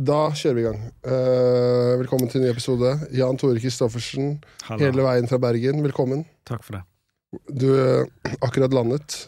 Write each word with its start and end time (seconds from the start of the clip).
Da 0.00 0.18
kjører 0.36 0.56
vi 0.56 0.62
i 0.62 0.66
gang. 0.68 0.80
Uh, 1.04 1.98
velkommen 2.00 2.30
til 2.30 2.40
en 2.40 2.46
ny 2.46 2.52
episode. 2.54 2.92
Jan 3.16 3.36
Tore 3.40 3.60
Christoffersen, 3.60 4.38
Hallo. 4.68 4.80
hele 4.86 5.04
veien 5.04 5.28
fra 5.28 5.38
Bergen. 5.42 5.82
Velkommen. 5.84 6.22
Takk 6.48 6.62
for 6.64 6.78
det. 6.78 6.82
Du 7.60 7.66
er 7.76 8.06
akkurat 8.40 8.72
landet. 8.74 9.18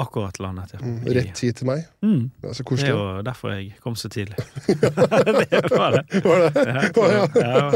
Akkurat 0.00 0.38
landet, 0.42 0.72
ja. 0.74 0.80
Mm, 0.82 1.02
Rett 1.14 1.42
hit 1.44 1.60
til 1.60 1.68
meg. 1.68 1.84
Mm. 2.02 2.30
Det 2.42 2.50
er 2.50 2.56
så 2.56 2.64
Det 2.66 2.86
er 2.88 2.94
jo 2.94 3.22
derfor 3.28 3.52
jeg 3.52 3.74
kom 3.84 3.94
så 4.00 4.08
tidlig. 4.10 4.38
det 4.66 5.70
var 5.70 5.98
det. 5.98 6.06
Var 6.24 6.46
det? 6.48 6.64
Ja, 6.66 6.86
Å, 6.88 7.10
ja. 7.12 7.26
ja. 7.36 7.68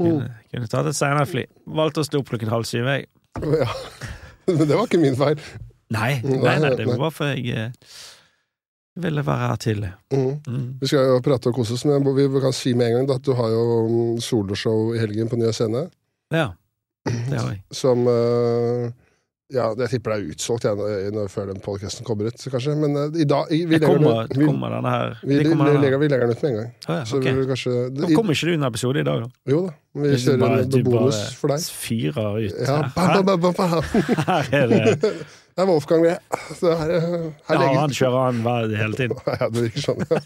Mm. 0.00 0.06
Kunne, 0.06 0.30
kunne 0.54 0.70
tatt 0.72 0.86
et 0.88 0.96
senere 0.96 1.26
fly. 1.28 1.44
Valgte 1.68 2.00
å 2.00 2.06
stå 2.06 2.22
opp 2.22 2.30
klokken 2.30 2.48
halv 2.54 2.64
syv, 2.70 2.86
jeg. 2.88 3.10
Ja. 3.44 3.66
Men 4.48 4.62
det 4.70 4.72
var 4.78 4.86
ikke 4.88 5.02
min 5.02 5.18
feil. 5.18 5.42
Nei, 5.90 6.20
Mm, 6.22 6.38
nei, 6.38 6.54
nei, 6.54 6.68
nei, 6.70 6.76
det 6.78 6.86
var 6.86 7.00
bare 7.02 7.12
for 7.18 7.34
jeg 7.34 7.50
eh, 7.50 7.92
ville 9.02 9.22
være 9.26 9.56
tidlig. 9.64 9.90
Mm. 10.12 10.30
Mm. 10.46 10.64
Vi 10.80 10.90
skal 10.90 11.10
jo 11.14 11.20
prate 11.24 11.50
og 11.52 11.58
kose 11.60 11.74
oss, 11.76 11.84
men 11.88 12.04
vi 12.16 12.28
kan 12.42 12.52
si 12.56 12.74
med 12.74 12.90
en 12.90 12.98
gang 13.00 13.14
at 13.18 13.26
du 13.26 13.34
har 13.38 13.52
jo 13.52 13.64
mm, 13.88 14.16
soloshow 14.24 14.94
i 14.96 15.02
helgen 15.02 15.28
på 15.30 15.38
Nye 15.40 15.52
Scene. 15.56 15.86
Ja, 16.32 16.50
det 17.08 17.38
har 17.38 17.52
jeg. 17.54 17.62
Som 17.82 18.06
eh, 18.10 18.90
Ja, 19.50 19.64
jeg 19.74 19.88
tipper 19.90 20.12
det 20.14 20.16
er 20.20 20.28
utsolgt 20.30 20.62
jeg, 20.68 21.08
når, 21.10 21.26
før 21.32 21.48
den 21.50 21.58
podkasten 21.64 22.06
kommer 22.06 22.28
ut, 22.30 22.38
kanskje. 22.52 22.76
Men 22.78 22.94
uh, 22.94 23.16
i 23.18 23.24
dag 23.26 23.48
vi 23.50 23.64
legger, 23.66 23.88
kommer, 23.88 24.28
den, 24.30 24.38
vi, 24.38 24.46
kommer 24.46 24.76
denne 24.76 24.92
her 24.94 25.16
vi, 25.24 25.40
det 25.40 25.48
kommer 25.48 25.72
denne 25.72 25.80
legger, 25.82 25.98
vi 25.98 26.10
legger 26.12 26.30
den 26.30 26.36
ut 26.36 26.44
med 26.44 26.50
en 26.52 26.58
gang. 26.60 26.68
Ah, 26.86 27.00
ja, 27.00 27.08
Så 27.10 27.18
ok. 27.18 27.26
vi 27.40 27.46
kanskje, 27.48 27.72
det, 27.90 28.04
Nå 28.04 28.10
kommer 28.14 28.38
ikke 28.38 28.46
du 28.46 28.54
under 28.60 28.70
episode 28.70 29.02
i 29.02 29.06
dag, 29.08 29.24
da? 29.24 29.50
Jo 29.50 29.64
da, 29.66 29.72
vi 29.98 30.12
Du 30.12 30.16
kjører 30.22 30.44
bare- 30.44 30.62
en 30.68 30.86
bonus 30.86 31.18
for 31.40 31.50
deg. 31.50 31.66
Fyrer 31.82 32.38
ut. 32.44 32.62
Ja, 32.62 32.78
bam, 32.94 33.26
bam, 33.26 33.42
bam, 33.48 33.58
bam. 33.58 33.82
Her 34.30 34.54
er 34.60 34.70
det 34.76 35.10
Det 35.60 35.66
er 35.66 35.68
Wolfgang, 35.68 36.04
det. 36.06 36.14
Så 36.56 36.70
her, 36.80 36.90
her 37.50 37.58
Ja, 37.60 37.66
han 37.76 37.92
kjører 37.92 38.22
han 38.30 38.38
hver 38.46 38.70
hele 38.80 38.96
tiden. 38.96 39.18
Ja, 39.40 39.48
det 39.52 39.64
virker 39.66 39.82
sånn. 39.84 40.00
ja. 40.08 40.20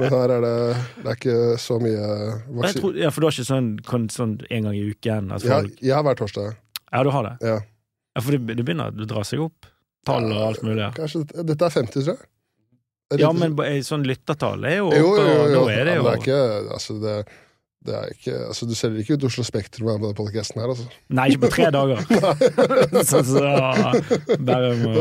Men 0.00 0.10
her 0.16 0.32
er 0.36 0.42
det 0.42 0.54
Det 1.04 1.06
er 1.12 1.18
ikke 1.20 1.36
så 1.62 1.76
mye 1.84 2.08
vaksine. 2.08 2.80
tror, 2.80 2.98
ja, 2.98 3.10
for 3.14 3.22
du 3.22 3.28
har 3.28 3.36
ikke 3.36 3.46
sånn, 3.46 3.68
sånn 4.16 4.34
en 4.50 4.66
gang 4.66 4.74
i 4.74 4.82
uken 4.90 5.30
folk 5.38 5.78
jeg 5.86 5.94
har 5.94 6.02
hver 6.08 6.18
torsdag. 6.18 6.56
Ja, 6.90 7.02
du 7.06 7.12
har 7.14 7.28
det? 7.28 7.34
Ja. 7.46 7.56
Ja, 8.16 8.24
for 8.26 8.34
det, 8.34 8.56
det 8.58 8.64
begynner 8.66 8.90
å 8.90 9.06
dra 9.06 9.22
seg 9.28 9.44
opp. 9.46 9.70
Tall 10.08 10.26
og 10.32 10.42
alt 10.48 10.62
mulig. 10.66 10.80
Ja, 10.82 10.90
Kanskje 10.96 11.22
dette, 11.30 11.62
er 11.66 11.74
50, 11.78 11.92
tror 12.00 12.12
jeg. 12.16 13.20
Ja 13.22 13.30
men 13.36 13.54
b- 13.54 13.66
sånn 13.86 14.02
lyttertall 14.08 14.64
er 14.66 14.80
jo 14.80 14.88
oppe, 14.90 14.98
jo, 14.98 15.10
jo, 15.14 15.22
jo, 15.22 15.34
jo. 15.54 15.60
og 15.60 15.68
da 15.68 15.74
er 15.76 15.84
det 15.86 15.92
Ja, 15.92 15.98
jo 16.00 16.02
men 16.02 16.06
det 16.06 16.14
er 16.16 16.22
ikke 16.24 16.72
Altså, 16.74 16.96
det, 17.04 17.12
det 17.86 17.94
er 17.96 18.14
ikke 18.14 18.34
Altså, 18.48 18.66
du 18.68 18.74
selger 18.78 19.02
ikke 19.02 19.16
ut 19.16 19.26
Oslo 19.28 19.44
Spektrum 19.46 19.88
med 19.88 20.02
denne 20.02 20.16
podkasten 20.18 20.62
her, 20.62 20.72
altså. 20.74 20.86
Nei, 21.08 21.28
ikke 21.32 21.46
på 21.46 21.52
tre 21.54 21.70
dager. 21.74 22.02
så, 23.10 23.22
så, 23.26 23.44
Bærum 24.38 24.86
og, 24.90 24.98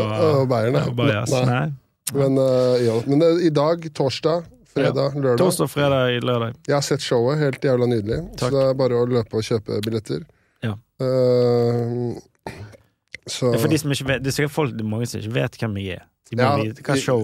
Og. 1.41 1.49
Nei. 1.49 1.65
Men, 2.13 2.37
uh, 2.37 2.75
ja. 2.85 2.99
men 3.09 3.23
det, 3.23 3.31
i 3.47 3.51
dag, 3.53 3.87
torsdag, 3.97 4.45
fredag, 4.75 5.17
lørdag 5.17 5.41
Torsdag, 5.41 5.71
fredag, 5.73 6.19
lørdag. 6.21 6.57
Jeg 6.67 6.77
har 6.77 6.85
sett 6.85 7.01
showet. 7.01 7.39
Helt 7.41 7.65
jævla 7.65 7.89
nydelig. 7.89 8.21
Takk. 8.37 8.51
Så 8.51 8.53
det 8.55 8.65
er 8.69 8.79
bare 8.81 9.01
å 9.01 9.07
løpe 9.09 9.41
og 9.41 9.47
kjøpe 9.47 9.81
billetter. 9.85 10.25
Ja. 10.65 10.75
Uh, 11.01 12.13
så 13.25 13.49
Det 13.49 13.57
er 13.57 13.63
for 13.63 13.73
de 13.73 13.77
som 13.81 13.89
ikke 13.89 14.05
vet 14.05 14.21
Det 14.21 14.29
er 14.29 14.35
sikkert 14.35 14.53
folk, 14.53 14.73
det 14.77 14.83
er 14.85 14.89
mange 14.89 15.07
som 15.09 15.17
ikke 15.17 15.33
vet 15.39 15.57
hvem 15.57 15.79
jeg 15.81 15.97
er. 15.97 16.03
De 16.25 16.37
må 16.39 16.41
Ja, 16.41 16.55
vite 16.57 16.81
hva 16.81 16.95
show 16.97 17.21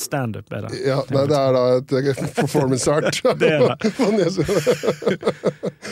Standup 0.00 0.52
er 0.56 0.62
det. 0.64 0.78
ja, 0.86 1.02
nei, 1.12 1.24
det 1.28 1.36
er 1.36 1.52
da 1.52 1.62
et 1.76 1.92
eh, 1.98 2.20
performance 2.40 2.88
art. 2.90 3.18
Det 3.42 3.50
er 3.52 3.60
det. 3.68 3.76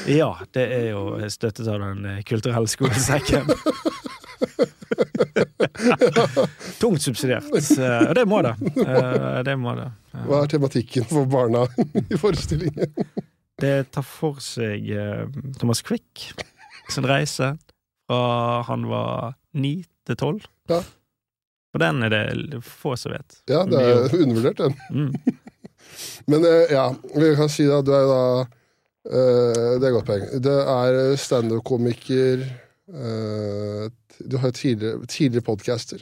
Ja, 0.21 0.31
det 0.55 0.65
er 0.73 0.87
jo 0.93 1.03
støttet 1.33 1.67
av 1.69 1.81
Den 1.83 2.05
eh, 2.15 2.23
kulturelle 2.27 2.69
skolesekken. 2.71 3.49
Tungt 6.81 7.03
subsidiert. 7.03 7.45
Eh, 7.53 8.09
Og 8.09 8.15
det 8.17 8.25
må 8.29 8.41
det. 8.45 8.55
Det 9.47 9.57
må 9.61 9.75
det. 9.79 9.89
Hva 10.27 10.43
er 10.45 10.51
tematikken 10.53 11.05
for 11.11 11.27
barna 11.31 11.67
i 12.09 12.19
forestillingen? 12.21 12.93
Det 13.61 13.75
tar 13.95 14.05
for 14.05 14.41
seg 14.45 14.89
Thomas 15.61 15.81
Quick 15.85 16.31
sin 16.93 17.07
reise 17.09 17.55
fra 18.07 18.63
han 18.69 18.85
var 18.91 19.35
ni 19.59 19.79
til 20.07 20.17
tolv. 20.21 20.45
Ja. 20.71 20.83
Og 21.77 21.83
den 21.83 22.07
er 22.07 22.13
det 22.13 22.63
få 22.65 22.95
som 22.97 23.13
vet. 23.13 23.41
Ja, 23.53 23.67
det 23.69 23.81
er 23.85 24.15
undervurdert, 24.17 24.63
den. 24.63 24.77
Mm. 24.91 25.41
Men 26.31 26.45
eh, 26.49 26.73
ja, 26.73 26.87
vi 27.15 27.35
kan 27.37 27.51
si 27.53 27.67
at 27.71 27.85
du 27.87 27.93
er 27.95 28.07
da 28.09 28.23
eh, 28.41 29.77
Det 29.77 29.85
er 29.85 29.91
et 29.91 29.97
godt 29.99 30.09
poeng. 30.09 30.25
Det 30.43 30.57
er 30.73 30.99
standup-komiker 31.21 32.43
eh, 32.43 33.85
Du 34.25 34.39
har 34.41 34.57
tidligere, 34.57 35.05
tidligere 35.05 35.45
podcaster. 35.45 36.01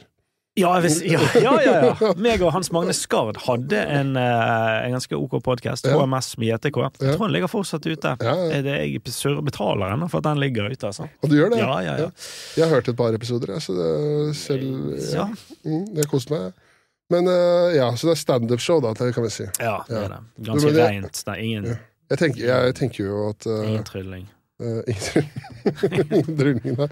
Ja, 0.55 0.69
hvis, 0.79 1.01
ja, 1.13 1.19
ja, 1.35 1.53
ja, 1.65 1.71
ja. 1.99 2.11
Meg 2.25 2.39
og 2.45 2.53
Hans 2.55 2.69
Magne 2.71 2.93
Skard 2.95 3.35
hadde 3.43 3.79
en, 3.91 4.13
eh, 4.15 4.75
en 4.85 4.93
ganske 4.95 5.17
ok 5.17 5.33
podkast. 5.43 5.87
HMS 5.91 6.29
med 6.39 6.47
JTK. 6.53 6.77
Jeg 6.85 7.09
Ja. 7.09 7.15
tror 7.17 7.25
den 7.27 7.33
ligger 7.35 7.51
fortsatt 7.51 7.87
ute. 7.91 8.13
Er 8.23 8.69
jeg 8.69 9.01
betaler 9.03 9.91
ennå 9.97 10.07
for 10.09 10.21
at 10.23 10.29
den 10.29 10.39
ligger 10.39 10.69
ute, 10.71 10.87
altså. 10.87 11.09
Og 11.23 11.27
du 11.29 11.35
gjør 11.35 11.51
det? 11.51 11.59
Ja, 11.59 11.73
ja, 11.83 11.95
ja. 12.05 12.07
Jeg 12.55 12.69
har 12.69 12.71
hørt 12.77 12.87
et 12.87 12.95
par 12.95 13.11
episoder, 13.17 13.51
jeg, 13.57 13.65
så 13.65 13.75
det 13.75 14.35
selv 14.39 14.95
Ja, 15.11 15.25
Mm, 15.65 15.83
Jeg 15.97 16.07
koste 16.07 16.31
meg. 16.31 16.53
Men 17.11 17.27
eh, 17.27 17.75
ja, 17.75 17.89
så 17.99 18.07
det 18.07 18.15
er 18.15 18.21
standup-show, 18.23 18.79
da, 18.81 18.93
kan 18.95 19.23
vi 19.27 19.29
si. 19.29 19.43
ja 19.59 19.75
det 19.89 19.97
er 20.05 20.07
det. 20.15 20.21
Ganske 20.47 20.71
Men 20.71 20.73
det- 20.79 20.87
rent. 20.87 21.19
Det 21.25 21.33
er 21.35 21.41
ingen. 21.43 21.67
Jeg 22.09 22.17
tenker, 22.21 22.39
jeg 22.47 22.75
tenker 22.79 23.03
jo 23.03 23.29
at 23.33 23.45
uh, 23.49 23.59
ingen 23.67 23.83
trylling. 23.83 24.25
Uh, 24.61 24.81
Ingen 26.15 26.37
trylling, 26.39 26.77
nei. 26.79 26.87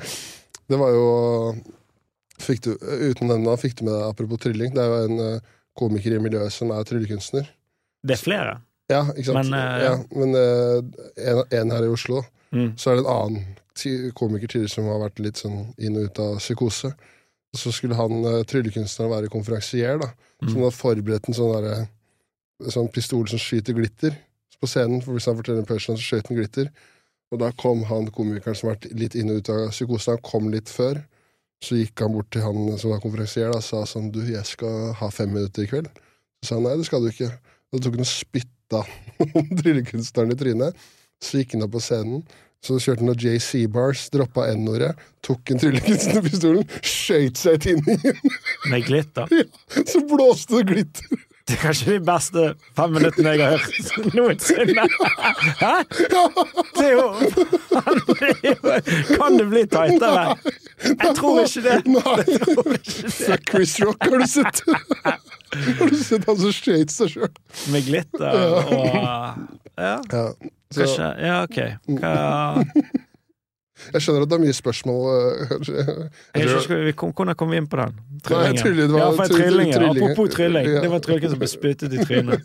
Det 0.68 0.79
var 0.81 0.90
jo 0.91 1.07
fikk 2.41 2.63
du, 2.66 2.71
Uten 2.79 3.29
den 3.29 3.44
da, 3.45 3.55
fikk 3.59 3.77
du 3.79 3.85
med 3.85 3.94
deg 3.94 4.05
apropos 4.07 4.41
trylling. 4.44 4.73
Det 4.75 4.81
er 4.83 4.91
jo 4.91 5.09
en 5.09 5.19
uh, 5.21 5.57
komiker 5.77 6.16
i 6.16 6.21
miljøet 6.21 6.53
som 6.53 6.71
er 6.73 6.85
tryllekunstner. 6.88 7.49
Det 8.03 8.16
er 8.17 8.21
flere. 8.21 8.55
Ja, 8.91 9.05
ikke 9.13 9.29
sant? 9.31 9.49
Men, 9.49 9.57
uh, 9.57 9.83
ja, 9.83 9.94
men 10.13 10.38
uh, 10.38 11.03
en, 11.17 11.43
en 11.59 11.75
her 11.77 11.89
i 11.89 11.91
Oslo, 11.93 12.23
Mm. 12.53 12.75
så 12.77 12.91
er 12.91 12.99
det 12.99 13.01
en 13.01 13.07
annen 13.09 14.11
komiker 14.13 14.45
tidligere 14.45 14.69
som 14.69 14.85
har 14.85 14.99
vært 15.01 15.17
litt 15.25 15.39
sånn 15.41 15.72
inn 15.81 15.95
og 15.97 16.03
ut 16.05 16.19
av 16.22 16.35
psykose. 16.38 16.91
Så 17.57 17.72
skulle 17.73 17.97
han 17.97 18.27
tryllekunstneren 18.45 19.09
være 19.09 19.31
konferansier, 19.33 19.97
da. 19.97 20.11
Mm. 20.43 20.51
han 20.51 20.59
hadde 20.67 20.77
forberedt 20.77 21.31
en 21.31 21.38
sånn 21.39 21.49
derre 21.55 21.88
Sånn 22.69 22.91
pistol 22.93 23.25
som 23.27 23.41
skyter 23.41 23.73
glitter 23.73 24.13
på 24.61 24.69
scenen. 24.69 25.01
For 25.03 25.17
hvis 25.17 25.25
han 25.27 25.35
forteller 25.39 25.63
en 25.63 25.67
punchline, 25.67 25.99
så 25.99 26.05
skjøt 26.05 26.29
han 26.29 26.38
glitter. 26.38 26.69
Og 27.33 27.41
da 27.41 27.49
kom 27.59 27.81
han 27.89 28.07
komikeren 28.13 28.55
som 28.55 28.69
har 28.69 28.77
vært 28.77 28.93
litt 28.95 29.17
inn 29.19 29.33
og 29.33 29.41
ut 29.41 29.49
av 29.51 29.72
psykose, 29.73 30.13
han 30.13 30.23
kom 30.23 30.51
litt 30.53 30.72
før. 30.72 31.01
Så 31.63 31.79
gikk 31.79 32.03
han 32.03 32.16
bort 32.16 32.28
til 32.34 32.44
han 32.44 32.74
som 32.79 32.91
var 32.91 33.01
konferansier 33.03 33.53
og 33.53 33.63
sa 33.63 33.85
sånn 33.88 34.12
Du, 34.12 34.19
jeg 34.28 34.44
skal 34.47 34.91
ha 35.00 35.09
fem 35.13 35.31
minutter 35.31 35.63
i 35.63 35.69
kveld. 35.72 35.90
Så 36.44 36.50
sa 36.50 36.57
han 36.57 36.68
nei, 36.68 36.78
det 36.79 36.88
skal 36.90 37.03
du 37.03 37.12
ikke. 37.12 37.31
Og 37.72 37.78
da 37.79 37.85
tok 37.85 37.96
han 37.96 38.03
og 38.03 38.09
spytta 38.09 38.81
tryllekunstneren 39.62 40.34
i 40.35 40.40
trynet. 40.40 40.88
Så 41.23 41.40
gikk 41.40 41.56
han 41.56 41.63
opp 41.66 41.78
på 41.78 41.84
scenen. 41.84 42.25
Så 42.63 42.78
kjørte 42.79 43.03
han 43.03 43.09
noen 43.12 43.19
JC-bars, 43.19 44.06
droppa 44.13 44.46
N-ordet, 44.53 44.94
tok 45.25 45.52
en 45.52 45.59
tryllekunstnerpistolen, 45.59 46.68
skøyt 46.79 47.41
seg 47.41 47.57
i 47.57 47.63
tinningen! 47.66 48.22
Med 48.72 48.85
glitter. 48.88 49.28
så 49.91 50.00
blåste 50.07 50.62
det 50.62 50.69
glitter. 50.69 51.25
Det 51.47 51.57
er 51.57 51.59
kanskje 51.59 51.91
de 51.97 51.99
beste 52.07 52.43
fem 52.77 52.93
minuttene 52.95 53.33
jeg 53.35 53.41
har 53.43 53.57
hørt 53.59 54.13
noensinne. 54.15 54.85
Hæ? 55.59 55.71
Det 56.77 56.85
er 56.85 56.93
jo, 56.93 57.07
Kan 59.17 59.35
det 59.41 59.47
bli 59.51 59.65
tightere? 59.67 60.37
Jeg 60.87 61.11
tror 61.17 61.41
ikke 61.43 61.63
det. 61.65 61.75
Nei. 61.91 62.23
Fuck 63.11 63.51
Chris 63.51 63.75
Rock, 63.83 64.07
har 64.07 64.23
du 64.23 64.27
sett? 64.31 64.63
Har 65.03 65.91
du 65.91 65.99
sett 65.99 66.25
han 66.31 66.39
som 66.45 66.55
skøyt 66.55 66.95
seg 66.95 67.11
sjøl? 67.17 67.31
Med 67.75 67.89
glitter 67.91 68.39
og 68.39 68.73
Ja, 68.79 69.97
Ja. 70.07 70.27
Kanskje 70.73 71.09
Ja, 71.27 71.43
ok. 71.43 71.59
Hva 71.99 72.13
jeg 73.94 74.01
skjønner 74.05 74.21
at 74.23 74.29
det 74.31 74.35
er 74.38 74.44
mye 74.44 74.55
spørsmål. 74.55 75.01
kom, 76.95 77.11
Hvordan 77.13 77.35
kom 77.35 77.49
vi 77.51 77.57
inn 77.61 77.67
på 77.69 77.77
den? 77.79 77.94
Nei, 78.29 78.29
det 78.29 78.29
var 78.31 78.39
ja, 78.44 78.47
ja. 78.53 78.61
Apropos 79.89 80.29
trilling. 80.35 80.66
Ja. 80.69 80.81
Det 80.81 80.89
var 80.94 80.99
trillingen 81.03 81.31
som 81.33 81.39
ble 81.41 81.47
spyttet 81.51 81.93
i 81.93 81.95
trynet. 82.05 82.39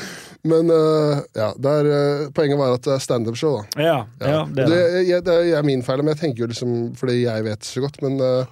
Men 0.50 0.64
uh, 0.72 1.16
ja, 1.36 1.50
der, 1.60 1.84
er, 1.84 1.86
øh, 2.24 2.30
poenget 2.34 2.58
var 2.58 2.72
at 2.78 2.84
det 2.86 2.92
er 2.96 3.02
standup-show, 3.04 3.52
da. 3.60 3.64
Ja, 3.84 3.98
ja, 4.24 4.40
det 4.48 4.64
er 4.64 4.68
det, 4.72 4.80
det. 4.94 5.02
jeg- 5.08 5.24
det 5.26 5.34
er 5.58 5.62
min 5.66 5.82
feil, 5.84 5.98
men 6.02 6.08
jeg 6.14 6.20
tenker 6.22 6.38
jo 6.44 6.48
liksom 6.50 6.70
fordi 6.96 7.16
jeg 7.26 7.44
vet 7.44 7.64
så 7.68 7.80
godt. 7.84 7.96
Men 8.02 8.12
uh, 8.20 8.44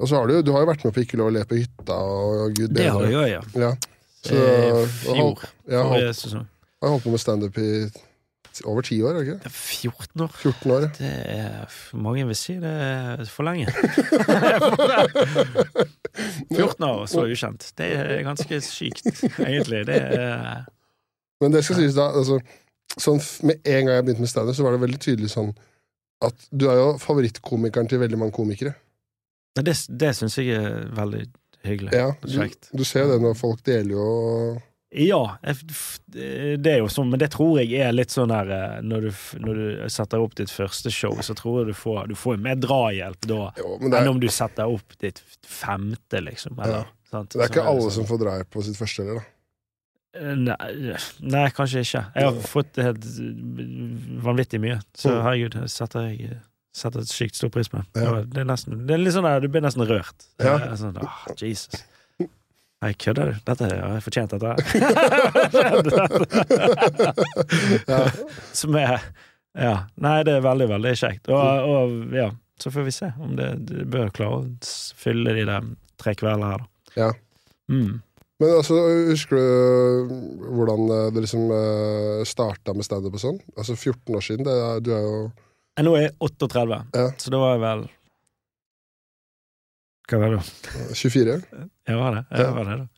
Og 0.00 0.08
så 0.08 0.14
har 0.16 0.26
du 0.26 0.42
Du 0.42 0.52
har 0.52 0.60
jo 0.64 0.70
vært 0.70 0.84
med 0.84 0.92
på 0.96 1.00
Ikke 1.04 1.16
lov 1.20 1.28
å 1.30 1.32
le 1.36 1.44
på 1.44 1.54
hytta 1.60 1.94
og 1.94 2.54
gud 2.56 2.68
Det 2.74 2.84
har 2.88 2.98
bedre. 2.98 3.10
jeg 3.10 3.18
òg, 3.20 3.28
ja. 3.30 3.40
Ja. 3.66 3.72
Så, 4.24 4.34
Eh, 4.36 4.86
Fjor. 5.04 5.16
holdt, 5.16 5.38
jeg 5.68 5.78
har 5.80 5.88
holdt 6.90 7.04
på 7.04 7.10
med 7.14 7.20
standup 7.20 7.58
i 7.58 7.88
over 8.68 8.84
ti 8.86 8.98
år, 9.02 9.20
ikke? 9.22 9.36
Det 9.42 9.50
er 9.50 9.54
14 9.54 10.24
år. 10.24 10.34
14 10.42 10.72
år. 10.74 10.86
Det 10.98 11.10
er 11.34 11.78
Mange 11.96 12.26
vil 12.28 12.38
si 12.38 12.56
det 12.60 12.70
er 12.70 13.24
for 13.30 13.46
lenge. 13.48 13.66
14 16.50 16.86
år, 16.86 17.06
så 17.10 17.24
ukjent. 17.26 17.72
Det 17.78 17.88
er 17.96 18.22
ganske 18.26 18.60
sykt, 18.66 19.06
egentlig. 19.38 19.86
Det 19.86 20.00
er 20.00 20.64
Men 21.40 21.54
det 21.54 21.64
skal 21.64 21.80
sies 21.80 21.96
da, 21.96 22.10
altså, 22.20 22.40
sånn, 23.00 23.20
med 23.48 23.60
en 23.64 23.86
gang 23.86 23.94
jeg 23.96 24.06
begynte 24.08 24.26
med 24.26 24.32
standup, 24.32 24.56
så 24.56 24.66
var 24.66 24.76
det 24.76 24.84
veldig 24.84 25.00
tydelig 25.00 25.30
sånn 25.32 25.52
at 26.20 26.48
du 26.52 26.66
er 26.68 26.76
jo 26.76 26.88
favorittkomikeren 27.00 27.88
til 27.88 28.02
veldig 28.02 28.18
mange 28.20 28.34
komikere. 28.36 28.74
Det, 29.56 29.72
det 29.88 30.10
syns 30.18 30.36
jeg 30.38 30.52
er 30.58 30.90
veldig 30.96 31.22
hyggelig. 31.66 31.94
Ja, 31.96 32.10
du, 32.20 32.36
du 32.76 32.84
ser 32.84 33.08
det 33.10 33.20
når 33.22 33.38
folk 33.40 33.62
deler 33.66 33.96
jo 33.96 34.08
Ja, 34.90 35.36
det 36.10 36.66
er 36.72 36.78
jo 36.80 36.88
sånn, 36.90 37.10
men 37.12 37.20
det 37.22 37.28
tror 37.30 37.60
jeg 37.60 37.76
er 37.78 37.92
litt 37.94 38.10
sånn 38.10 38.32
der 38.32 38.48
eh, 38.50 38.80
Når 38.82 39.04
du, 39.04 39.10
når 39.38 39.54
du 39.60 39.66
setter 39.94 40.18
opp 40.24 40.34
ditt 40.34 40.50
første 40.50 40.90
show, 40.90 41.14
så 41.22 41.36
tror 41.38 41.60
jeg 41.60 41.68
du 41.70 41.76
får, 41.78 42.08
du 42.10 42.16
får 42.18 42.40
mer 42.42 42.56
drahjelp 42.58 43.28
da 43.30 43.52
Jo, 43.60 43.76
er, 43.78 43.94
enn 44.00 44.08
om 44.10 44.18
du 44.18 44.26
setter 44.34 44.66
opp 44.66 44.96
ditt 44.98 45.22
femte, 45.46 46.18
liksom. 46.26 46.58
Eller, 46.58 46.88
sant? 47.10 47.30
det 47.36 47.44
er 47.46 47.52
ikke 47.52 47.66
alle 47.70 47.84
sånn. 47.86 48.00
som 48.00 48.08
får 48.10 48.18
drahjelp 48.24 48.50
på 48.50 48.64
sitt 48.66 48.80
første 48.80 49.04
heller, 49.06 49.20
da. 49.22 49.36
Eh, 50.18 50.34
Nei, 50.42 50.96
nei, 51.22 51.44
kanskje 51.54 51.84
ikke. 51.86 52.04
Jeg 52.16 52.26
har 52.26 52.40
fått 52.50 52.80
helt 52.82 53.04
vanvittig 54.26 54.58
mye, 54.64 54.80
så 54.98 55.12
Mm. 55.14 55.22
herregud, 55.22 55.70
setter 55.70 56.08
jeg 56.10 56.40
setter 56.74 57.00
et 57.02 57.10
sykt 57.10 57.34
stor 57.38 57.50
pris 57.50 57.68
på. 57.70 57.84
Det, 57.94 58.02
Ja. 58.02 58.22
det 58.22 58.38
er 58.42 58.44
nesten 58.46 58.86
Det 58.86 58.94
er 58.94 58.98
litt 58.98 59.14
sånn 59.14 59.22
der, 59.26 59.40
du 59.40 59.48
blir 59.48 59.62
nesten 59.62 59.86
rørt. 59.86 60.26
Ja. 60.42 60.58
Sånn, 60.74 60.98
ah, 61.02 61.26
Jesus. 61.36 61.78
Nei, 62.80 62.94
kødder 62.96 63.28
du? 63.28 63.40
Dette 63.44 63.66
har 63.68 63.96
jeg 63.98 64.04
fortjent, 64.06 64.32
dette 64.32 64.46
her. 64.48 64.56
Som 68.56 68.76
er 68.80 69.00
Ja. 69.58 69.74
Nei, 70.00 70.22
det 70.24 70.36
er 70.38 70.44
veldig, 70.46 70.68
veldig 70.70 70.92
kjekt. 70.96 71.28
Og, 71.28 71.40
og 71.74 72.14
ja, 72.16 72.30
så 72.62 72.70
får 72.72 72.86
vi 72.86 72.94
se 72.94 73.10
om 73.20 73.34
det, 73.36 73.50
det 73.68 73.84
bør 73.90 74.12
klare 74.14 74.38
å 74.38 74.46
fylle 75.00 75.34
de 75.36 75.44
der 75.48 75.66
tre 76.00 76.14
kveldene 76.16 76.52
her, 76.54 76.62
da. 76.62 76.66
Ja. 76.96 77.10
Mm. 77.70 77.98
Men 78.40 78.54
altså, 78.56 78.78
husker 79.10 79.36
du 79.36 79.44
hvordan 80.56 80.86
eh, 80.94 81.08
det 81.12 81.20
liksom 81.26 81.50
uh, 81.52 82.22
starta 82.26 82.72
med 82.72 82.86
standup 82.86 83.18
og 83.18 83.22
sånn? 83.22 83.40
Altså 83.52 83.76
14 83.76 84.16
år 84.16 84.24
siden. 84.24 84.46
Det 84.48 84.56
du 84.86 84.94
er 84.96 85.04
jo 85.04 85.18
Nå 85.84 85.92
er 85.96 86.02
jeg 86.08 86.14
38, 86.24 86.78
Ja. 86.96 87.06
så 87.20 87.30
da 87.32 87.38
var 87.40 87.52
jeg 87.54 87.60
vel 87.66 87.82
Hva 90.10 90.18
var 90.18 90.32
det 90.34 90.96
24. 90.98 91.36
Jeg 91.86 92.00
var 92.00 92.16
det. 92.16 92.24
Ja. 92.30 92.42
Jeg 92.42 92.56
var 92.56 92.66
det 92.66 92.78
da. 92.80 92.88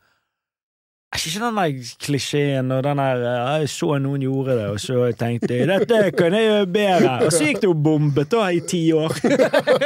Er 1.13 1.21
ikke 1.21 1.41
den 1.43 1.57
der 1.59 1.89
klisjeen 2.01 2.71
og 2.73 2.79
den 2.87 2.97
der 2.97 3.19
Jeg 3.21 3.67
så 3.69 3.97
noen 4.01 4.21
gjorde 4.25 4.55
det, 4.57 4.69
og 4.73 4.79
så 4.81 5.03
tenkte 5.17 5.59
jeg 5.59 5.67
dette 5.69 5.99
kan 6.17 6.33
jeg 6.33 6.47
gjøre 6.47 6.69
bedre. 6.73 7.11
Og 7.27 7.35
så 7.35 7.43
gikk 7.45 7.59
det 7.61 7.69
jo 7.69 7.75
bombet 7.85 8.31
da 8.33 8.47
i 8.49 8.63
ti 8.65 8.81
år. 8.97 9.13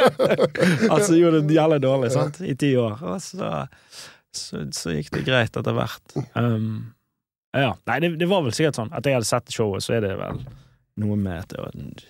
altså 0.94 1.18
gjorde 1.18 1.42
det 1.44 1.58
jævlig 1.58 1.82
dårlig, 1.84 2.12
sant? 2.16 2.40
I 2.40 2.56
ti 2.56 2.72
år. 2.80 3.04
Og 3.04 3.20
så, 3.26 3.66
så, 4.32 4.64
så 4.72 4.96
gikk 4.96 5.12
det 5.18 5.26
greit 5.28 5.60
etter 5.60 5.76
hvert. 5.76 6.16
Um, 6.32 6.94
ja. 7.52 7.74
Nei, 7.92 8.00
det, 8.06 8.14
det 8.22 8.30
var 8.32 8.46
vel 8.48 8.56
sikkert 8.56 8.80
sånn 8.80 8.96
at 8.96 9.04
jeg 9.04 9.20
hadde 9.20 9.28
sett 9.28 9.52
showet, 9.52 9.84
så 9.84 9.98
er 9.98 10.08
det 10.08 10.14
vel 10.22 10.40
noe 11.04 11.20
med 11.20 11.44
at 11.44 11.52
det 11.52 11.60
var 11.60 11.76
et 11.76 12.08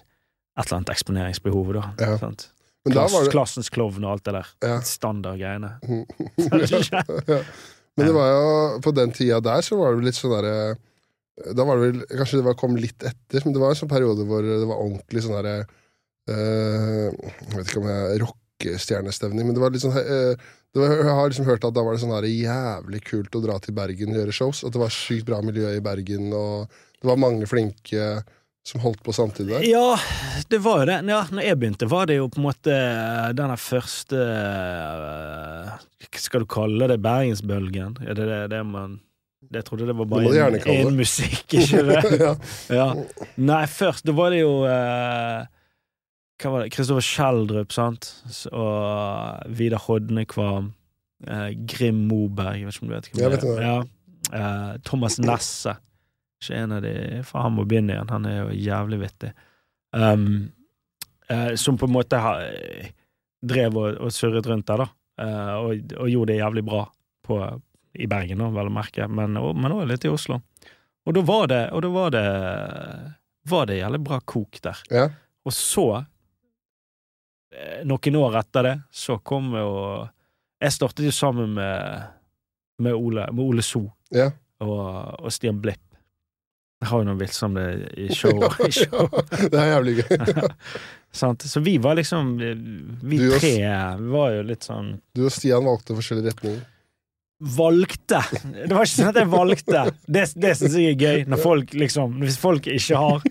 eller 0.62 0.78
annet 0.78 0.94
eksponeringsbehov, 0.94 1.74
da. 1.74 1.88
Ja. 2.06 2.22
Sant? 2.22 2.52
Klass, 2.94 3.16
det 3.16 3.34
Klassens 3.34 3.72
klovn 3.74 4.06
og 4.06 4.16
alt 4.16 4.28
det 4.28 4.36
der. 4.38 4.52
Ja. 4.66 4.78
Standardgreiene. 4.86 5.72
ja. 5.88 7.48
Men 7.98 8.06
det 8.06 8.14
var 8.14 8.30
jo 8.30 8.50
på 8.86 8.94
den 8.94 9.14
tida 9.16 9.40
der 9.44 9.66
så 9.66 9.80
var 9.80 9.96
det 9.96 10.06
litt 10.06 10.18
sånn 10.18 10.36
derre 10.36 10.58
Da 11.56 11.66
var 11.66 11.80
det 11.80 11.88
vel 11.88 12.04
Kanskje 12.12 12.42
det 12.42 12.46
var, 12.46 12.58
kom 12.60 12.78
litt 12.78 13.02
etter, 13.02 13.42
men 13.46 13.56
det 13.56 13.64
var 13.64 13.74
en 13.74 13.80
sånn 13.80 13.92
periode 13.92 14.28
hvor 14.30 14.46
det 14.46 14.68
var 14.70 14.84
ordentlig 14.84 15.24
sånn 15.26 15.38
derre 15.40 15.56
øh, 16.30 17.10
Jeg 17.10 17.56
vet 17.56 17.72
ikke 17.72 17.82
om 17.82 17.90
jeg 17.90 18.22
rockestjernestevning, 18.26 19.50
men 19.50 19.58
det 19.58 19.64
var 19.64 19.74
litt 19.74 19.86
sånn 19.86 19.98
øh, 19.98 20.48
det 20.76 20.84
var, 20.84 20.94
Jeg 20.94 21.18
har 21.20 21.32
liksom 21.32 21.50
hørt 21.50 21.66
at 21.66 21.74
da 21.74 21.84
var 21.86 21.96
det 21.96 22.04
sånn 22.04 22.14
her 22.14 22.30
jævlig 22.30 23.02
kult 23.08 23.38
å 23.38 23.44
dra 23.44 23.58
til 23.64 23.74
Bergen 23.78 24.14
og 24.14 24.20
gjøre 24.22 24.36
shows. 24.36 24.62
At 24.68 24.76
det 24.76 24.82
var 24.82 24.94
sykt 24.94 25.26
bra 25.30 25.40
miljø 25.42 25.72
i 25.74 25.82
Bergen, 25.82 26.28
og 26.38 26.68
det 27.02 27.10
var 27.10 27.22
mange 27.22 27.48
flinke 27.50 28.10
som 28.68 28.82
holdt 28.84 29.00
på 29.06 29.14
samtidig 29.16 29.54
der. 29.54 29.66
Ja, 29.70 29.96
det 30.52 30.58
var 30.66 30.82
jo 30.82 30.88
det. 30.90 30.98
Ja, 31.08 31.22
når 31.32 31.46
jeg 31.46 31.60
begynte, 31.62 31.88
var 31.92 32.08
det 32.10 32.18
jo 32.20 32.26
på 32.34 32.42
en 32.42 32.48
måte 32.50 32.78
denne 33.38 33.56
første 33.62 34.20
eh, 34.20 35.76
Hva 36.08 36.22
skal 36.24 36.44
du 36.44 36.50
kalle 36.52 36.90
det? 36.92 36.98
Bergensbølgen? 37.06 37.96
Er 38.04 38.18
det 38.18 38.28
det, 38.28 38.40
det 38.52 38.62
man 38.68 38.98
Jeg 39.54 39.64
trodde 39.70 39.88
det 39.88 39.96
var 39.96 40.10
bare 40.12 40.50
en, 40.50 40.58
en 40.92 40.98
musikk, 41.00 41.46
ikke 41.62 41.84
det? 41.92 42.02
ja. 42.20 42.34
Ja. 42.76 42.88
Nei, 43.40 43.62
først 43.72 44.08
da 44.10 44.16
var 44.18 44.36
det 44.36 44.42
jo 44.44 44.52
eh, 44.68 45.48
Hva 46.44 46.52
var 46.54 46.66
det? 46.66 46.74
Kristoffer 46.76 47.06
Schjelderup, 47.08 47.72
sant? 47.74 48.12
Og 48.52 49.56
Vidar 49.58 49.82
Hodnekvam. 49.88 50.74
Eh, 51.26 51.50
Grim 51.72 52.04
Moberg, 52.12 52.60
jeg 52.60 52.68
vet 52.68 52.76
ikke 52.78 52.86
om 52.86 52.92
du 52.92 52.98
vet 53.00 53.12
hvem 53.16 53.32
det 53.32 53.46
er. 53.56 53.64
Ja. 53.66 53.78
Eh, 54.38 54.74
Thomas 54.86 55.16
Nesse. 55.24 55.78
Ikke 56.38 56.60
en 56.62 56.76
av 56.78 56.84
de 56.86 56.94
For 57.26 57.42
han 57.42 57.56
må 57.58 57.66
begynne 57.66 57.96
igjen. 57.96 58.14
Han 58.14 58.28
er 58.30 58.38
jo 58.40 58.58
jævlig 58.68 59.02
vittig. 59.02 59.34
Um, 59.96 60.28
uh, 61.32 61.54
som 61.58 61.78
på 61.80 61.88
en 61.88 61.96
måte 61.96 62.20
har, 62.22 62.44
eh, 62.46 62.92
drev 63.42 63.78
og, 63.80 64.02
og 64.06 64.14
surret 64.14 64.48
rundt 64.50 64.68
der, 64.70 64.86
da. 64.86 64.90
Uh, 65.18 65.54
og, 65.64 65.94
og 65.98 66.12
gjorde 66.12 66.34
det 66.34 66.42
jævlig 66.42 66.64
bra 66.68 66.84
på, 67.26 67.40
i 67.98 68.10
Bergen, 68.10 68.44
da, 68.44 68.52
vel 68.54 68.70
å 68.70 68.74
merke, 68.74 69.08
men 69.10 69.40
òg 69.40 69.88
litt 69.90 70.06
i 70.06 70.12
Oslo. 70.12 70.42
Og 71.08 71.16
da 71.16 71.24
var 71.26 71.48
det, 71.50 71.64
og 71.74 71.82
da 71.82 71.90
var 71.94 72.12
det 72.14 72.26
var 73.48 73.66
det 73.66 73.80
jævlig 73.80 74.00
bra 74.04 74.20
kok 74.20 74.60
der. 74.62 74.84
Ja. 74.92 75.08
Og 75.48 75.54
så, 75.56 75.88
noen 77.88 78.20
år 78.20 78.40
etter 78.42 78.68
det, 78.68 78.76
så 78.92 79.20
kom 79.24 79.54
jo 79.56 79.72
Jeg 80.58 80.74
startet 80.74 81.06
jo 81.06 81.12
sammen 81.14 81.54
med, 81.54 82.02
med 82.82 82.96
Ole, 82.98 83.28
med 83.32 83.44
Ole 83.44 83.62
So 83.62 83.84
Ja. 84.12 84.32
og, 84.60 85.22
og 85.22 85.32
Stian 85.32 85.62
Blipp. 85.62 85.87
Jeg 86.82 86.90
har 86.92 87.02
jo 87.02 87.08
noen 87.08 87.18
vitser 87.22 87.48
om 87.48 87.56
det 87.58 87.68
i 87.98 88.08
show. 88.20 88.44
I 88.62 88.72
show. 88.76 89.08
det 89.52 89.58
er 89.58 89.72
jævlig 89.74 89.96
gøy. 90.04 90.50
Sant? 91.22 91.42
Så 91.50 91.62
vi 91.66 91.78
var 91.82 91.96
liksom 91.98 92.36
Vi 92.38 93.18
og- 93.32 93.40
tre 93.42 93.54
var 94.12 94.34
jo 94.36 94.44
litt 94.46 94.66
sånn 94.68 94.98
Du 95.16 95.24
og 95.26 95.32
Stian 95.34 95.66
valgte 95.66 95.96
forskjellige 95.98 96.34
retninger. 96.36 96.66
Valgte! 97.58 98.18
Det 98.66 98.74
var 98.74 98.82
ikke 98.88 98.96
sånn 98.96 99.10
at 99.12 99.18
jeg 99.22 99.30
valgte. 99.30 99.82
Det, 100.10 100.24
det 100.42 100.54
syns 100.58 100.74
jeg 100.78 100.96
er 100.96 101.02
gøy, 101.04 101.20
når 101.30 101.42
folk 101.44 101.74
liksom 101.78 102.16
Hvis 102.24 102.38
folk 102.42 102.66
ikke 102.74 102.98
har 102.98 103.28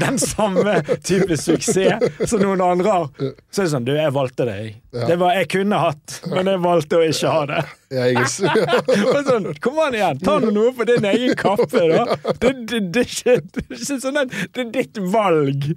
den 0.00 0.18
samme 0.20 0.78
type 1.04 1.36
suksess 1.40 2.28
som 2.30 2.42
noen 2.42 2.60
andre 2.64 2.92
har, 2.98 3.08
så 3.50 3.62
er 3.62 3.66
det 3.68 3.72
sånn 3.72 3.86
Du, 3.86 3.94
jeg 3.96 4.12
valgte 4.14 4.46
det, 4.48 4.56
jeg. 4.60 4.74
Det 4.96 5.16
var 5.20 5.34
jeg 5.36 5.48
kunne 5.52 5.76
hatt, 5.80 6.20
men 6.32 6.48
jeg 6.48 6.62
valgte 6.64 6.96
å 7.00 7.04
ikke 7.04 7.32
ha 7.32 7.42
det. 7.50 7.64
Sånn, 9.26 9.44
Kom 9.62 9.76
an 9.78 9.94
igjen, 9.94 10.18
ta 10.24 10.38
nå 10.42 10.50
noe 10.54 10.72
på 10.74 10.86
din 10.88 11.04
egen 11.06 11.36
kaffe, 11.38 11.82
da. 11.90 12.16
Det, 12.42 12.50
det, 12.66 12.80
det, 12.94 13.04
ikke, 13.06 13.36
det 13.54 13.62
er 13.62 13.76
ikke 13.76 13.98
sånn 14.02 14.18
at 14.22 14.32
det 14.56 14.64
er 14.64 14.70
ditt 14.74 14.98
valg. 15.12 15.68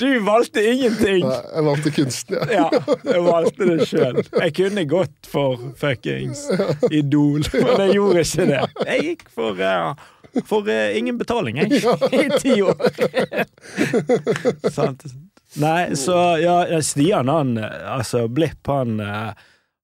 Du 0.00 0.06
valgte 0.24 0.62
ingenting. 0.64 1.26
Nei, 1.26 1.40
Jeg 1.52 1.66
valgte 1.68 1.92
kunsten, 1.98 2.38
ja. 2.40 2.66
Ja, 2.72 2.82
jeg 3.10 3.24
valgte 3.26 3.68
det 3.68 3.88
sjøl. 3.90 4.22
Jeg 4.32 4.54
kunne 4.56 4.86
gått 4.90 5.28
for 5.30 5.60
fuckings 5.80 6.46
Idol, 6.90 7.44
men 7.52 7.84
jeg 7.84 7.98
gjorde 7.98 8.24
ikke 8.24 8.48
det. 8.52 8.62
Jeg 8.86 9.06
gikk 9.10 9.26
for, 9.36 9.60
eh, 9.60 10.06
for 10.44 10.68
eh, 10.68 10.96
ingen 10.98 11.18
betaling, 11.18 11.56
jeg, 11.62 11.80
i 12.24 12.40
ti 12.40 12.58
år. 12.62 12.76
Sant. 14.70 15.06
Nei, 15.56 15.96
så 15.96 16.16
ja, 16.42 16.56
Stian, 16.84 17.30
han 17.32 17.56
eh, 17.58 17.76
altså 17.92 18.26
Blipp, 18.28 18.66
han 18.66 19.00
eh, 19.00 19.30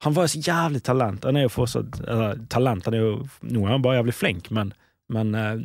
Han 0.02 0.16
var 0.16 0.26
så 0.26 0.40
jævlig 0.42 0.82
talent. 0.82 1.24
Han 1.24 1.38
er 1.38 1.46
jo 1.46 1.54
fortsatt 1.54 2.00
eller, 2.02 2.40
talent. 2.50 2.88
Han 2.88 2.96
er 2.98 3.04
jo 3.04 3.12
Nå 3.46 3.64
er 3.66 3.76
han 3.76 3.84
bare 3.84 4.00
jævlig 4.00 4.14
flink, 4.18 4.50
men, 4.50 4.74
men 5.14 5.34
eh, 5.38 5.56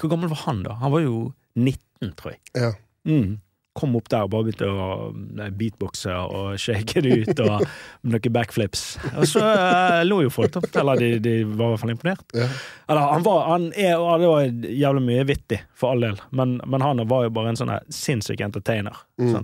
hvor 0.00 0.14
gammel 0.14 0.32
var 0.32 0.46
han, 0.46 0.64
da? 0.66 0.78
Han 0.82 0.94
var 0.94 1.04
jo 1.04 1.16
19, 1.54 2.14
tror 2.18 2.34
jeg. 2.34 2.40
ja. 2.56 2.72
Mm. 3.04 3.40
Kom 3.78 3.94
opp 3.96 4.10
der 4.12 4.26
og 4.26 4.32
bare 4.34 4.44
begynte 4.44 4.68
å 4.68 5.48
beatboxe 5.56 6.12
og 6.12 6.58
shake 6.60 7.00
det 7.04 7.14
ut 7.22 7.40
og 7.40 7.62
noen 8.12 8.34
backflips. 8.34 8.82
Og 9.14 9.24
så 9.30 9.40
uh, 9.40 10.02
lo 10.04 10.20
jo 10.26 10.32
folk. 10.32 10.58
Eller 10.76 11.00
de, 11.00 11.08
de 11.24 11.34
var 11.46 11.54
i 11.54 11.70
hvert 11.72 11.82
fall 11.84 11.94
imponert. 11.94 12.26
ja. 12.36 12.50
Eller 12.92 13.14
han 13.14 13.24
var, 13.24 13.46
han 13.48 13.70
er, 13.72 13.94
og 13.96 14.20
det 14.20 14.28
var 14.28 14.74
jævlig 14.82 15.02
mye 15.06 15.24
vittig, 15.30 15.62
for 15.72 15.94
all 15.94 16.04
del, 16.04 16.20
men, 16.36 16.58
men 16.68 16.84
han 16.84 17.00
var 17.08 17.24
jo 17.24 17.32
bare 17.32 17.54
en 17.54 17.60
sånn 17.60 17.72
sinnssyk 17.88 18.42
entertainer. 18.44 18.98
Mm. 19.20 19.38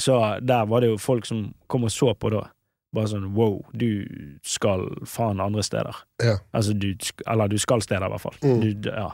Så 0.00 0.18
der 0.42 0.66
var 0.66 0.82
det 0.82 0.90
jo 0.90 0.98
folk 0.98 1.28
som 1.28 1.52
kom 1.70 1.86
og 1.86 1.92
så 1.94 2.14
på 2.18 2.32
da. 2.34 2.48
Bare 2.92 3.08
sånn 3.08 3.30
wow, 3.36 3.60
du 3.72 4.04
skal 4.44 4.84
faen 5.08 5.40
andre 5.40 5.62
steder. 5.64 6.02
Ja. 6.20 6.36
Altså, 6.52 6.74
du, 6.76 6.90
eller 7.24 7.48
du 7.48 7.56
skal 7.60 7.84
steder, 7.84 8.04
i 8.04 8.12
hvert 8.12 8.24
fall. 8.24 8.36
Mm. 8.42 8.58
Du, 8.60 8.90
ja. 8.90 9.08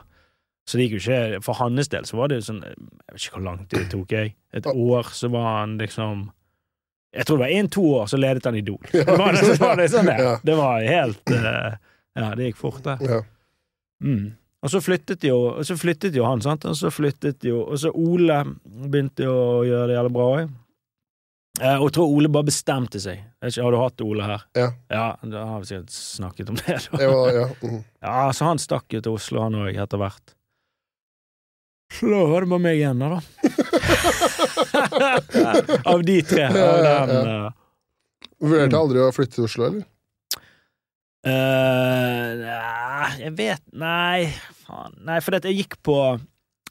Så 0.69 0.77
det 0.77 0.85
gikk 0.85 0.99
jo 0.99 1.01
ikke 1.01 1.39
For 1.41 1.57
hans 1.57 1.89
del 1.89 2.05
så 2.05 2.17
var 2.19 2.29
det 2.29 2.35
jo 2.37 2.43
sånn 2.45 2.59
Jeg 2.61 2.75
vet 3.15 3.23
ikke 3.23 3.35
hvor 3.39 3.45
lang 3.47 3.61
tid 3.65 3.79
det 3.79 3.87
tok, 3.93 4.11
jeg. 4.13 4.33
Et 4.53 4.67
år 4.69 5.07
så 5.17 5.29
var 5.33 5.47
han 5.61 5.77
liksom 5.81 6.27
Jeg 7.17 7.25
tror 7.25 7.39
det 7.39 7.45
var 7.47 7.55
én-to 7.57 7.85
år, 7.97 8.05
så 8.11 8.19
ledet 8.21 8.45
han 8.45 8.59
Idol. 8.59 8.83
Det 8.91 9.05
var, 9.23 9.33
det, 9.33 9.55
var 9.61 9.79
det 9.81 9.87
sånn 9.89 10.11
det. 10.11 10.17
Ja. 10.21 10.35
Det 10.45 10.57
var 10.59 10.85
helt 10.85 11.33
eh, 11.33 11.79
Ja, 12.19 12.29
det 12.37 12.51
gikk 12.51 12.61
fort, 12.61 12.83
det. 12.85 12.99
ja. 13.09 13.23
Mm. 14.05 14.29
Og 14.63 14.71
så 14.71 14.79
flyttet 14.83 15.23
jo 15.27 15.35
Og 15.57 15.65
så 15.67 15.75
flyttet 15.79 16.15
jo 16.15 16.23
han, 16.27 16.41
sant. 16.45 16.63
Og 16.69 16.77
så 16.77 16.91
flyttet 16.93 17.43
jo 17.47 17.63
Og 17.65 17.79
så 17.81 17.89
Ole 17.95 18.43
begynte 18.63 19.25
jo 19.25 19.33
å 19.33 19.61
gjøre 19.67 19.89
det 19.89 19.97
jævlig 19.97 20.13
bra 20.15 20.27
òg. 20.37 20.57
Eh, 21.59 21.75
og 21.81 21.89
jeg 21.89 21.95
tror 21.97 22.13
Ole 22.15 22.29
bare 22.31 22.47
bestemte 22.47 22.99
seg. 23.03 23.23
Ikke, 23.43 23.63
Har 23.65 23.73
du 23.73 23.79
hatt 23.81 24.03
Ole 24.05 24.27
her? 24.29 24.43
Ja. 24.55 24.67
Ja, 24.93 25.05
da 25.27 25.45
har 25.49 25.63
vi 25.63 25.71
sikkert 25.71 25.95
snakket 25.95 26.51
om 26.53 26.59
det. 26.61 26.77
Da. 26.91 26.99
Ja, 27.03 27.15
ja. 27.35 27.47
mm. 27.63 27.79
Ja, 28.05 28.19
så 28.35 28.47
han 28.51 28.61
stakk 28.61 28.93
jo 28.95 29.01
til 29.03 29.17
Oslo, 29.17 29.41
han 29.43 29.57
òg, 29.59 29.73
etter 29.75 29.99
hvert. 29.99 30.35
Var 32.01 32.45
det 32.45 32.49
bare 32.49 32.61
meg 32.61 32.77
igjen, 32.77 32.99
da. 33.01 33.21
av 35.93 36.03
de 36.05 36.21
tre. 36.23 36.45
Av 36.45 36.83
den, 36.85 37.27
uh... 37.27 37.49
Vurderte 38.39 38.79
aldri 38.79 39.01
å 39.03 39.11
flytte 39.15 39.39
til 39.39 39.47
Oslo, 39.49 39.67
eller? 39.67 39.87
Uh, 41.19 42.39
nei, 42.39 43.07
jeg 43.19 43.33
vet 43.35 43.63
Nei, 43.75 44.29
faen. 44.63 44.93
Nei, 45.03 45.17
for 45.19 45.35
jeg 45.35 45.57
gikk 45.57 45.75
på 45.83 45.95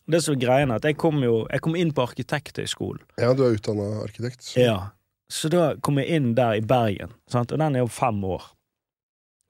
Det 0.09 0.23
som 0.25 0.33
er 0.33 0.41
greia, 0.41 0.69
at 0.73 0.87
jeg 0.89 0.97
kom 0.97 1.21
jo 1.21 1.43
Jeg 1.53 1.61
kom 1.67 1.77
inn 1.77 1.91
på 1.93 2.07
Arkitekthøgskolen. 2.07 3.03
Ja, 3.21 3.35
du 3.37 3.45
er 3.45 3.59
utdanna 3.59 3.91
arkitekt. 4.07 4.47
Så. 4.47 4.63
Ja. 4.63 4.79
Så 5.29 5.51
da 5.53 5.75
kom 5.85 6.01
jeg 6.01 6.17
inn 6.17 6.33
der 6.39 6.57
i 6.57 6.65
Bergen, 6.65 7.13
sant? 7.29 7.53
og 7.53 7.61
den 7.61 7.77
er 7.77 7.85
jo 7.85 7.93
fem 7.93 8.23
år. 8.25 8.49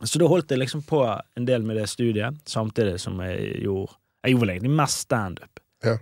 Så 0.03 0.19
da 0.19 0.27
holdt 0.31 0.51
jeg 0.51 0.59
liksom 0.65 0.83
på 0.87 1.05
en 1.07 1.47
del 1.47 1.63
med 1.67 1.79
det 1.79 1.87
studiet, 1.91 2.43
samtidig 2.51 2.99
som 3.03 3.19
jeg 3.23 3.63
gjorde 3.63 3.95
Jeg 4.29 4.37
gjorde 4.37 4.45
vel 4.45 4.55
egentlig 4.59 4.77
mest 4.77 5.05
standup. 5.07 5.61
Ja. 5.87 5.95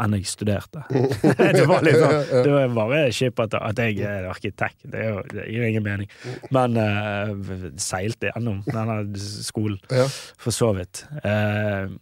Enn 0.00 0.16
jeg 0.16 0.26
studerte. 0.26 0.82
det 1.58 1.66
var 1.68 1.84
litt 1.84 1.98
sånn 2.00 2.16
Det 2.46 2.52
var 2.54 2.72
bare 2.74 3.02
kjipt 3.14 3.42
at, 3.44 3.56
at 3.60 3.82
jeg 3.84 4.00
er 4.08 4.28
arkitekt. 4.30 4.80
Det, 4.88 5.02
er 5.02 5.12
jo, 5.12 5.20
det 5.30 5.44
gir 5.52 5.66
ingen 5.68 5.84
mening. 5.84 6.10
Men 6.54 6.78
uh, 6.80 7.34
seilte 7.80 8.32
gjennom 8.32 8.62
denne 8.66 8.98
skolen, 9.20 9.78
Ja. 9.92 10.08
for 10.40 10.56
så 10.56 10.72
vidt. 10.78 11.04
Uh, 11.20 11.92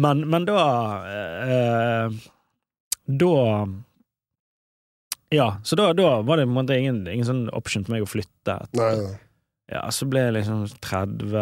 men, 0.00 0.24
men 0.28 0.48
da 0.48 0.62
uh, 1.04 2.16
Da 3.06 3.36
Ja, 5.32 5.46
så 5.64 5.78
da, 5.78 5.92
da 5.96 6.18
var 6.26 6.40
det 6.40 6.48
på 6.48 6.52
en 6.52 6.58
måte 6.58 6.76
ingen, 6.80 7.04
ingen 7.10 7.28
sånn 7.28 7.46
option 7.56 7.86
for 7.86 7.96
meg 7.96 8.04
å 8.04 8.10
flytte. 8.10 8.58
Nei, 8.78 8.92
nei. 9.04 9.14
Ja, 9.72 9.86
så 9.90 10.06
ble 10.06 10.28
jeg 10.28 10.36
liksom 10.38 10.66
30 10.84 11.32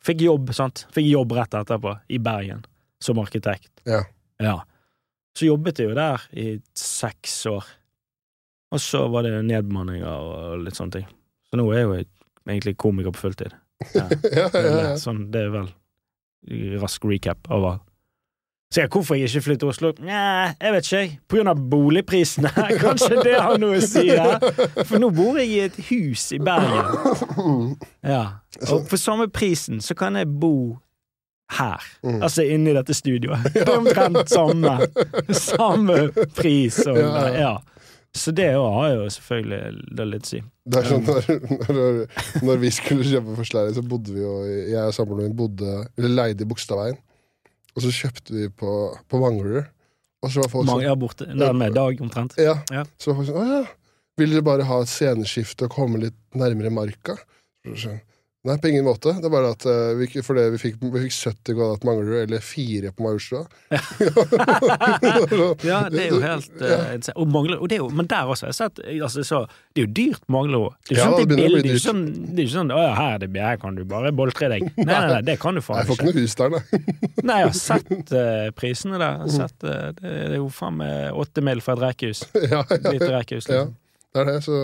Fikk 0.00 0.22
jobb, 0.24 0.48
sant? 0.56 0.86
Fikk 0.96 1.10
jobb 1.10 1.34
rett 1.36 1.54
etterpå, 1.58 1.92
i 2.08 2.16
Bergen, 2.24 2.62
som 3.04 3.18
arkitekt. 3.22 3.72
Ja. 3.88 4.04
Ja. 4.40 4.56
Så 5.38 5.46
jobbet 5.46 5.78
jeg 5.80 5.90
jo 5.90 5.96
der 5.98 6.22
i 6.32 6.46
seks 6.76 7.42
år. 7.50 7.66
Og 8.70 8.80
så 8.82 9.02
var 9.10 9.26
det 9.26 9.34
nedbemanninger 9.46 10.06
og 10.06 10.64
litt 10.64 10.78
sånne 10.78 11.00
ting. 11.00 11.06
Så 11.50 11.58
nå 11.58 11.66
er 11.72 11.82
jeg 11.82 11.88
jo 11.88 12.00
egentlig 12.46 12.76
komiker 12.78 13.14
på 13.14 13.26
fulltid. 13.26 13.54
Ja. 13.94 14.06
ja, 14.36 14.48
ja. 14.54 14.96
Sånn, 15.00 15.28
det 15.32 15.46
er 15.46 15.54
vel 15.54 15.70
rask 16.80 17.04
recap 17.04 17.50
over 17.52 17.78
Så 18.72 18.82
jeg, 18.84 18.90
hvorfor 18.92 19.16
jeg 19.18 19.28
ikke 19.28 19.42
flytter 19.42 19.64
til 19.64 19.70
Oslo? 19.72 19.88
Nja, 20.04 20.52
jeg 20.60 20.74
vet 20.76 20.90
ikke. 20.90 21.16
På 21.26 21.38
grunn 21.38 21.50
av 21.50 21.62
boligprisene. 21.72 22.52
Kanskje 22.84 23.16
det 23.26 23.34
har 23.34 23.58
noe 23.58 23.80
å 23.80 23.82
si, 23.82 24.04
ja. 24.06 24.36
For 24.84 25.00
nå 25.02 25.10
bor 25.14 25.40
jeg 25.40 25.50
i 25.50 25.58
et 25.64 25.80
hus 25.90 26.28
i 26.36 26.38
Bergen. 26.38 27.74
Ja. 28.06 28.22
Og 28.70 28.86
for 28.90 28.98
samme 29.00 29.26
prisen 29.32 29.82
så 29.82 29.94
kan 29.98 30.16
jeg 30.18 30.28
bo 30.40 30.78
her. 31.58 31.88
Mm. 32.06 32.20
Altså 32.22 32.44
inni 32.46 32.74
dette 32.76 32.94
studioet. 32.96 33.48
Det 33.54 33.66
er 33.66 33.74
omtrent 33.74 34.30
samme. 34.30 34.76
Samme 35.34 35.98
pris 36.36 36.80
og 36.86 37.00
Ja, 37.00 37.26
ja. 37.34 37.52
Så 38.10 38.32
det 38.34 38.48
har 38.56 38.88
jo 38.90 39.04
selvfølgelig 39.14 39.84
det 39.94 40.04
litt 40.08 40.24
å 40.26 40.30
si. 40.32 40.40
Det 40.66 40.80
er 40.80 40.88
sånn 40.88 41.04
når, 41.06 41.28
når, 41.70 41.98
når 42.42 42.56
vi 42.58 42.70
skulle 42.74 43.06
kjøpe 43.06 43.36
forsterker, 43.38 43.76
så 43.76 43.84
bodde 43.86 44.14
vi 44.16 44.24
jo 44.24 44.32
Jeg 44.48 44.82
og 44.82 44.96
samboeren 44.96 45.28
min 45.28 45.36
bodde 45.38 45.76
Eller 45.94 46.16
leide 46.16 46.42
i 46.42 46.48
Bogstadveien. 46.50 46.98
Og 47.76 47.84
så 47.84 47.92
kjøpte 47.94 48.34
vi 48.34 48.48
på, 48.50 48.72
på 49.06 49.20
Manglerud. 49.22 49.68
Og 50.20 50.32
så 50.32 50.42
var 50.42 50.50
folk 50.52 50.68
sånn 50.68 50.98
borte. 51.00 51.28
Der 51.30 51.54
med 51.56 51.76
dag, 51.78 52.02
omtrent. 52.02 52.34
Ja. 52.40 52.58
Ja. 52.74 52.82
Så 53.00 53.12
var 53.12 53.20
folk 53.20 53.30
sånn 53.30 53.40
Å 53.40 53.60
ja. 53.60 53.62
Vil 54.20 54.34
dere 54.34 54.44
bare 54.44 54.66
ha 54.68 54.80
et 54.82 54.90
sceneskifte 54.90 55.68
og 55.68 55.72
komme 55.78 56.02
litt 56.02 56.18
nærmere 56.36 56.72
marka? 56.74 57.14
Så 57.64 57.76
sånn, 57.86 58.00
Nei, 58.42 58.54
på 58.56 58.70
ingen 58.70 58.86
måte. 58.86 59.12
Det 59.20 59.28
er 59.28 59.32
bare 59.32 59.50
at 59.52 59.64
uh, 59.68 59.90
vi, 59.98 60.06
for 60.24 60.38
det, 60.38 60.46
vi 60.54 60.58
fikk, 60.62 60.78
vi 60.80 61.02
fikk 61.02 61.12
70 61.12 61.56
kvadrat 61.58 61.82
mangler, 61.84 62.06
Manglerud, 62.08 62.22
eller 62.24 62.40
4 62.40 62.92
på 62.96 63.04
Majorstua. 63.04 63.44
Ja, 65.70 65.82
det 65.92 66.06
er 66.06 66.08
jo 66.08 66.20
helt 66.22 66.54
uh, 66.62 66.70
ja. 66.70 67.12
og, 67.14 67.26
mangler, 67.28 67.60
og 67.60 67.68
det 67.68 67.76
er 67.76 67.82
jo, 67.82 67.88
Men 67.94 68.08
der 68.08 68.30
også, 68.32 68.46
jeg 68.46 68.54
har 68.54 68.56
sett 68.56 68.80
altså, 68.80 69.24
så, 69.26 69.40
Det 69.74 69.82
er 69.82 69.86
jo 69.86 69.92
dyrt 69.98 70.24
Manglerud. 70.32 70.78
Det 70.88 70.96
er 70.96 70.96
jo 70.96 71.02
Ja, 71.02 71.10
sånn, 71.10 71.28
det 71.28 71.36
det 71.36 71.44
er 71.44 71.66
dyrt. 71.66 71.82
sånn, 71.84 72.00
det 72.30 72.42
er 72.42 72.48
jo 72.48 72.54
sånn 72.54 72.72
Å 72.72 72.80
ja, 72.80 72.94
her, 72.96 73.12
er 73.18 73.22
det, 73.26 73.44
her 73.44 73.60
kan 73.60 73.76
du 73.76 73.84
bare 73.88 74.14
boltre 74.16 74.48
deg. 74.54 74.64
Nei, 74.80 74.86
nei, 74.88 75.02
nei, 75.12 75.20
det 75.28 75.36
kan 75.42 75.60
du 75.60 75.64
faen 75.64 75.82
ikke. 75.82 75.84
jeg 75.84 75.90
får 75.90 76.00
ikke. 76.00 76.08
ikke 76.08 76.16
noe 76.16 76.24
hus 76.24 76.38
der, 76.40 76.56
nei. 76.56 77.20
Nei, 77.20 77.38
jeg 77.42 77.50
har 77.50 77.58
sett 77.60 78.14
uh, 78.16 78.48
prisene 78.56 79.02
der. 79.02 79.22
Sett, 79.36 79.68
eh, 79.68 79.86
det, 80.00 80.16
er 80.30 80.38
jo 80.38 80.48
faen 80.54 80.80
meg 80.80 81.20
åtte 81.20 81.44
mil 81.44 81.60
for 81.64 81.76
et 81.76 81.90
rekkehus. 81.90 82.24
ja, 82.54 82.64
ja, 82.64 82.80
Lite 82.88 83.12
rekkehus, 83.12 83.50
ja, 83.50 83.66
liksom. 83.66 83.76
Det 84.14 84.20
er 84.22 84.28
det. 84.32 84.38
Så 84.44 84.56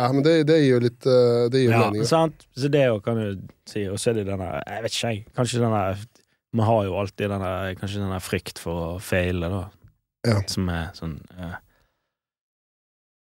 Ja, 0.00 0.06
men 0.12 0.22
det, 0.24 0.32
det 0.48 0.56
gir 0.62 0.72
jo 0.74 0.80
litt 0.82 1.06
eh, 1.06 1.48
Det 1.52 1.60
gir 1.60 1.68
jo 1.68 1.74
Ja, 1.76 1.82
mening. 1.90 2.06
sant? 2.08 2.46
Så 2.56 2.70
det 2.72 2.84
jo 2.86 3.00
kan 3.04 3.18
du 3.20 3.42
si. 3.68 3.84
Og 3.90 3.98
så 4.00 4.10
er 4.10 4.20
det 4.20 4.26
denne 4.30 4.48
Jeg 4.66 4.84
vet 4.86 4.94
ikke, 4.96 5.10
jeg. 5.14 5.24
Kanskje 5.36 5.60
denne 5.62 5.82
Vi 6.56 6.66
har 6.70 6.84
jo 6.88 6.96
alltid 7.02 7.30
denne 7.34 7.50
Kanskje 7.80 8.02
denne 8.02 8.20
frykt 8.24 8.58
for 8.62 8.84
å 8.86 8.92
feile, 9.04 9.50
da. 9.52 9.64
Ja. 10.26 10.40
Som 10.50 10.68
er 10.72 10.90
sånn 10.96 11.18
eh, 11.38 11.54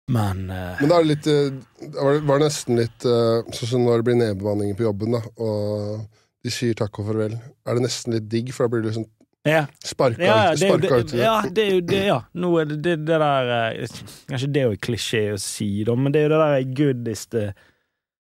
Men 0.08 0.46
uh, 0.48 0.78
Men 0.80 0.88
da 0.92 1.00
er 1.00 1.04
det 1.04 1.10
litt 1.14 1.26
eh, 1.32 1.50
Det 1.82 1.98
var, 1.98 2.20
var 2.30 2.40
nesten 2.44 2.78
litt 2.80 3.04
Sånn 3.04 3.72
som 3.74 3.84
når 3.84 4.00
det 4.00 4.06
blir 4.08 4.20
nedbemanninger 4.22 4.78
på 4.78 4.86
jobben, 4.86 5.18
da, 5.18 5.24
og 5.42 6.06
de 6.46 6.52
sier 6.54 6.76
takk 6.78 7.00
og 7.02 7.08
farvel, 7.10 7.32
er 7.66 7.76
det 7.76 7.82
nesten 7.82 8.14
litt 8.14 8.28
digg, 8.30 8.52
for 8.54 8.64
da 8.64 8.70
blir 8.72 8.84
det 8.84 8.92
liksom 8.92 9.08
ja, 9.48 9.64
sparka 9.84 10.24
ja, 10.24 10.36
ut. 10.52 10.60
Sparka 10.60 11.00
ut 11.02 11.14
ja, 11.16 11.34
det 11.50 11.64
er 11.64 11.74
jo 11.74 11.84
det, 11.88 12.02
ja. 12.08 12.18
Nå 12.38 12.52
er 12.60 12.70
det 12.70 12.78
det, 12.84 12.96
det 13.08 13.18
der 13.22 13.52
eh, 13.54 13.98
Kanskje 14.30 14.50
det 14.54 14.62
er 14.62 14.72
jo 14.72 14.80
klisjé 14.88 15.22
å 15.34 15.40
si, 15.42 15.68
da, 15.88 15.96
men 15.98 16.14
det 16.14 16.22
er 16.22 16.28
jo 16.28 16.32
det 16.34 16.40
der 16.44 16.72
good 16.80 17.10
is 17.12 17.26
the 17.34 17.46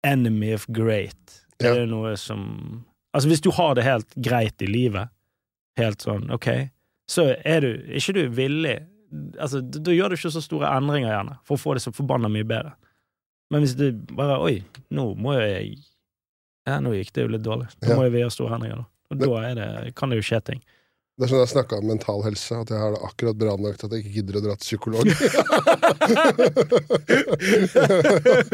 enemy 0.07 0.53
of 0.55 0.67
great. 0.69 1.41
Det 1.59 1.71
er 1.73 1.83
jo 1.85 1.91
noe 1.91 2.15
som 2.21 2.45
Altså, 3.17 3.31
hvis 3.31 3.41
du 3.43 3.50
har 3.57 3.73
det 3.75 3.87
helt 3.87 4.12
greit 4.21 4.62
i 4.62 4.69
livet, 4.69 5.09
helt 5.81 6.05
sånn, 6.05 6.29
ok, 6.35 6.49
så 7.09 7.31
er 7.41 7.65
du 7.65 7.71
ikke 7.97 8.15
du 8.19 8.23
villig 8.37 8.77
Altså, 9.41 9.62
da 9.65 9.95
gjør 9.95 10.12
du 10.12 10.19
ikke 10.19 10.31
så 10.35 10.43
store 10.45 10.69
endringer, 10.77 11.09
gjerne, 11.09 11.38
for 11.49 11.57
å 11.57 11.62
få 11.62 11.73
det 11.79 11.81
så 11.81 11.93
forbanna 11.97 12.29
mye 12.29 12.45
bedre. 12.45 12.75
Men 13.49 13.65
hvis 13.65 13.73
du 13.79 13.87
bare 14.12 14.37
Oi, 14.45 14.59
nå 14.93 15.07
må 15.17 15.38
jeg 15.38 15.79
Ja, 16.69 16.77
nå 16.85 16.93
gikk 16.93 17.15
det 17.17 17.25
jo 17.25 17.31
litt 17.33 17.47
dårlig. 17.47 17.71
Nå 17.87 17.97
må 17.97 18.05
jeg 18.05 18.21
gjøre 18.21 18.35
store 18.35 18.59
endringer, 18.59 18.83
da. 18.83 18.88
Og 19.09 19.23
da 19.23 19.55
det, 19.57 19.95
kan 19.97 20.12
det 20.12 20.19
jo 20.19 20.27
skje 20.29 20.43
ting. 20.45 20.61
Det 21.18 21.26
er 21.26 21.30
sånn 21.32 21.40
jeg 21.42 21.50
snakka 21.50 21.80
om 21.80 21.88
mental 21.90 22.20
helse, 22.22 22.54
at 22.54 22.68
jeg 22.70 22.78
har 22.78 22.92
det 22.94 23.00
akkurat 23.02 23.34
bra 23.40 23.56
nok 23.58 23.75
til 23.75 23.88
at 23.88 23.94
jeg 23.96 24.04
ikke 24.04 24.14
gidder 24.20 24.37
å 24.38 24.42
dra 24.44 24.54
til 24.54 24.66
psykolog. 24.68 25.02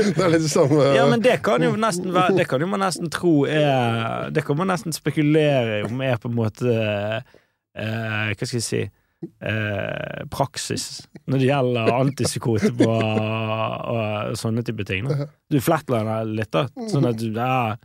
det 0.09 0.23
er 0.25 0.33
litt 0.33 0.47
det 0.47 0.53
samme 0.53 0.81
Ja, 0.97 1.05
men 1.11 1.21
det 1.25 1.37
kan 1.45 1.61
jo 1.61 1.75
nesten 1.77 2.09
være 2.15 2.39
Det 2.39 2.47
kan 2.49 2.65
jo 2.65 2.69
man 2.73 2.81
nesten 2.81 3.13
tro 3.13 3.45
er 3.45 4.31
Det 4.33 4.43
kan 4.47 4.57
man 4.57 4.69
nesten 4.73 4.97
spekulere 4.97 5.83
om 5.85 6.01
er 6.05 6.17
på 6.23 6.29
en 6.31 6.39
måte 6.39 6.73
eh, 6.73 8.33
Hva 8.33 8.49
skal 8.49 8.57
jeg 8.57 8.65
si 8.65 8.83
eh, 8.85 10.25
praksis 10.33 11.05
når 11.25 11.41
det 11.41 11.49
gjelder 11.49 11.93
antipsykotika 11.95 12.89
og, 12.89 13.93
og 13.95 14.35
sånne 14.37 14.65
type 14.67 14.85
ting. 14.89 15.07
Da. 15.09 15.29
Du 15.49 15.57
flatliner 15.65 16.27
litt, 16.29 16.51
da. 16.53 16.67
Sånn 16.91 17.09
at 17.09 17.17
du 17.21 17.31
ja, 17.33 17.77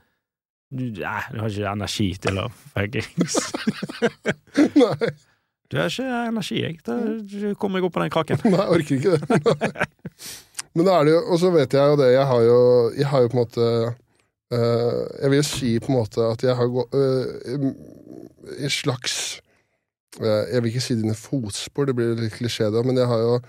du, 0.70 0.84
nei, 1.00 1.22
du 1.34 1.40
har 1.42 1.50
ikke 1.50 1.72
energi 1.72 2.08
til 2.22 2.40
å 2.42 2.46
fuckings 2.74 3.38
Nei, 4.82 5.10
Du 5.70 5.78
har 5.78 5.90
ikke 5.90 6.06
energi, 6.30 6.60
jeg. 6.64 6.78
Da 6.86 6.98
kommer 7.62 7.80
jeg 7.80 7.88
opp 7.88 7.96
på 7.98 8.04
den 8.04 8.14
kraken. 8.14 8.44
nei, 8.46 8.62
jeg 8.62 8.76
orker 8.76 9.00
ikke 9.00 9.18
det. 9.18 9.90
Men 10.78 10.86
da 10.86 11.00
er 11.00 11.08
det 11.08 11.16
jo 11.16 11.22
Og 11.26 11.42
så 11.42 11.52
vet 11.54 11.74
jeg 11.74 11.94
jo 11.94 12.00
det, 12.00 12.12
jeg 12.14 12.26
har 12.32 12.46
jo, 12.46 12.60
jeg 12.98 13.10
har 13.12 13.26
jo 13.26 13.32
på 13.32 13.38
en 13.38 13.42
måte 13.44 13.70
eh, 13.90 15.00
Jeg 15.24 15.34
vil 15.34 15.46
si 15.48 15.72
på 15.82 15.94
en 15.94 16.00
måte 16.00 16.26
at 16.26 16.46
jeg 16.46 16.58
har 16.58 16.74
gått 16.74 16.98
uh, 16.98 17.72
i 18.58 18.70
slags 18.74 19.16
eh, 20.22 20.46
Jeg 20.54 20.62
vil 20.62 20.72
ikke 20.72 20.86
si 20.86 21.00
dine 21.00 21.18
fotspor, 21.18 21.90
det 21.90 21.98
blir 21.98 22.14
litt 22.18 22.38
klisjé, 22.38 22.70
da, 22.74 22.86
men 22.86 22.98
jeg 22.98 23.10
har 23.10 23.26
jo 23.26 23.42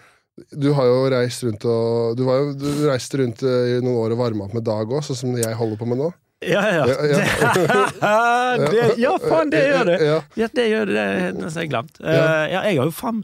du 0.56 0.70
har 0.72 0.86
jo 0.88 1.00
reist 1.12 1.44
rundt 1.44 1.64
og 1.68 2.16
Du, 2.16 2.24
jo, 2.24 2.52
du 2.56 2.68
reiste 2.88 3.20
rundt 3.20 3.42
eh, 3.44 3.76
i 3.76 3.80
noen 3.84 3.98
år 4.06 4.14
og 4.14 4.22
varma 4.22 4.46
opp 4.46 4.56
med 4.56 4.64
Dag 4.64 4.88
òg, 4.88 5.02
sånn 5.04 5.18
som 5.18 5.36
jeg 5.36 5.56
holder 5.58 5.80
på 5.80 5.88
med 5.90 6.00
nå. 6.00 6.10
Ja, 6.40 6.62
ja. 6.72 6.84
Ja, 6.88 8.56
det, 8.72 8.84
ja, 8.98 9.12
faen, 9.20 9.50
det 9.52 9.60
gjør 9.66 9.84
det. 9.90 9.96
Ja, 10.40 10.48
det 10.56 10.66
gjør 10.70 10.86
det. 10.88 11.04
Det 11.36 11.50
har 11.50 11.58
jeg 11.60 11.70
glemt. 11.72 12.00
Eh, 12.00 12.14
Ja. 12.16 12.62
jeg 12.64 12.78
har 12.80 12.88
jo 12.88 12.94
faen 12.96 13.22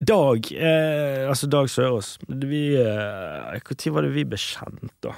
Dag, 0.00 0.46
eh, 0.56 1.26
altså 1.28 1.44
Dag 1.52 1.66
Sørås 1.68 2.14
Vi 2.30 2.62
Når 2.78 3.90
var 3.92 4.06
det 4.06 4.12
vi 4.14 4.24
ble 4.24 4.38
kjent, 4.40 4.94
da? 5.04 5.16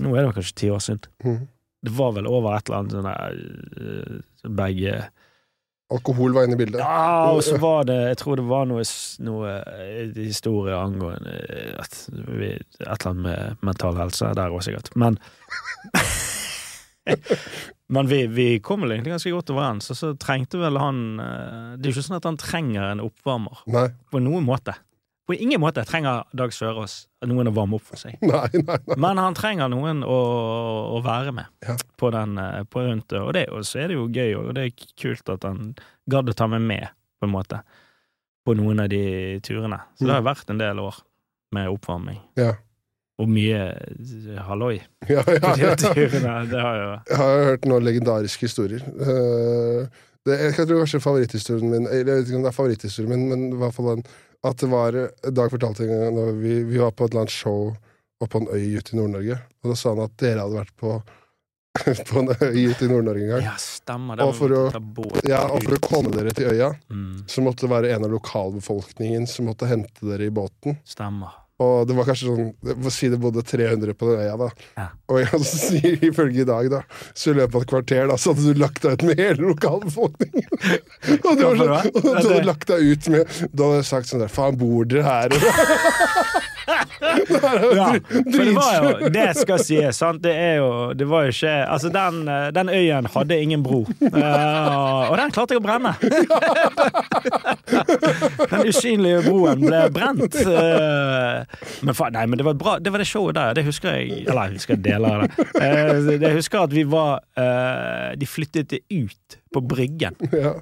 Nå 0.00 0.14
er 0.16 0.22
det 0.24 0.36
kanskje 0.38 0.54
ti 0.56 0.70
år 0.72 0.80
siden. 0.80 1.02
Mhm. 1.24 1.48
Det 1.82 1.92
var 1.98 2.12
vel 2.14 2.28
over 2.30 2.54
et 2.56 2.68
eller 2.70 2.78
annet 2.78 2.94
sånn 2.94 3.10
der 3.10 3.34
eh, 3.82 4.48
Begge 4.48 4.94
Alkohol 5.92 6.32
var 6.32 6.46
inne 6.46 6.54
i 6.56 6.60
bildet. 6.62 6.80
Ja, 6.80 7.26
og 7.34 7.42
så 7.44 7.58
var 7.60 7.84
det 7.84 7.98
Jeg 8.14 8.16
tror 8.22 8.38
det 8.40 8.46
var 8.48 8.64
noe, 8.70 8.84
noe 9.26 9.50
eh, 9.60 10.14
historie 10.16 10.78
angående 10.78 11.34
eh, 11.52 11.96
vi, 12.38 12.54
et 12.54 12.78
eller 12.86 13.10
annet 13.10 13.24
med 13.26 13.66
mental 13.68 13.98
helse 14.00 14.30
der 14.38 14.54
òg, 14.54 14.62
sikkert. 14.64 14.88
Men 14.96 15.18
Men 17.92 18.06
vi, 18.08 18.22
vi 18.32 18.46
kom 18.64 18.80
vel 18.86 18.94
egentlig 18.96 19.12
ganske 19.16 19.32
godt 19.34 19.50
overens, 19.52 19.90
og 19.92 19.98
så 19.98 20.12
trengte 20.20 20.60
vel 20.62 20.78
han 20.80 21.02
eh, 21.20 21.74
Det 21.76 21.88
er 21.88 21.90
jo 21.90 21.96
ikke 21.98 22.06
sånn 22.08 22.16
at 22.20 22.28
han 22.30 22.38
trenger 22.40 22.86
en 22.92 23.02
oppvarmer, 23.04 23.62
Nei, 23.74 23.88
på 24.12 24.22
noen 24.22 24.46
måte. 24.48 24.76
På 25.28 25.36
ingen 25.36 25.60
måte 25.62 25.84
trenger 25.86 26.24
Dag 26.34 26.50
Sørås 26.54 26.94
noen 27.30 27.46
å 27.46 27.52
varme 27.54 27.76
opp 27.78 27.84
for 27.86 28.00
seg. 28.00 28.16
nei, 28.26 28.48
nei. 28.54 28.78
nei. 28.88 28.96
Men 28.98 29.20
han 29.22 29.36
trenger 29.38 29.68
noen 29.70 30.00
å, 30.06 30.16
å 30.96 31.02
være 31.04 31.34
med 31.36 31.50
Ja. 31.68 31.76
på 32.00 32.10
den 32.14 32.38
eh, 32.42 32.62
på 32.70 32.82
rundt. 32.86 33.12
Og 33.20 33.30
det, 33.36 33.44
og 33.54 33.62
så 33.68 33.84
er 33.84 33.92
det 33.92 33.98
jo 34.00 34.08
gøy, 34.10 34.32
og 34.40 34.50
det 34.58 34.64
er 34.70 34.88
kult 34.98 35.30
at 35.36 35.46
han 35.46 35.74
gadd 36.10 36.32
å 36.32 36.34
ta 36.38 36.48
meg 36.50 36.64
med, 36.66 36.88
på 37.20 37.28
en 37.28 37.34
måte, 37.36 37.60
på 38.42 38.56
noen 38.58 38.82
av 38.82 38.88
de 38.90 39.04
turene. 39.46 39.78
Så 39.98 40.08
det 40.08 40.16
har 40.16 40.24
vært 40.26 40.50
en 40.50 40.58
del 40.58 40.80
år 40.82 40.96
med 41.54 41.68
oppvarming. 41.70 42.18
Ja. 42.40 42.54
Og 43.22 43.28
mye 43.30 43.58
eh, 43.70 44.40
halloi 44.48 44.74
Ja, 45.12 45.22
ja, 45.22 45.52
ja. 45.62 45.74
Det 45.78 46.60
har 46.60 46.76
jo 46.80 46.88
Jeg 47.10 47.20
har 47.20 47.36
jo 47.38 47.44
hørt 47.52 47.68
noen 47.70 47.86
legendariske 47.86 48.48
historier. 48.48 48.82
Eh, 48.82 49.86
det, 50.26 50.36
jeg 50.58 50.66
tror 50.68 50.82
kanskje 50.84 51.00
favoritthistorien 51.02 51.70
min 51.72 51.86
jeg 51.90 52.04
vet 52.06 52.26
ikke 52.28 52.38
om 52.38 52.44
det 52.46 52.52
er 52.52 52.58
favoritthistorien 52.58 53.10
min, 53.14 53.24
men 53.30 53.46
i 53.52 53.58
hvert 53.62 53.74
fall 53.78 53.88
den 53.96 54.04
at 54.42 54.58
det 54.58 54.68
var 54.72 54.96
Dag 55.38 55.50
fortalte 55.54 55.84
en 55.86 55.90
gang 55.92 56.14
når 56.18 56.30
vi, 56.42 56.54
vi 56.66 56.78
var 56.82 56.90
på 56.98 57.06
et 57.06 57.12
eller 57.14 57.24
annet 57.24 57.34
show 57.34 57.72
oppe 58.22 58.30
på 58.36 58.40
en 58.42 58.48
øy 58.54 58.78
ute 58.78 58.94
i 58.94 58.98
Nord-Norge, 59.00 59.36
og 59.62 59.70
da 59.72 59.74
sa 59.78 59.92
han 59.96 60.02
at 60.04 60.12
dere 60.22 60.44
hadde 60.44 60.54
vært 60.60 60.74
på, 60.78 60.92
på 62.10 62.20
en 62.22 62.30
øy 62.30 62.58
ute 62.70 62.86
i 62.86 62.90
Nord-Norge 62.90 63.22
en 63.26 63.30
gang. 63.32 63.44
Ja, 63.48 63.54
stemmer. 63.58 64.18
Det 64.20 64.26
Og 64.30 64.34
for 64.38 64.54
å- 64.54 65.22
Ja, 65.26 65.40
og 65.50 65.62
for 65.66 65.74
å 65.74 65.80
komme 65.82 66.12
dere 66.14 66.30
til 66.38 66.50
øya, 66.52 66.68
mm, 66.90 67.24
så 67.30 67.42
måtte 67.42 67.66
det 67.66 67.72
være 67.74 67.90
en 67.96 68.06
av 68.06 68.14
lokalbefolkningen 68.14 69.26
som 69.30 69.46
måtte 69.50 69.66
hente 69.70 70.06
dere 70.06 70.28
i 70.30 70.34
båten. 70.34 70.78
Stemmer. 70.86 71.34
Og 71.62 71.88
det 71.88 71.96
var 71.96 72.08
kanskje 72.08 72.30
sånn 72.30 72.90
Si 72.92 73.08
det 73.12 73.18
bodde 73.22 73.44
300 73.46 73.94
på 73.98 74.08
den 74.10 74.22
øya, 74.24 74.36
da. 74.40 74.48
Ja. 74.78 74.86
Og 75.12 75.20
jeg 75.22 75.42
sier 75.48 76.06
ifølge 76.08 76.44
i 76.44 76.48
dag, 76.48 76.68
da, 76.72 76.82
så 77.14 77.32
i 77.32 77.38
løpet 77.38 77.58
av 77.58 77.66
et 77.66 77.72
kvarter 77.72 78.10
da, 78.10 78.18
så 78.20 78.32
hadde 78.32 78.54
du 78.54 78.62
lagt 78.62 78.82
deg 78.84 78.96
ut 78.96 79.06
med 79.08 79.22
hele 79.22 79.50
lokalbefolkningen. 79.52 80.48
og 81.28 81.38
du, 81.38 81.44
var 81.44 81.60
sånn, 81.60 81.92
og 81.92 82.00
du 82.02 82.10
hadde 82.12 82.40
lagt 82.48 82.68
deg 82.70 82.92
ut 82.92 83.12
med 83.12 83.36
Du 83.52 83.64
hadde 83.66 83.84
sagt 83.86 84.10
sånn 84.10 84.22
der 84.24 84.32
Faen, 84.32 84.58
bor 84.60 84.88
dere 84.88 85.06
her? 85.06 85.36
Ja, 86.68 87.94
for 88.06 88.44
det 88.44 88.52
var 88.54 88.74
jo 88.76 89.08
Det 89.12 89.24
skal 89.36 89.58
sies, 89.62 89.96
sant. 89.98 90.22
Det 90.22 90.32
er 90.38 90.56
jo 90.60 90.68
Det 90.98 91.06
var 91.10 91.22
jo 91.26 91.30
ikke 91.34 91.52
Altså, 91.72 91.88
den, 91.94 92.20
eh, 92.30 92.48
den 92.54 92.68
øyen 92.72 93.06
hadde 93.14 93.38
ingen 93.42 93.62
bro. 93.64 93.80
Uh, 94.02 95.10
og 95.10 95.16
den 95.18 95.30
klarte 95.34 95.54
jeg 95.56 95.62
å 95.62 95.64
brenne. 95.64 95.92
Den 98.52 98.66
usynlige 98.68 99.22
broen 99.26 99.60
ble 99.64 99.80
brent. 99.94 100.34
Uh, 100.44 101.42
men 101.86 101.94
faen, 101.96 102.12
nei, 102.16 102.24
men 102.28 102.36
det 102.40 102.46
var 102.46 102.56
bra. 102.58 102.72
Det 102.82 102.90
var 102.92 102.98
det 103.02 103.08
showet 103.08 103.36
der. 103.38 103.54
Det 103.58 103.64
husker 103.66 103.88
jeg 103.98 104.06
Eller 104.26 104.42
jeg 104.50 104.54
husker 104.60 104.74
deler 104.82 105.08
av 105.16 105.20
det. 105.24 105.30
Uh, 105.56 106.10
Jeg 106.22 106.34
husker 106.36 106.58
at 106.66 106.72
vi 106.74 106.82
var 106.88 107.12
De 108.18 108.26
flyttet 108.28 108.70
det 108.72 108.80
ut 108.92 109.38
på 109.54 109.60
Bryggen. 109.72 110.14
ja. 110.32 110.52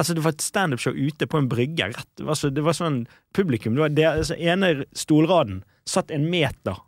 Altså, 0.00 0.14
det 0.16 0.22
var 0.24 0.32
et 0.32 0.44
standupshow 0.44 0.96
ute 0.96 1.26
på 1.28 1.36
en 1.36 1.48
brygge. 1.50 1.90
Rett, 1.92 2.22
altså, 2.24 2.48
det 2.48 2.64
var 2.64 2.76
sånn 2.78 3.02
publikum 3.36 3.74
det 3.76 3.82
var 3.84 3.92
det, 3.92 4.06
altså, 4.08 4.38
ene 4.40 4.86
stolraden 4.96 5.60
satt 5.88 6.10
en 6.14 6.24
meter 6.32 6.78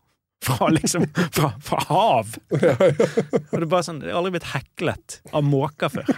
fra 0.42 0.70
liksom 0.74 1.04
Fra, 1.32 1.52
fra 1.62 1.78
hav! 1.88 2.32
Og 2.50 2.58
det 2.58 3.60
er 3.60 3.68
bare 3.70 3.84
sånn 3.86 4.00
Jeg 4.02 4.10
har 4.10 4.18
aldri 4.18 4.32
blitt 4.34 4.48
heklet 4.50 5.20
av 5.30 5.44
måker 5.46 5.92
før. 5.92 6.08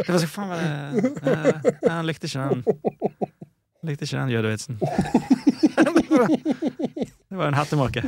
Det 0.00 0.10
var 0.10 0.20
så 0.20 0.28
faen 0.28 0.50
var 0.50 0.60
det 0.60 1.30
eh, 1.30 1.70
Han 1.86 2.08
likte 2.08 2.28
ikke 2.28 2.50
den 2.50 2.64
Likte 3.86 4.04
ikke 4.04 4.18
den 4.18 4.34
jødevitsen. 4.34 4.76
Det 7.30 7.36
var 7.38 7.46
jo 7.46 7.48
en 7.48 7.56
hettemåke. 7.56 8.02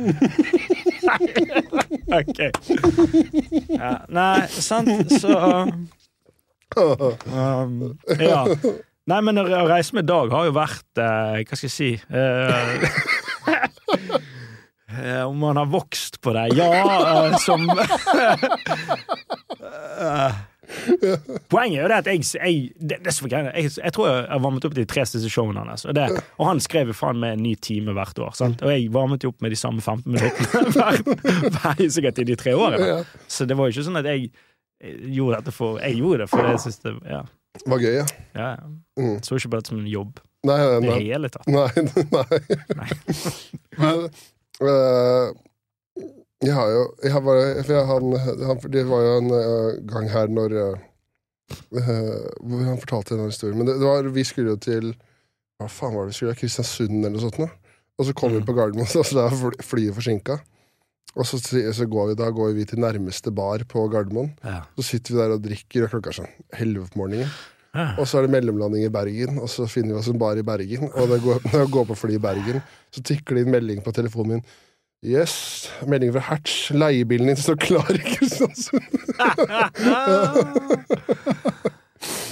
OK. 2.19 2.39
Ja, 3.73 3.93
nei, 4.13 4.43
sant, 4.53 5.15
så 5.17 5.33
um, 6.77 7.97
Ja. 8.19 8.43
Nei, 9.09 9.19
men 9.19 9.41
å 9.41 9.43
reise 9.67 9.95
med 9.97 10.07
Dag 10.07 10.31
har 10.31 10.45
jo 10.47 10.53
vært 10.55 11.01
eh, 11.01 11.41
Hva 11.43 11.57
skal 11.59 11.67
jeg 11.67 11.73
si 11.73 11.89
eh, 11.99 12.85
eh, 14.95 15.23
Om 15.27 15.43
han 15.49 15.59
har 15.59 15.67
vokst 15.71 16.21
på 16.23 16.31
det? 16.37 16.45
Ja, 16.55 16.69
eh, 16.71 17.35
som 17.43 17.67
Poenget 21.51 21.77
er 21.77 21.83
jo 21.83 21.89
det 21.91 21.97
at 21.99 22.07
jeg, 22.09 22.23
jeg, 22.37 22.71
det, 22.79 22.97
det 23.03 23.11
jeg, 23.13 23.71
jeg 23.75 23.93
tror 23.93 24.07
jeg 24.07 24.23
har 24.31 24.41
varmet 24.41 24.65
opp 24.65 24.75
de 24.77 24.85
tre 24.89 25.03
siste 25.05 25.29
showene 25.31 25.61
hans. 25.67 25.83
Og, 25.85 25.93
det, 25.97 26.07
og 26.39 26.47
han 26.47 26.61
skrev 26.63 26.89
jo 26.89 26.95
faen 26.97 27.19
med 27.21 27.35
en 27.35 27.43
ny 27.45 27.53
time 27.61 27.93
hvert 27.93 28.17
år. 28.23 28.31
Sant? 28.37 28.63
Og 28.63 28.71
jeg 28.71 28.87
varmet 28.93 29.23
jo 29.23 29.33
opp 29.33 29.43
med 29.43 29.53
de 29.53 29.59
samme 29.59 29.83
15 29.83 30.07
minuttene 30.07 30.71
hver, 30.73 31.03
hver, 31.59 31.83
sikkert 31.93 32.23
i 32.23 32.27
de 32.31 32.39
tre 32.39 32.55
årene. 32.57 33.03
Så 33.27 33.45
det 33.49 33.59
var 33.59 33.69
jo 33.69 33.75
ikke 33.75 33.87
sånn 33.89 34.01
at 34.01 34.09
jeg 34.09 34.31
gjorde 34.83 35.39
dette 35.39 35.53
for 35.55 35.79
Jeg 35.79 35.97
gjorde 36.01 36.19
det 36.23 36.29
for 36.31 36.47
jeg 36.49 36.59
synes 36.65 36.79
det 36.83 36.93
Ja. 37.09 37.21
Var 37.69 37.79
gøy, 37.83 37.95
ja. 37.99 38.05
ja. 38.35 38.47
Mm. 38.97 39.17
Så 39.23 39.37
ikke 39.37 39.49
bare 39.53 39.61
det 39.61 39.69
som 39.69 39.79
en 39.79 39.87
jobb 39.87 40.19
Nei, 40.43 40.57
nei, 40.59 40.77
i 40.79 40.87
det 40.89 40.95
hele 41.05 41.29
tatt. 41.31 41.45
Nei, 41.47 41.69
nei. 42.17 42.87
Men 43.79 44.07
uh, 44.59 45.29
jeg 46.43 46.55
har 46.57 46.67
jo 46.73 46.81
jeg 47.03 47.13
har 47.13 47.21
bare, 47.23 47.45
jeg, 47.61 47.85
han, 47.87 48.09
han, 48.49 48.59
Det 48.73 48.83
var 48.89 49.05
jo 49.05 49.13
en 49.21 49.29
uh, 49.31 49.69
gang 49.87 50.09
her 50.11 50.27
når 50.27 50.55
uh, 50.59 50.81
øh, 51.71 52.25
Hvor 52.41 52.63
han 52.67 52.81
fortalte 52.81 53.15
en 53.15 53.25
historien. 53.29 53.57
Men 53.57 53.67
det, 53.69 53.77
det 53.79 53.87
var, 53.87 54.09
vi 54.17 54.23
skulle 54.27 54.55
jo 54.55 54.59
til 54.59 54.91
Hva 55.61 55.69
faen 55.71 55.95
var 55.95 56.03
det 56.09 56.11
vi 56.15 56.19
skulle? 56.19 56.35
Kristiansund 56.41 56.97
eller 56.99 57.15
noe 57.15 57.23
sånt. 57.23 57.39
Nå. 57.39 57.47
Og 58.01 58.07
så 58.09 58.13
kom 58.17 58.33
vi 58.33 58.41
Mhm. 58.41 58.47
på 58.49 58.53
Gardermoen, 58.57 58.89
og 58.97 59.05
så 59.07 59.15
da 59.15 59.29
er 59.29 59.63
flyet 59.63 59.93
forsinka. 59.95 60.39
Og 61.13 61.27
så, 61.29 61.37
så 61.37 61.85
går 61.85 62.07
vi, 62.09 62.13
da 62.17 62.31
går 62.33 62.55
vi 62.57 62.63
til 62.65 62.79
nærmeste 62.81 63.29
bar 63.35 63.61
på 63.69 63.83
Gardermoen. 63.93 64.31
Ja. 64.43 64.63
Så 64.79 64.83
sitter 64.87 65.13
vi 65.13 65.19
der 65.21 65.33
og 65.35 65.43
drikker, 65.45 65.83
og 65.85 65.91
klokka 65.93 66.09
er 66.09 66.17
sånn 66.23 66.31
elleve 66.57 66.87
på 66.89 66.97
morgenen. 67.03 67.29
Ja. 67.73 67.87
Og 68.01 68.05
så 68.09 68.19
er 68.19 68.25
det 68.27 68.33
mellomlanding 68.33 68.85
i 68.85 68.89
Bergen, 68.93 69.37
og 69.41 69.49
så 69.49 69.65
finner 69.69 69.93
vi 69.95 69.99
oss 70.01 70.09
en 70.09 70.17
bar 70.21 70.37
i 70.37 70.45
Bergen. 70.45 70.89
Og 70.93 71.09
når 71.09 71.19
jeg 71.19 71.69
går 71.77 71.85
på 71.89 71.95
fly 71.97 72.17
i 72.17 72.21
Bergen, 72.21 72.61
så 72.93 73.01
tikker 73.05 73.35
det 73.37 73.45
inn 73.45 73.53
melding 73.53 73.81
på 73.85 73.93
telefonen 73.93 74.39
min. 74.39 74.43
Yes, 75.03 75.67
melding 75.89 76.13
fra 76.15 76.21
Hertz. 76.29 76.69
Leiebilen 76.71 77.27
din 77.27 77.35
står 77.37 77.57
klar 77.59 77.89
i 77.97 78.03
Kristiansund. 78.07 78.87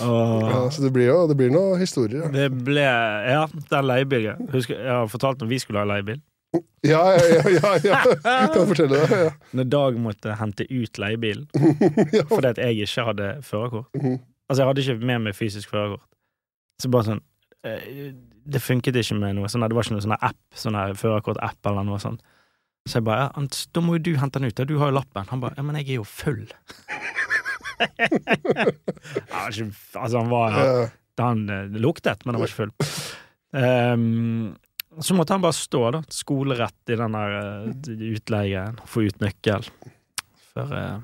Ja, 0.01 0.65
så 0.73 0.81
det 0.81 0.89
blir 0.95 1.11
jo 1.11 1.27
det 1.29 1.35
blir 1.37 1.51
noen 1.53 1.77
historier. 1.79 2.23
Ja, 2.25 2.29
Det 2.33 2.47
ble 2.65 2.81
Ja, 2.83 3.43
den 3.69 3.85
leiebilen. 3.87 4.47
Husker, 4.51 4.79
jeg 4.79 4.89
har 4.91 5.07
fortalt 5.11 5.41
når 5.43 5.51
vi 5.51 5.59
skulle 5.61 5.83
ha 5.83 5.87
leiebil. 5.87 6.17
Ja, 6.83 7.01
ja. 7.15 7.41
ja, 7.49 7.71
ja. 7.85 7.99
Kan 8.51 8.57
jeg 8.59 8.67
fortelle 8.73 8.99
det? 9.01 9.19
Ja. 9.25 9.31
Når 9.57 9.67
Dag 9.71 9.99
måtte 10.03 10.35
hente 10.39 10.65
ut 10.67 10.97
leiebilen 10.99 11.45
Ja. 12.17 12.25
fordi 12.27 12.47
at 12.51 12.57
jeg 12.59 12.81
ikke 12.87 13.05
hadde 13.11 13.29
førerkort. 13.47 13.87
Mhm. 13.95 14.17
Altså, 14.49 14.59
jeg 14.63 14.67
hadde 14.67 14.81
ikke 14.83 15.05
med 15.07 15.19
meg 15.29 15.35
fysisk 15.37 15.69
førerkort. 15.71 16.03
Så 16.81 16.89
bare 16.91 17.07
sånn 17.07 17.21
eh, 17.63 18.11
Det 18.43 18.59
funket 18.61 18.97
ikke 18.99 19.15
med 19.21 19.37
noe 19.37 19.47
sånn. 19.51 19.63
Det 19.63 19.77
var 19.77 19.85
ikke 19.87 19.95
noe 19.95 20.03
sånn 20.07 20.17
app, 20.17 20.39
sånn 20.57 20.79
førerkort-app 20.99 21.71
eller 21.71 21.87
noe 21.87 21.99
sånt. 22.03 22.19
Så 22.89 22.97
jeg 22.97 23.05
bare 23.05 23.29
ja, 23.29 23.45
Da 23.71 23.83
må 23.85 23.95
jo 23.99 24.03
du 24.09 24.15
hente 24.17 24.39
den 24.41 24.49
ut, 24.49 24.57
da. 24.57 24.65
Du 24.65 24.75
har 24.81 24.89
jo 24.91 24.97
lappen. 24.97 25.29
Han 25.29 25.43
bare 25.43 25.55
Ja, 25.59 25.63
men 25.67 25.77
jeg 25.79 25.87
er 25.93 25.99
jo 26.01 26.07
full. 26.09 26.47
Ikke 29.51 29.69
Altså, 29.95 30.17
han 30.19 30.29
var 30.31 30.57
Ja. 30.57 30.89
Han 31.21 31.49
eh, 31.49 31.67
luktet, 31.77 32.23
men 32.25 32.33
han 32.35 32.41
var 32.41 32.49
ikke 32.49 32.63
full. 32.63 32.71
Ehm, 33.53 34.55
så 34.99 35.13
måtte 35.15 35.31
han 35.33 35.41
bare 35.43 35.53
stå, 35.55 35.81
da, 35.95 36.01
skolerett 36.11 36.89
i 36.91 36.95
den 36.99 37.13
der 37.15 37.29
eh, 37.39 37.69
utleien, 38.11 38.75
få 38.89 39.01
ut 39.07 39.21
nøkkel. 39.23 39.63
For 40.51 40.67
eh, 40.75 40.97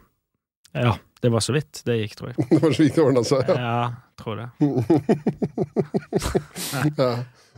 Ja, 0.77 0.93
det 1.23 1.29
var 1.33 1.39
så 1.41 1.53
vidt 1.55 1.79
det 1.87 1.95
gikk, 2.01 2.13
tror 2.19 2.29
jeg. 2.33 2.37
Det 2.51 2.59
var 2.61 2.71
så 2.75 2.83
vidt 2.83 2.95
det 2.99 3.03
ordna 3.05 3.23
seg. 3.25 3.41
Ja. 3.47 3.55
Ja, 3.57 3.85
tror 4.19 4.35
det. 4.43 4.49
Ja. 6.97 7.11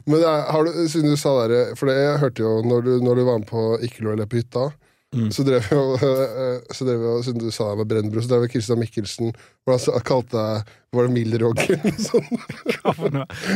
Men 0.06 0.20
det 0.22 0.28
er, 0.30 0.52
har 0.52 0.63
du, 0.65 0.72
siden 0.89 1.10
du 1.12 1.18
sa 1.20 1.34
der, 1.48 1.74
for 1.78 1.86
det, 1.89 1.96
jeg 2.00 2.20
hørte 2.22 2.42
jo 2.46 2.52
når 2.65 2.82
du, 2.86 2.92
når 3.04 3.15
du 3.20 3.24
var 3.28 3.39
med 3.42 3.50
på 3.50 3.63
Ikke 3.86 4.04
lov 4.06 4.13
å 4.15 4.18
le 4.22 4.30
på 4.32 4.39
hytta, 4.42 4.70
Mm. 5.10 5.32
så 5.34 5.42
drev 5.42 5.65
jo, 5.74 5.96
eh, 6.06 6.60
så 6.70 6.86
drev 6.86 7.02
jo 7.02 7.15
siden 7.26 7.42
du 7.42 7.50
sa 7.50 7.72
det 7.72 7.80
med 7.80 7.88
Brennbro, 7.89 8.22
så 8.22 8.30
drev 8.30 8.44
jo 8.46 8.50
Christian 8.54 8.78
Mikkelsen 8.78 9.32
Hvordan 9.65 9.96
han 9.96 10.04
kalte 10.06 10.38
deg 10.38 10.68
Var 10.94 11.08
det 11.08 11.13
Mild 11.15 11.34
Roger 11.42 11.82
Sånn. 11.98 12.28
Ja. 12.76 12.94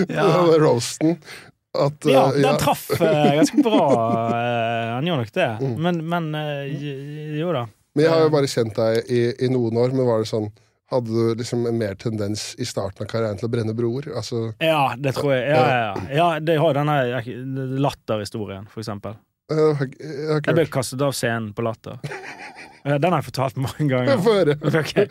Ja, 0.09 0.25
roasten. 0.63 1.19
At, 1.73 2.05
ja 2.05 2.27
eh, 2.29 2.41
den 2.41 2.57
traff 2.61 3.01
eh, 3.01 3.35
ganske 3.35 3.63
bra. 3.65 3.85
eh, 4.29 4.89
han 4.93 5.07
gjorde 5.07 5.23
nok 5.23 5.31
det. 5.33 5.49
Mm. 5.61 5.73
Men, 5.81 6.03
men 6.09 6.27
jo 7.39 7.53
da. 7.55 7.63
Men 7.93 8.05
jeg 8.05 8.13
har 8.13 8.21
jo 8.25 8.33
bare 8.33 8.49
kjent 8.49 8.77
deg 8.77 9.09
i, 9.09 9.23
i 9.45 9.49
noen 9.53 9.79
år, 9.81 9.93
men 9.93 10.05
var 10.07 10.21
det 10.21 10.29
sånn 10.29 10.51
hadde 10.93 11.09
du 11.09 11.35
liksom 11.39 11.65
en 11.65 11.77
mer 11.77 11.95
tendens 11.97 12.51
i 12.61 12.65
starten 12.69 13.05
av 13.05 13.09
karrieren 13.09 13.39
til 13.39 13.47
å 13.47 13.51
brenne 13.53 13.73
broer? 13.73 14.11
Altså, 14.13 14.51
Ja, 14.61 14.93
det 14.97 15.15
tror 15.17 15.31
jeg. 15.33 15.47
Ja, 15.49 15.61
ja, 15.65 15.77
ja. 15.81 16.09
ja 16.19 16.27
det 16.43 16.59
har 16.61 16.77
denne 16.77 16.97
latterhistorien, 17.81 18.67
for 18.69 18.83
eksempel. 18.83 19.17
jeg 19.49 19.57
jeg, 19.79 19.95
jeg 20.03 20.43
Jeg 20.45 20.57
ble 20.59 20.67
kastet 20.69 21.01
av 21.01 21.15
scenen 21.17 21.49
på 21.57 21.65
Latter. 21.65 21.97
Eh, 22.85 22.97
Den 22.99 23.11
har 23.13 23.21
jeg 23.21 23.27
fortalt 23.31 23.57
mange 23.61 23.87
ganger. 23.89 24.17
Få 24.23 24.33
høre. 24.39 24.55
Okay. 24.83 25.05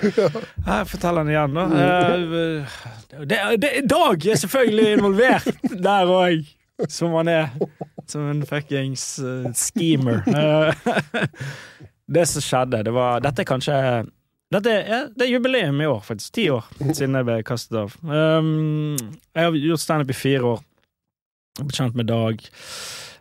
Jeg 0.67 0.89
forteller 0.91 1.25
den 1.25 1.33
igjen, 1.33 1.55
da. 1.57 1.65
Eh, 1.83 2.81
Det, 3.27 3.39
det, 3.63 3.71
Dag 3.91 4.27
er 4.27 4.41
selvfølgelig 4.43 4.93
involvert 4.99 5.47
der 5.89 6.13
òg, 6.13 6.45
som 6.89 7.15
han 7.21 7.29
er. 7.33 7.53
Som 8.11 8.27
en 8.33 8.43
fuckings 8.49 9.05
eh, 9.23 9.51
schemer. 9.57 10.25
Det 12.13 12.27
som 12.29 12.43
skjedde, 12.45 12.83
det 12.85 12.93
var 12.93 13.23
Dette 13.25 13.41
er 13.45 13.49
kanskje 13.49 13.77
dette 14.53 14.69
er, 14.69 15.07
det 15.17 15.25
er 15.25 15.31
jubileum 15.31 15.79
i 15.81 15.87
år, 15.89 16.03
faktisk. 16.05 16.35
Ti 16.37 16.43
år 16.53 16.67
siden 16.93 17.15
jeg 17.17 17.25
ble 17.25 17.39
kastet 17.49 17.79
av. 17.79 17.95
Um, 18.05 18.99
jeg 19.33 19.47
har 19.47 19.55
gjort 19.57 19.81
standup 19.81 20.11
i 20.13 20.17
fire 20.19 20.51
år. 20.51 20.61
Blitt 21.63 21.79
kjent 21.79 21.97
med 21.97 22.11
Dag. 22.11 22.45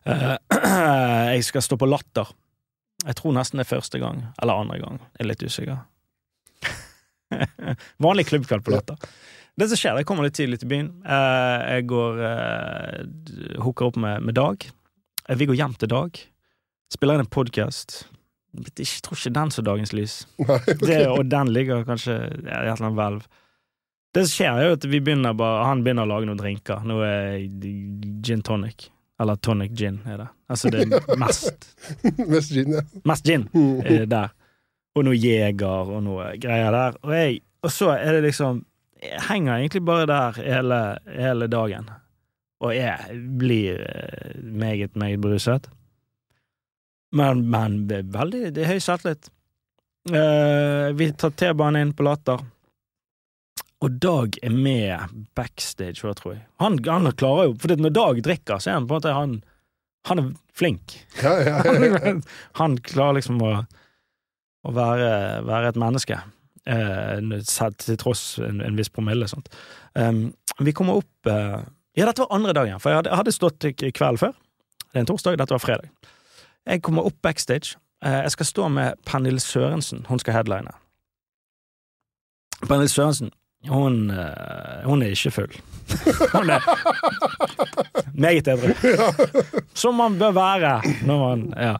Jeg 1.31 1.45
skal 1.47 1.63
stå 1.63 1.77
på 1.79 1.87
Latter. 1.87 2.27
Jeg 3.01 3.17
tror 3.17 3.33
nesten 3.33 3.59
det 3.59 3.65
er 3.65 3.71
første 3.71 3.99
gang, 4.01 4.25
eller 4.41 4.61
andre 4.61 4.77
gang. 4.81 4.99
Jeg 5.17 5.23
er 5.25 5.29
litt 5.31 5.45
usikker. 5.45 5.79
Vanlig 8.05 8.27
klubbkveld 8.29 8.65
på 8.65 8.73
Latter. 8.75 9.09
Det 9.59 9.67
som 9.67 9.79
skjer, 9.79 9.99
jeg 9.99 10.07
kommer 10.07 10.25
litt 10.25 10.37
tidlig 10.37 10.61
til 10.61 10.69
byen. 10.71 10.91
Eh, 11.03 11.63
jeg 11.75 11.87
går 11.91 12.21
uh, 12.21 13.57
hooker 13.65 13.89
opp 13.89 13.99
med, 13.99 14.23
med 14.23 14.37
Dag. 14.37 14.63
Vi 15.37 15.47
går 15.49 15.59
hjem 15.59 15.75
til 15.79 15.91
Dag, 15.91 16.21
spiller 16.93 17.17
inn 17.17 17.25
en 17.25 17.31
podkast. 17.31 18.03
Jeg 18.51 18.87
tror 19.05 19.19
ikke 19.19 19.35
den 19.35 19.53
så 19.53 19.63
dagens 19.63 19.93
lys. 19.95 20.15
Nei, 20.47 20.59
Det, 20.81 21.03
og 21.09 21.25
den 21.31 21.53
ligger 21.55 21.85
kanskje 21.87 22.17
i 22.17 22.31
et 22.41 22.49
eller 22.51 22.73
annet 22.77 22.97
hvelv. 22.99 23.27
Det 24.11 24.25
som 24.27 24.33
skjer, 24.35 24.57
er 24.59 24.67
jo 24.67 24.79
at 24.79 24.87
vi 24.91 24.99
begynner 24.99 25.35
bare, 25.39 25.67
han 25.69 25.85
begynner 25.85 26.07
å 26.07 26.11
lage 26.11 26.27
noen 26.27 26.39
drinker. 26.39 26.81
Noe 26.87 27.11
gin 28.25 28.43
tonic. 28.43 28.89
Eller 29.21 29.37
tonic 29.37 29.73
gin, 29.77 29.99
er 30.09 30.23
det. 30.23 30.27
Altså 30.49 30.71
det 30.73 30.85
er 30.87 31.17
mest, 31.21 31.67
Mest 32.25 32.53
gin, 32.55 32.73
ja. 32.73 32.81
mest 33.05 33.27
gin 33.27 33.47
eh, 33.85 34.05
der. 34.09 34.31
Og 34.97 35.05
noe 35.07 35.15
Jeger 35.15 35.91
og 35.95 36.01
noe 36.03 36.31
greier 36.41 36.73
der. 36.75 36.97
Og, 37.05 37.13
jeg, 37.15 37.41
og 37.61 37.73
så 37.73 37.93
er 37.95 38.17
det 38.17 38.25
liksom 38.27 38.63
Jeg 39.01 39.21
henger 39.29 39.55
egentlig 39.55 39.81
bare 39.85 40.07
der 40.09 40.39
hele, 40.45 40.79
hele 41.09 41.47
dagen. 41.49 41.87
Og 42.61 42.73
jeg 42.75 43.21
blir 43.41 43.81
eh, 43.81 44.41
meget, 44.41 44.95
meget 44.95 45.21
beruset. 45.21 45.69
Men, 47.11 47.45
men 47.49 47.85
veldig 47.89 48.51
Det 48.55 48.63
er 48.63 48.73
høy 48.73 48.79
selvtillit. 48.79 49.29
Eh, 50.09 50.89
vi 50.97 51.11
tar 51.13 51.33
T-banen 51.37 51.81
inn 51.81 51.93
på 51.97 52.05
Latter. 52.05 52.41
Og 53.81 53.97
Dag 54.01 54.37
er 54.45 54.53
med 54.53 55.15
backstage 55.37 56.05
òg, 56.05 56.15
tror 56.19 56.35
jeg. 56.35 56.43
Han, 56.61 56.77
han 56.85 57.09
klarer 57.17 57.49
jo 57.49 57.55
For 57.61 57.73
når 57.79 57.95
Dag 57.95 58.21
drikker, 58.27 58.61
så 58.61 58.71
er 58.71 58.77
han 58.77 58.87
på 58.89 58.93
en 58.93 59.01
måte 59.01 59.15
Han, 59.15 59.39
han 60.09 60.21
er 60.21 60.27
flink. 60.57 60.97
Ja, 61.23 61.33
ja, 61.41 61.61
ja, 61.65 62.13
han 62.61 62.77
klarer 62.85 63.17
liksom 63.17 63.41
å, 63.41 63.55
å 64.67 64.75
være, 64.75 65.09
være 65.47 65.71
et 65.71 65.79
menneske, 65.81 66.19
eh, 66.69 67.21
til 67.81 67.99
tross 68.01 68.25
en, 68.43 68.61
en 68.61 68.77
viss 68.77 68.91
promille. 68.93 69.29
Sånt. 69.31 69.49
Um, 69.97 70.29
vi 70.61 70.73
kommer 70.77 71.01
opp 71.01 71.29
eh, 71.29 71.61
Ja, 71.97 72.05
dette 72.05 72.23
var 72.23 72.35
andre 72.35 72.53
dagen, 72.55 72.79
for 72.79 72.91
jeg 72.91 73.01
hadde, 73.01 73.13
jeg 73.13 73.21
hadde 73.23 73.35
stått 73.35 73.69
kvelden 73.81 74.21
før. 74.21 74.35
Det 74.91 74.99
er 74.99 75.05
en 75.05 75.09
torsdag, 75.09 75.39
dette 75.39 75.55
var 75.55 75.63
fredag. 75.63 76.11
Jeg 76.67 76.83
kommer 76.85 77.07
opp 77.07 77.17
backstage. 77.23 77.79
Eh, 78.05 78.21
jeg 78.25 78.31
skal 78.35 78.49
stå 78.49 78.69
med 78.73 79.01
Pernille 79.07 79.41
Sørensen, 79.41 80.05
hun 80.09 80.21
skal 80.21 80.37
headline. 80.37 80.73
Pernille 82.67 82.91
Sørensen, 82.91 83.31
hun, 83.69 84.09
eh, 84.09 84.81
hun 84.87 85.03
er 85.05 85.13
ikke 85.13 85.33
full. 85.35 85.59
Hun 86.31 86.49
er 86.49 86.63
meget 88.15 88.47
edru. 88.47 88.71
Som 89.75 89.97
man 89.99 90.15
bør 90.19 90.31
være 90.37 90.73
når 91.05 91.19
man 91.19 91.43
Ja. 91.57 91.75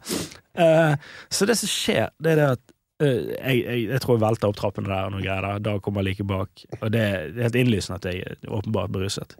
Eh, 0.51 0.95
så 1.31 1.47
det 1.47 1.55
som 1.61 1.69
skjer, 1.71 2.09
det 2.19 2.33
er 2.33 2.39
det 2.41 2.47
at 2.57 2.73
eh, 2.99 3.29
jeg, 3.31 3.61
jeg, 3.63 3.85
jeg 3.93 4.01
tror 4.03 4.17
jeg 4.17 4.23
velter 4.25 4.49
opp 4.51 4.57
trappene 4.59 4.91
der 4.91 5.07
og 5.07 5.13
noe 5.15 5.23
greier 5.23 5.47
der. 5.47 5.61
Da 5.63 5.77
kommer 5.79 6.03
like 6.03 6.25
bak. 6.27 6.65
Og 6.81 6.91
det, 6.91 7.01
er 7.01 7.45
helt 7.47 7.59
innlysende 7.61 8.01
at 8.01 8.09
jeg 8.11 8.25
er 8.25 8.51
åpenbart 8.51 8.91
beruset. 8.91 9.37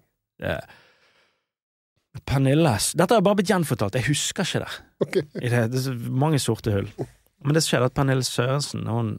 Pernille 2.25 2.77
Dette 2.97 3.17
har 3.17 3.25
bare 3.25 3.39
blitt 3.39 3.51
gjenfortalt, 3.51 3.99
jeg 3.99 4.07
husker 4.07 4.47
ikke 4.47 4.63
det. 4.63 4.79
Okay. 5.05 5.27
Det, 5.35 5.65
det 5.73 5.83
er 5.91 5.99
mange 6.23 6.39
sorte 6.41 6.73
hull. 6.73 6.89
Men 7.43 7.57
det 7.57 7.65
skjer 7.65 7.85
at 7.85 7.93
Pernille 7.97 8.25
Sørensen, 8.25 8.87
hun 8.87 9.17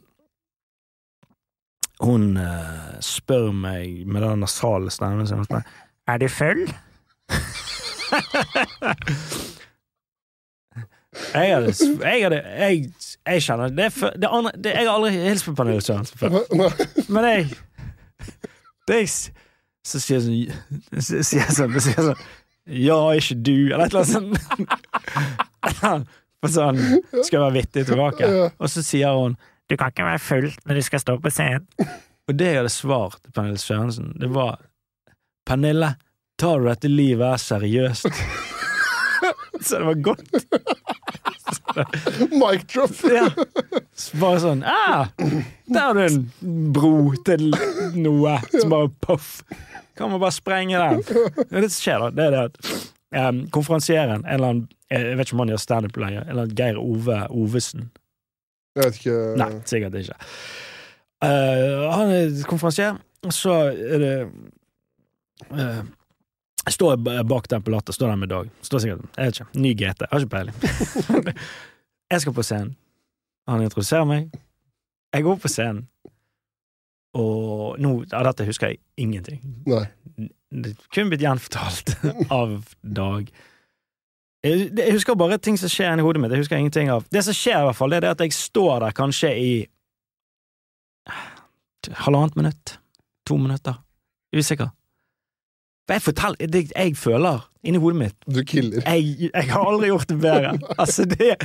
Hun 2.03 2.33
uh, 2.37 2.97
spør 3.03 3.51
meg 3.55 4.01
med 4.07 4.21
den 4.25 4.41
nasale 4.43 4.91
stemmen 4.91 5.27
sin 5.29 5.43
Er 6.07 6.17
du 6.19 6.27
full? 6.27 6.65
jeg 11.33 11.53
hadde 11.53 11.73
Jeg, 12.01 12.23
hadde, 12.23 12.39
jeg, 12.59 12.89
jeg 13.27 13.41
kjenner 13.45 13.67
det, 13.69 13.85
er 13.85 13.89
for- 13.93 14.15
det 14.21 14.29
andre, 14.31 14.51
det, 14.57 14.73
Jeg 14.73 14.87
har 14.87 14.95
aldri 14.95 15.11
hilst 15.11 15.45
på 15.45 15.53
Pernille 15.57 15.81
Sørensen 15.81 16.17
før. 16.19 16.29
Men 17.09 17.25
jeg 17.29 17.47
det 18.87 18.97
jeg, 18.99 19.09
Så 19.87 19.99
sier 20.03 20.19
jeg 20.19 20.25
sånn 20.25 21.01
Så 21.01 21.21
sier 21.23 21.45
jeg 21.45 21.55
sånn, 21.55 21.73
så 21.77 21.85
sier 21.85 21.95
jeg 21.99 22.07
sånn 22.09 22.23
Ja, 22.83 22.97
ikke 23.19 23.35
du, 23.43 23.55
eller 23.73 23.85
et 23.85 23.93
eller 23.93 24.03
annet 24.03 24.13
sånt. 24.15 24.35
For 26.43 26.51
sånn 26.51 26.79
Skal 27.23 27.37
jeg 27.37 27.43
være 27.43 27.55
vittig 27.57 27.85
tilbake. 27.87 28.29
Og 28.59 28.71
så 28.71 28.83
sier 28.83 29.15
hun 29.15 29.37
Du 29.69 29.77
kan 29.77 29.93
ikke 29.93 30.05
være 30.07 30.21
full 30.21 30.49
når 30.67 30.79
du 30.79 30.85
skal 30.85 31.03
stå 31.03 31.17
på 31.23 31.31
scenen. 31.33 31.67
Og 32.27 32.37
det 32.39 32.53
jeg 32.53 32.61
hadde 32.61 32.71
svart 32.71 33.19
til 33.19 33.33
Pernille 33.35 33.59
Sørensen, 33.59 34.13
det 34.19 34.29
var 34.31 34.61
Pernille, 35.47 35.95
tar 36.39 36.61
du 36.61 36.69
dette 36.69 36.87
livet 36.87 37.33
her 37.33 37.41
seriøst? 37.41 38.07
så 39.65 39.81
det 39.81 39.85
var 39.89 39.99
godt. 40.07 40.29
Mic 42.39 42.63
drop. 42.71 42.95
Ja. 43.11 43.27
Bare 44.21 44.39
sånn 44.41 44.63
ah, 44.67 45.09
Der 45.17 45.79
har 45.79 45.97
du 45.97 46.01
en 46.03 46.71
bro 46.73 47.13
til 47.27 47.51
noe 47.97 48.37
som 48.53 48.71
bare 48.71 48.91
poff. 49.03 49.41
Kan 49.97 50.13
man 50.13 50.21
bare 50.23 50.33
sprenge 50.33 50.79
den? 50.79 51.03
Det 51.49 51.67
som 51.67 51.79
skjer, 51.79 52.05
da, 52.05 52.13
det 52.13 52.27
er 52.27 52.33
det 52.33 52.43
at 52.47 52.55
um, 53.29 53.43
konferansieren, 53.53 54.23
en 54.23 54.31
eller 54.37 54.53
annen 54.53 54.69
Jeg 54.93 55.17
vet 55.17 55.27
ikke 55.27 55.37
om 55.37 55.43
han 55.43 55.53
gjør 55.53 55.61
standup 55.61 55.99
lenger, 56.01 56.23
en 56.23 56.31
eller 56.31 56.47
annen 56.47 56.57
Geir 56.57 56.79
Ove 56.81 57.19
Ovesen. 57.33 57.89
Jeg 58.73 58.85
vet 58.85 58.99
ikke 58.99 59.17
Nei, 59.37 59.49
sikkert 59.69 59.97
ikke. 59.99 60.15
Uh, 61.23 61.83
han 61.93 62.11
er 62.11 62.39
konferansier, 62.49 62.97
så 63.31 63.53
er 63.71 64.01
det 64.01 64.13
uh, 65.53 65.83
Jeg 66.65 66.75
står 66.75 66.97
bak 67.29 67.49
den 67.51 67.63
på 67.63 67.71
Latter, 67.71 67.95
står 67.95 68.11
der 68.11 68.19
med 68.19 68.33
Dag. 68.33 68.49
Står 68.65 68.83
sikkert, 68.83 69.05
jeg 69.17 69.29
vet 69.29 69.39
ikke, 69.39 69.61
Ny 69.61 69.73
GT, 69.77 70.05
jeg 70.05 70.11
har 70.11 70.25
ikke 70.25 70.33
peiling. 70.35 71.37
jeg 72.11 72.25
skal 72.25 72.35
på 72.35 72.45
scenen. 72.49 72.75
Han 73.47 73.63
introduserer 73.63 74.07
meg. 74.07 74.29
Jeg 75.13 75.23
går 75.23 75.39
på 75.43 75.51
scenen, 75.51 75.83
og 77.13 77.79
nå 77.83 77.91
Av 78.09 78.25
dette 78.25 78.47
husker 78.47 78.71
jeg 78.71 78.81
ingenting. 78.97 79.41
Nei. 79.69 79.85
Det 80.53 80.75
kunne 80.77 80.93
kun 80.93 81.11
blitt 81.11 81.25
gjenfortalt 81.25 81.95
av 82.41 82.57
Dag. 82.81 83.29
Jeg 84.43 84.69
jeg 84.75 84.93
husker 84.97 85.15
bare 85.15 85.37
ting 85.39 85.55
som 85.59 85.71
skjer 85.71 85.93
inni 85.93 86.03
hodet 86.03 86.19
mitt. 86.21 86.31
Jeg 86.35 86.43
husker 86.43 86.59
ingenting 86.59 86.89
av 86.91 87.05
Det 87.13 87.21
som 87.23 87.35
skjer, 87.35 87.61
i 87.61 87.67
hvert 87.69 87.77
fall, 87.79 87.89
det 87.93 88.01
er 88.01 88.07
det 88.07 88.13
at 88.17 88.23
jeg 88.25 88.33
står 88.35 88.79
der 88.83 88.95
kanskje 88.97 89.31
i 89.39 89.51
halvannet 92.03 92.35
minutt. 92.35 92.77
To 93.27 93.37
minutter. 93.39 93.77
Usikker. 94.35 94.71
Jeg 95.91 96.01
forteller 96.01 96.47
det 96.47 96.71
Jeg 96.71 96.95
føler 96.95 97.41
inni 97.67 97.79
hodet 97.79 97.99
mitt 97.99 98.15
Du 98.25 98.39
killer. 98.47 98.83
jeg, 98.87 99.29
jeg 99.33 99.49
har 99.51 99.65
aldri 99.67 99.89
gjort 99.91 100.07
det 100.09 100.19
bedre. 100.23 100.53
Altså, 100.79 101.03
det 101.05 101.35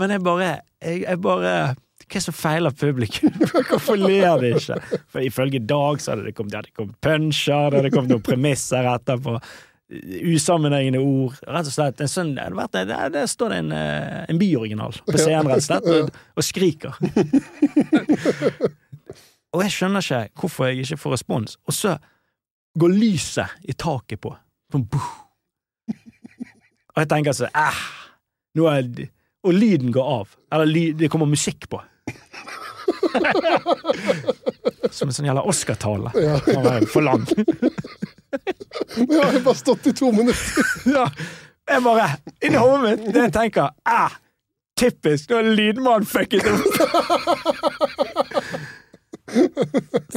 Men 0.00 0.10
jeg 0.10 0.22
bare 0.24 0.46
Jeg, 0.80 1.02
jeg 1.02 1.20
bare 1.20 1.52
Hva 1.52 1.74
er 1.74 2.14
det 2.16 2.22
som 2.24 2.34
feiler 2.36 2.70
publikum? 2.76 3.36
Hvorfor 3.70 3.96
ler 4.00 4.40
de 4.40 4.54
ikke? 4.56 4.78
For 5.12 5.20
ifølge 5.24 5.60
Dag 5.60 6.00
så 6.00 6.12
hadde 6.14 6.24
det 6.26 6.34
kommet, 6.36 6.52
det 6.52 6.58
hadde 6.62 6.74
kommet 6.76 6.96
punsjer, 7.04 7.68
det 7.70 7.78
hadde 7.82 7.92
kommet 7.94 8.10
noen 8.12 8.24
premisser 8.26 8.88
etterpå. 8.90 9.36
Usammenhengende 10.32 11.00
ord. 11.02 11.36
Rett 11.44 11.68
og 11.68 11.74
slett. 11.74 12.00
En 12.00 12.10
sånn, 12.10 12.34
det 12.36 12.84
der, 12.88 13.10
der 13.12 13.26
står 13.28 13.52
det 13.52 13.58
en, 13.62 13.72
eh, 13.76 14.22
en 14.32 14.38
byoriginal 14.40 14.96
på 15.04 15.18
scenen, 15.18 15.50
rett 15.50 15.60
og 15.60 15.66
slett, 15.66 15.88
og, 15.92 16.22
og 16.36 16.46
skriker. 16.46 16.96
og 19.52 19.64
jeg 19.66 19.74
skjønner 19.74 20.06
ikke 20.06 20.40
hvorfor 20.40 20.70
jeg 20.70 20.86
ikke 20.86 21.00
får 21.04 21.16
respons. 21.18 21.58
Og 21.68 21.76
så 21.76 21.96
går 22.80 22.94
lyset 22.96 23.68
i 23.68 23.76
taket 23.76 24.22
på. 24.24 24.32
Sånn. 24.72 24.88
Og 26.92 27.00
jeg 27.00 27.08
tenker 27.08 27.36
sånn 27.36 27.52
eh, 27.56 27.82
nå 28.56 28.68
er 28.68 28.82
det, 28.84 29.08
Og 29.48 29.56
lyden 29.56 29.92
går 29.92 30.06
av. 30.06 30.36
Eller 30.54 30.68
ly, 30.68 30.84
det 30.96 31.08
kommer 31.10 31.26
musikk 31.26 31.68
på. 31.72 31.80
Som 34.92 35.08
en 35.08 35.16
sånn 35.16 35.26
jævla 35.26 35.42
Oscar-tale. 35.50 36.12
Var 36.14 36.86
for 36.92 37.02
lang. 37.04 37.24
Men 38.96 39.12
jeg 39.12 39.22
har 39.22 39.32
jo 39.36 39.40
bare 39.44 39.58
stått 39.58 39.86
i 39.86 39.92
to 39.96 40.10
minutter. 40.14 40.62
ja, 40.96 41.06
jeg 41.70 41.82
bare 41.84 42.08
Inni 42.42 42.58
hodet 42.60 42.82
mitt, 42.84 43.14
det 43.14 43.22
jeg 43.28 43.34
tenker 43.36 43.66
eh, 43.88 44.12
Typisk! 44.80 45.30
Nå 45.30 45.36
er 45.42 45.56
lydmannen 45.58 46.08
fucket 46.08 46.44
opp! 46.48 46.64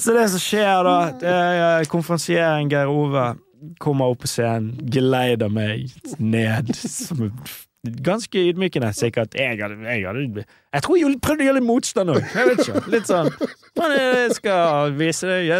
Så 0.02 0.10
det 0.16 0.30
som 0.34 0.42
skjer, 0.42 0.78
da 0.84 0.96
det 1.22 1.32
er 1.32 1.86
Konferansieren 1.92 2.70
Geir 2.72 2.88
Ove 2.92 3.26
kommer 3.80 4.06
opp 4.12 4.20
på 4.26 4.30
scenen, 4.30 4.76
geleider 4.92 5.50
meg 5.50 5.90
ned. 6.20 6.76
Som 6.76 7.32
ganske 8.06 8.38
ydmykende, 8.50 8.94
sikkert. 8.94 9.36
Jeg 9.38 9.60
hadde, 9.62 9.76
jeg 9.86 10.46
Jeg 10.74 10.84
tror 10.84 10.98
jeg 10.98 11.20
prøvde 11.22 11.44
å 11.44 11.46
gjøre 11.48 11.60
litt 11.60 11.68
motstand 11.68 12.10
òg. 12.16 12.24
Litt 12.92 13.08
sånn 13.10 13.30
Men 13.78 13.92
jeg 13.96 14.36
skal 14.40 14.96
vise 14.98 15.28
deg 15.30 15.48
Jeg 15.48 15.60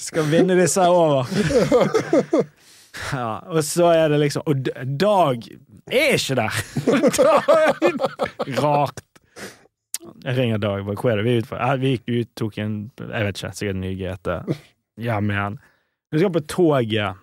skal, 0.00 0.26
vinne 0.32 0.56
disse 0.58 0.86
over. 0.88 1.28
Ja, 3.12 3.38
og 3.46 3.62
så 3.64 3.86
er 3.94 4.08
det 4.10 4.16
liksom 4.18 4.42
Og 4.50 4.66
Dag 4.98 5.44
er 5.94 6.16
ikke 6.16 6.34
der! 6.40 6.56
Rart. 8.60 8.98
Jeg 10.24 10.36
ringer 10.36 10.58
Dag. 10.58 10.82
Bare, 10.84 10.96
Hvor 10.98 11.12
er 11.12 11.20
det 11.20 11.24
vi 11.24 11.34
er 11.36 11.44
ute 11.44 11.50
for? 11.52 11.76
Vi 11.80 11.92
gikk 11.94 12.10
ut, 12.10 12.30
tok 12.42 12.58
en 12.58 12.74
Jeg 12.98 13.28
vet 13.28 13.38
ikke, 13.38 13.52
sikkert 13.60 13.78
en 13.78 13.84
ny 13.86 13.92
GT. 14.00 14.32
Hjem 15.06 15.30
igjen. 15.36 15.58
Vi 16.10 16.22
skal 16.22 16.34
på 16.34 16.42
toget 16.50 17.22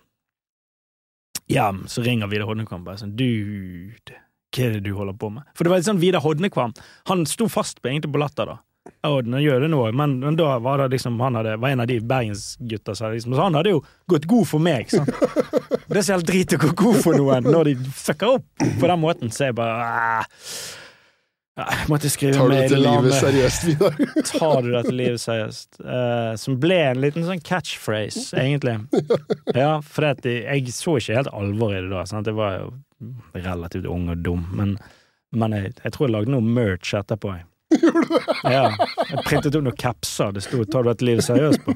hjem, 1.52 1.84
så 1.88 2.02
ringer 2.04 2.28
Vidar 2.32 2.48
Hodnekvam 2.48 2.84
bare 2.84 3.00
sånn 3.00 3.14
Dude, 3.16 4.16
hva 4.52 4.64
er 4.64 4.78
det 4.78 4.82
du 4.84 4.94
holder 4.96 5.16
på 5.20 5.30
med? 5.32 5.44
For 5.56 5.64
det 5.64 5.72
var 5.72 5.80
litt 5.80 5.88
sånn 5.88 6.00
Vidar 6.02 6.24
Hodnekvam 6.24 6.74
Han 7.12 7.24
sto 7.28 7.48
fast 7.52 7.80
på 7.82 7.90
egentlig 7.92 8.12
på 8.14 8.20
Latter, 8.20 8.48
da. 8.54 8.58
Og 9.06 9.20
den 9.24 9.38
gjør 9.38 9.62
det 9.62 9.68
nå, 9.70 9.82
men, 9.94 10.16
men 10.24 10.38
da 10.38 10.56
var 10.58 10.80
det 10.82 10.88
liksom 10.96 11.20
Han 11.22 11.38
hadde, 11.38 11.52
var 11.62 11.70
en 11.70 11.84
av 11.84 11.86
de 11.86 12.00
bergensgutta 12.02 12.96
som 12.98 13.12
liksom, 13.14 13.36
Så 13.36 13.44
han 13.44 13.54
hadde 13.54 13.76
jo 13.76 13.82
gått 14.10 14.26
god 14.30 14.48
for 14.50 14.64
meg. 14.64 14.90
Sant? 14.90 15.12
Det 15.88 16.02
er 16.02 16.04
så 16.04 16.18
helt 16.18 16.28
drit 16.28 16.52
å 16.52 16.58
gå 16.60 16.72
god 16.76 16.98
for 17.00 17.16
noen 17.16 17.46
når 17.48 17.70
de 17.70 17.92
fucker 17.96 18.34
opp 18.38 18.66
på 18.80 18.90
den 18.90 19.00
måten, 19.00 19.30
så 19.32 19.48
jeg 19.48 19.56
bare 19.56 19.86
ah. 19.88 20.26
Jeg 21.58 21.88
måtte 21.90 22.10
skrive 22.12 22.36
Tar 22.36 22.52
du 22.52 22.54
dette 22.54 22.78
livet 22.78 23.14
seriøst, 23.18 23.64
Vidar? 23.66 23.96
Tar 24.28 24.60
du 24.62 24.68
dette 24.76 24.92
livet 24.94 25.22
seriøst? 25.22 25.80
Uh, 25.80 26.36
som 26.38 26.58
ble 26.62 26.76
en 26.90 27.00
liten 27.02 27.26
sånn 27.26 27.42
catchphrase, 27.42 28.28
egentlig. 28.38 28.76
Ja, 29.56 29.78
for 29.82 30.06
det 30.06 30.36
jeg, 30.36 30.76
så 30.76 30.98
ikke 31.00 31.18
helt 31.18 31.32
alvor 31.34 31.74
i 31.74 31.80
det 31.80 31.90
da. 31.90 32.04
Sant? 32.06 32.30
Jeg 32.30 32.38
var 32.38 32.60
jo 32.60 32.70
relativt 33.34 33.88
ung 33.90 34.06
og 34.12 34.22
dum, 34.22 34.44
men, 34.54 34.76
men 35.34 35.56
jeg, 35.56 35.74
jeg 35.82 35.96
tror 35.96 36.06
jeg 36.06 36.14
lagde 36.14 36.36
noe 36.36 36.46
merch 36.46 36.94
etterpå. 37.00 37.34
Jeg. 37.40 37.47
Ja, 38.48 38.70
jeg 39.10 39.24
printet 39.26 39.54
ut 39.54 39.62
noen 39.64 39.76
capser 39.76 40.32
det 40.32 40.42
sto 40.46 40.62
'Tar 40.64 40.82
du 40.86 40.88
dette 40.92 41.04
livet 41.04 41.24
seriøst' 41.26 41.64
på. 41.66 41.74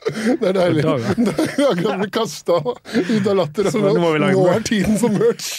Det 0.00 0.48
er 0.48 0.54
deilig. 0.56 0.82
Det 0.84 1.32
er 1.36 1.66
akkurat 1.70 1.98
bli 2.00 2.10
kasta 2.12 2.56
ut 2.60 3.26
av 3.28 3.34
latter. 3.36 3.64
Nå 3.76 4.12
Nå 4.20 4.44
er 4.48 4.62
tiden 4.64 4.96
for 5.00 5.12
merch! 5.12 5.50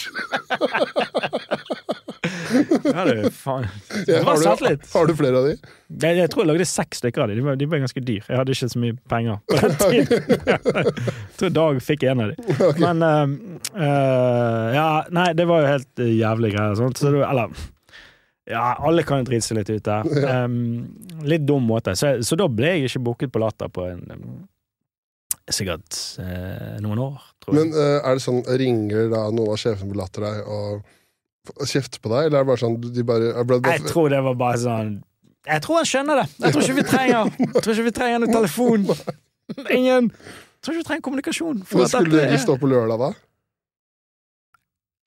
Ja, 2.84 3.04
det 3.06 3.14
er 3.22 3.30
faen. 3.34 3.66
Du 4.06 4.12
har, 4.26 4.36
du, 4.36 4.88
har 4.94 5.06
du 5.08 5.14
flere 5.16 5.38
av 5.38 5.46
de? 5.46 5.54
Jeg, 6.02 6.16
jeg 6.18 6.30
tror 6.32 6.42
jeg 6.44 6.50
lagde 6.50 6.66
seks 6.68 6.98
stykker 7.02 7.22
av 7.24 7.30
de. 7.30 7.36
De, 7.38 7.44
var- 7.46 7.56
de 7.60 7.68
ble 7.70 7.80
ganske 7.82 8.02
dyr. 8.04 8.22
Jeg 8.28 8.38
hadde 8.40 8.54
ikke 8.54 8.68
så 8.74 8.82
mye 8.82 8.96
penger 9.12 9.38
på 9.48 9.60
den 9.62 9.76
tiden. 9.82 10.08
Jeg 10.50 11.36
tror 11.40 11.54
Dag 11.58 11.80
fikk 11.86 12.02
en 12.10 12.24
av 12.26 12.32
dem. 12.32 12.38
Men 12.84 13.02
uh, 13.06 13.26
uh, 13.78 14.66
Ja, 14.76 14.88
nei, 15.14 15.28
det 15.38 15.46
var 15.50 15.62
jo 15.64 15.70
helt 15.76 16.02
eh, 16.02 16.12
jævlig 16.18 16.52
greier. 16.56 16.74
Sånt. 16.82 16.98
Så 17.00 17.14
det, 17.14 17.22
eller 17.28 17.54
Ja, 18.50 18.72
alle 18.82 19.04
kan 19.06 19.22
jo 19.22 19.28
drite 19.28 19.46
seg 19.46 19.60
litt 19.60 19.70
ut 19.70 19.84
der. 19.86 20.08
Um, 20.42 20.56
litt 21.28 21.44
dum 21.46 21.66
måte. 21.68 21.94
Så, 21.98 22.16
så 22.26 22.38
da 22.38 22.48
ble 22.50 22.72
jeg 22.74 22.88
ikke 22.90 23.04
booket 23.06 23.32
på 23.34 23.42
Latter 23.42 23.70
på 23.72 23.86
en 23.90 24.02
Sikkert 25.52 25.96
eh, 26.22 26.76
noen 26.80 27.00
år, 27.02 27.22
tror 27.42 27.56
jeg. 27.56 27.58
Men 27.58 27.72
uh, 27.74 27.98
er 28.06 28.14
det 28.18 28.22
sånn, 28.22 28.44
ringer 28.60 29.08
da 29.10 29.24
noen 29.34 29.50
av 29.54 29.58
sjefene 29.58 29.90
på 29.90 29.98
Latter 29.98 30.22
deg 30.22 30.46
og 30.46 31.66
kjefter 31.66 31.98
på 31.98 32.12
deg, 32.12 32.28
eller 32.28 32.38
er 32.38 32.44
det 32.44 32.50
bare 32.52 32.62
sånn 32.62 32.76
de 32.84 33.04
bare, 33.06 33.32
er 33.32 33.42
det 33.42 33.48
bare 33.50 33.74
Jeg 33.74 33.88
tror 33.90 34.12
det 34.12 34.20
var 34.22 34.36
bare 34.38 34.60
sånn 34.62 34.92
Jeg 35.48 35.64
tror 35.64 35.80
han 35.80 35.88
skjønner 35.90 36.20
det. 36.22 36.26
Jeg 36.44 36.54
tror 36.54 36.62
ikke 36.62 36.78
vi 36.78 36.86
trenger 36.92 37.32
Jeg 37.42 37.56
tror 37.58 37.74
ikke 37.74 37.88
vi 37.88 37.94
trenger 37.98 38.22
noen 38.22 38.36
telefon. 38.36 38.86
Ingen 39.80 40.08
Jeg 40.12 40.62
tror 40.62 40.76
ikke 40.76 40.82
vi 40.84 40.88
trenger 40.92 41.06
kommunikasjon. 41.08 41.62
Men 41.74 41.90
skulle 41.90 42.24
er- 42.28 42.42
stå 42.44 42.56
på 42.62 42.70
lørdag 42.70 43.02
da? 43.02 43.10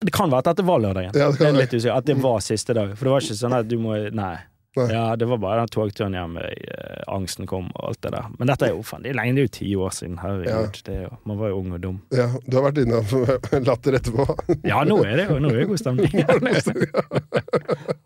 Det 0.05 0.13
kan 0.15 0.31
være 0.31 0.43
at 0.45 0.49
dette 0.51 0.65
var 0.67 0.81
lørdagen. 0.83 1.15
Ja, 1.17 1.29
det 1.31 1.41
kan 1.41 1.57
litt 1.57 1.73
usikker. 1.73 1.95
At 1.97 2.09
det 2.09 2.17
var 2.21 2.43
siste 2.45 2.75
dag. 2.77 2.93
For 2.97 3.07
det 3.07 3.15
var 3.15 3.25
ikke 3.25 3.39
sånn 3.39 3.57
at 3.57 3.71
du 3.71 3.79
må 3.81 3.97
Nei. 4.15 4.35
Nei. 4.75 4.89
Ja, 4.91 5.03
det 5.15 5.23
var 5.29 5.37
bare 5.39 5.61
den 5.61 5.69
togturen 5.71 6.15
hjem, 6.17 6.33
eh, 6.43 7.03
angsten 7.07 7.47
kom 7.47 7.69
og 7.77 7.83
alt 7.89 8.01
det 8.03 8.09
der. 8.11 8.25
Men 8.35 8.49
dette 8.49 8.67
er 8.67 8.73
jo 8.73 8.81
faen, 8.83 9.05
det 9.05 9.13
er 9.13 9.15
lenge, 9.15 9.37
det 9.37 9.43
er 9.43 9.47
jo 9.47 9.53
ti 9.55 9.69
år 9.79 9.93
siden. 9.95 10.17
Herregud. 10.19 10.81
Det 10.83 10.95
er 10.97 11.05
jo, 11.05 11.11
man 11.31 11.39
var 11.39 11.53
jo 11.53 11.59
ung 11.61 11.69
og 11.77 11.79
dum. 11.85 12.01
Ja, 12.11 12.25
du 12.43 12.57
har 12.57 12.65
vært 12.67 12.81
innom 12.83 13.07
Latter 13.69 13.95
etterpå. 14.01 14.25
Ja, 14.67 14.81
nå 14.83 14.99
er 15.07 15.21
det 15.21 15.29
jo 15.29 15.37
nå 15.39 15.53
er 15.53 15.61
det 15.61 15.69
god 15.71 15.79
stemning. 15.79 16.11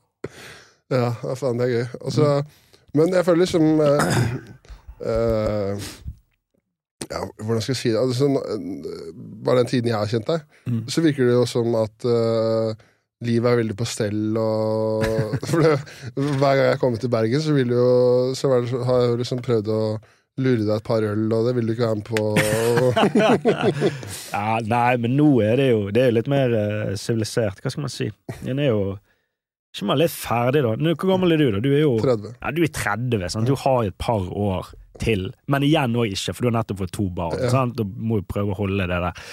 Ja, 0.90 1.12
ja, 1.22 1.34
faen, 1.38 1.60
det 1.60 1.68
er 1.68 1.74
gøy. 1.74 1.84
Altså, 2.02 2.28
men 2.98 3.12
jeg 3.14 3.26
føler 3.28 3.44
liksom 3.44 3.82
eh, 3.86 4.22
eh, 5.06 5.90
Ja, 7.10 7.24
hvordan 7.42 7.62
skal 7.66 7.74
jeg 7.74 7.80
si 7.82 7.90
det? 7.94 7.98
Altså, 8.04 8.16
sånn, 8.28 8.36
eh, 8.38 9.10
bare 9.46 9.64
den 9.64 9.70
tiden 9.72 9.90
jeg 9.90 9.98
har 9.98 10.12
kjent 10.12 10.28
deg, 10.30 10.44
Mm. 10.70 10.84
så 10.94 11.02
virker 11.02 11.26
det 11.26 11.34
jo 11.40 11.46
som 11.50 11.74
at 11.80 12.06
uh, 12.06 12.74
livet 13.26 13.50
er 13.50 13.58
veldig 13.64 13.76
på 13.80 13.88
stell 13.90 14.38
og 14.38 15.04
For 15.50 15.64
det, 15.66 15.72
hver 16.16 16.54
gang 16.60 16.68
jeg 16.70 16.80
kommer 16.84 17.02
til 17.02 17.10
Bergen, 17.10 17.42
så, 17.42 17.56
vil 17.58 17.74
jo, 17.74 17.88
så 18.38 18.52
har 18.54 18.62
jeg 19.02 19.10
jo 19.16 19.20
liksom 19.24 19.42
prøvd 19.42 19.72
å 19.74 19.82
lure 20.40 20.62
deg 20.64 20.76
et 20.78 20.86
par 20.88 21.04
øl, 21.04 21.26
og 21.36 21.50
det 21.50 21.56
vil 21.58 21.68
du 21.68 21.74
ikke 21.74 21.90
være 21.90 22.00
med 22.00 22.06
på. 22.08 22.22
Ja, 24.34 24.60
nei, 24.64 24.94
men 25.02 25.18
nå 25.18 25.28
er 25.44 25.58
det 25.60 25.68
jo 25.72 25.80
Det 25.92 26.04
er 26.06 26.14
litt 26.16 26.30
mer 26.32 26.54
sivilisert. 27.00 27.60
Uh, 27.60 27.66
Hva 27.66 27.74
skal 27.74 27.86
man 27.86 27.92
si? 27.94 28.08
Den 28.46 28.62
er 28.62 28.70
jo 28.72 28.84
ikke 29.76 29.86
man 29.90 30.00
litt 30.02 30.14
ferdig, 30.14 30.62
da? 30.66 30.72
Hvor 30.98 31.12
gammel 31.12 31.36
er 31.36 31.42
du, 31.42 31.50
da? 31.54 31.60
Du 31.62 31.70
er 31.74 31.84
jo 31.84 31.92
30. 32.02 32.32
ja, 32.42 32.52
du 32.56 32.62
er 32.66 32.72
30, 32.74 33.26
sant? 33.30 33.50
du 33.50 33.58
har 33.66 33.84
et 33.86 33.98
par 34.02 34.24
år 34.34 34.72
til. 35.02 35.30
Men 35.48 35.64
igjen 35.68 35.96
òg 36.00 36.12
ikke, 36.14 36.34
for 36.36 36.46
du 36.46 36.50
har 36.52 36.58
nettopp 36.60 36.84
fått 36.84 36.94
to 36.98 37.08
barn. 37.16 37.40
Ja. 37.42 37.50
Sant? 37.54 37.80
Og 37.84 37.96
må 37.98 38.20
jo 38.22 38.28
prøve 38.30 38.54
å 38.54 38.60
holde 38.60 38.86
det 38.90 39.00
der 39.06 39.26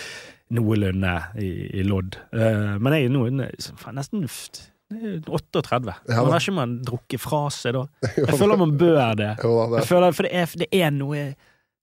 noenlunde 0.57 1.13
i, 1.43 1.51
i 1.81 1.83
lodd. 1.87 2.17
Uh, 2.31 2.77
men 2.79 2.95
jeg 2.95 3.09
er 3.09 3.15
nå 3.17 3.25
nesten 3.35 4.25
f- 4.31 4.71
38. 5.27 5.95
Ja, 6.07 6.21
Man 6.23 6.29
da. 6.29 6.37
har 6.37 6.39
ikke 6.45 6.53
man 6.55 6.77
drukket 6.87 7.19
fra 7.19 7.41
seg 7.51 7.75
da? 7.75 7.81
Jeg 8.21 8.37
føler 8.39 8.61
man 8.61 8.77
bør 8.79 9.17
det. 9.19 9.33
Jeg 9.43 9.87
føler, 9.89 10.15
for 10.15 10.29
det 10.29 10.31
er, 10.39 10.53
det 10.63 10.69
er 10.79 10.93
noe 10.95 11.25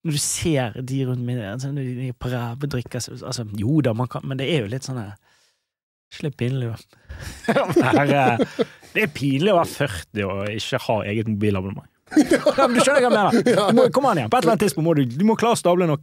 Når 0.07 0.15
du 0.15 0.19
ser 0.23 0.77
de 0.87 1.01
rundt 1.09 1.25
meg 1.27 1.41
altså, 1.43 1.73
de 1.75 2.13
på 2.15 2.31
så- 2.31 3.19
altså, 3.27 3.43
Jo 3.59 3.81
da, 3.83 3.91
man 3.93 4.07
kan, 4.07 4.23
men 4.23 4.39
det 4.39 4.47
er 4.53 4.63
jo 4.63 4.71
litt 4.71 4.87
sånn 4.87 5.01
Ikke 5.03 6.29
litt 6.29 6.37
pinlig, 6.39 6.71
da? 6.71 8.37
Det 8.93 9.03
er 9.03 9.11
pinlig 9.11 9.51
å 9.51 9.59
være 9.59 9.71
40 9.73 10.23
og 10.29 10.55
ikke 10.55 10.79
ha 10.87 10.97
eget 11.11 11.27
mobilabonnement. 11.27 11.89
Ja, 12.13 12.67
men 12.67 12.75
du 12.75 12.83
skjønner 12.83 13.01
hva 13.01 13.07
jeg 13.07 13.15
mener? 13.15 13.69
Du 13.71 13.77
må, 13.79 13.87
kom 13.95 14.07
an 14.09 14.19
igjen, 14.21 14.29
på 14.29 14.37
et 14.37 14.43
eller 14.43 14.55
annet 14.55 14.65
tidspunkt 14.67 14.87
må 14.89 14.95
du, 14.99 15.03
du 15.07 15.25
må 15.27 15.37
klare 15.39 15.57
å 15.57 15.61
stable 15.61 15.87
noe 15.89 15.97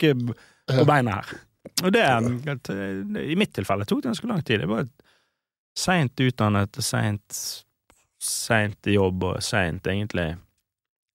på 0.71 0.85
beina 0.89 1.21
her. 1.21 1.33
Og 1.85 1.93
det, 1.93 2.05
I 3.31 3.37
mitt 3.39 3.53
tilfelle 3.57 3.87
tok 3.89 4.03
det 4.03 4.11
ganske 4.11 4.31
lang 4.31 4.41
tid. 4.45 4.65
Jeg 4.65 4.71
var 4.71 4.87
seint 5.79 6.23
utdannet, 6.25 6.81
seint 6.85 7.43
seint 8.21 8.89
i 8.89 8.97
jobb 8.99 9.25
og 9.31 9.43
seint 9.45 9.87
egentlig 9.89 10.35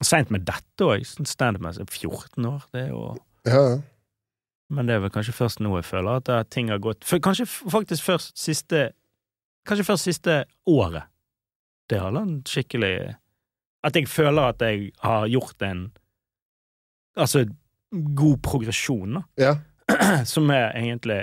Seint 0.04 0.30
med 0.34 0.44
dette 0.46 0.84
òg. 0.84 1.06
Standup-messig 1.08 1.86
14 1.88 2.46
år. 2.50 2.66
Det 2.74 2.82
er 2.82 2.90
jo 2.92 3.04
Ja. 3.48 3.78
Men 4.70 4.90
det 4.90 4.96
er 4.96 5.04
vel 5.06 5.14
kanskje 5.14 5.34
først 5.38 5.62
nå 5.62 5.72
jeg 5.78 5.86
føler 5.86 6.20
at 6.20 6.30
er 6.30 6.44
ting 6.50 6.72
har 6.74 6.82
gått 6.82 7.06
for, 7.06 7.22
Kanskje 7.22 7.46
faktisk 7.46 8.04
først 8.04 8.38
siste 8.38 8.90
Kanskje 9.66 9.86
først 9.86 10.10
siste 10.10 10.44
året. 10.68 11.08
Det 11.90 12.02
har 12.02 12.12
landet 12.14 12.50
skikkelig 12.50 13.16
At 13.86 13.96
jeg 14.00 14.10
føler 14.10 14.50
at 14.50 14.62
jeg 14.66 14.92
har 15.06 15.28
gjort 15.30 15.62
en 15.68 15.86
Altså 17.16 17.46
god 18.18 18.38
progresjon, 18.44 19.20
da. 19.22 19.24
ja. 19.40 19.56
Som 20.34 20.50
er 20.50 20.72
egentlig 20.76 21.22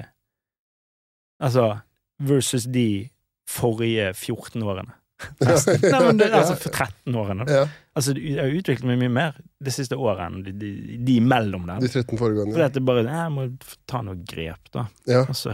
Altså 1.43 1.79
versus 2.23 2.65
de 2.71 3.09
forrige 3.51 4.13
14 4.15 4.63
årene. 4.63 4.93
Nesten. 5.43 5.81
Nei, 5.83 6.01
men 6.07 6.19
det, 6.21 6.29
altså 6.35 6.55
for 6.59 6.71
13 6.71 7.15
årene. 7.19 7.47
ja. 7.51 7.65
Altså, 7.99 8.15
jeg 8.17 8.39
har 8.41 8.55
utviklet 8.57 8.87
meg 8.89 9.01
mye 9.03 9.13
mer 9.13 9.35
det 9.61 9.75
siste 9.75 9.99
året 10.01 10.23
enn 10.25 10.39
de, 10.47 10.53
de, 10.57 10.71
de 11.05 11.17
imellom 11.21 11.67
der. 11.69 11.83
De 11.83 11.91
13 11.93 12.17
foregående. 12.17 12.55
Fordi 12.55 12.65
at 12.65 12.79
det 12.79 12.83
bare 12.89 13.03
Jeg 13.05 13.33
må 13.35 13.45
ta 13.91 14.01
noe 14.07 14.17
grep, 14.25 14.71
da. 14.73 14.87
Ja. 15.11 15.27
Og 15.27 15.37
så 15.37 15.53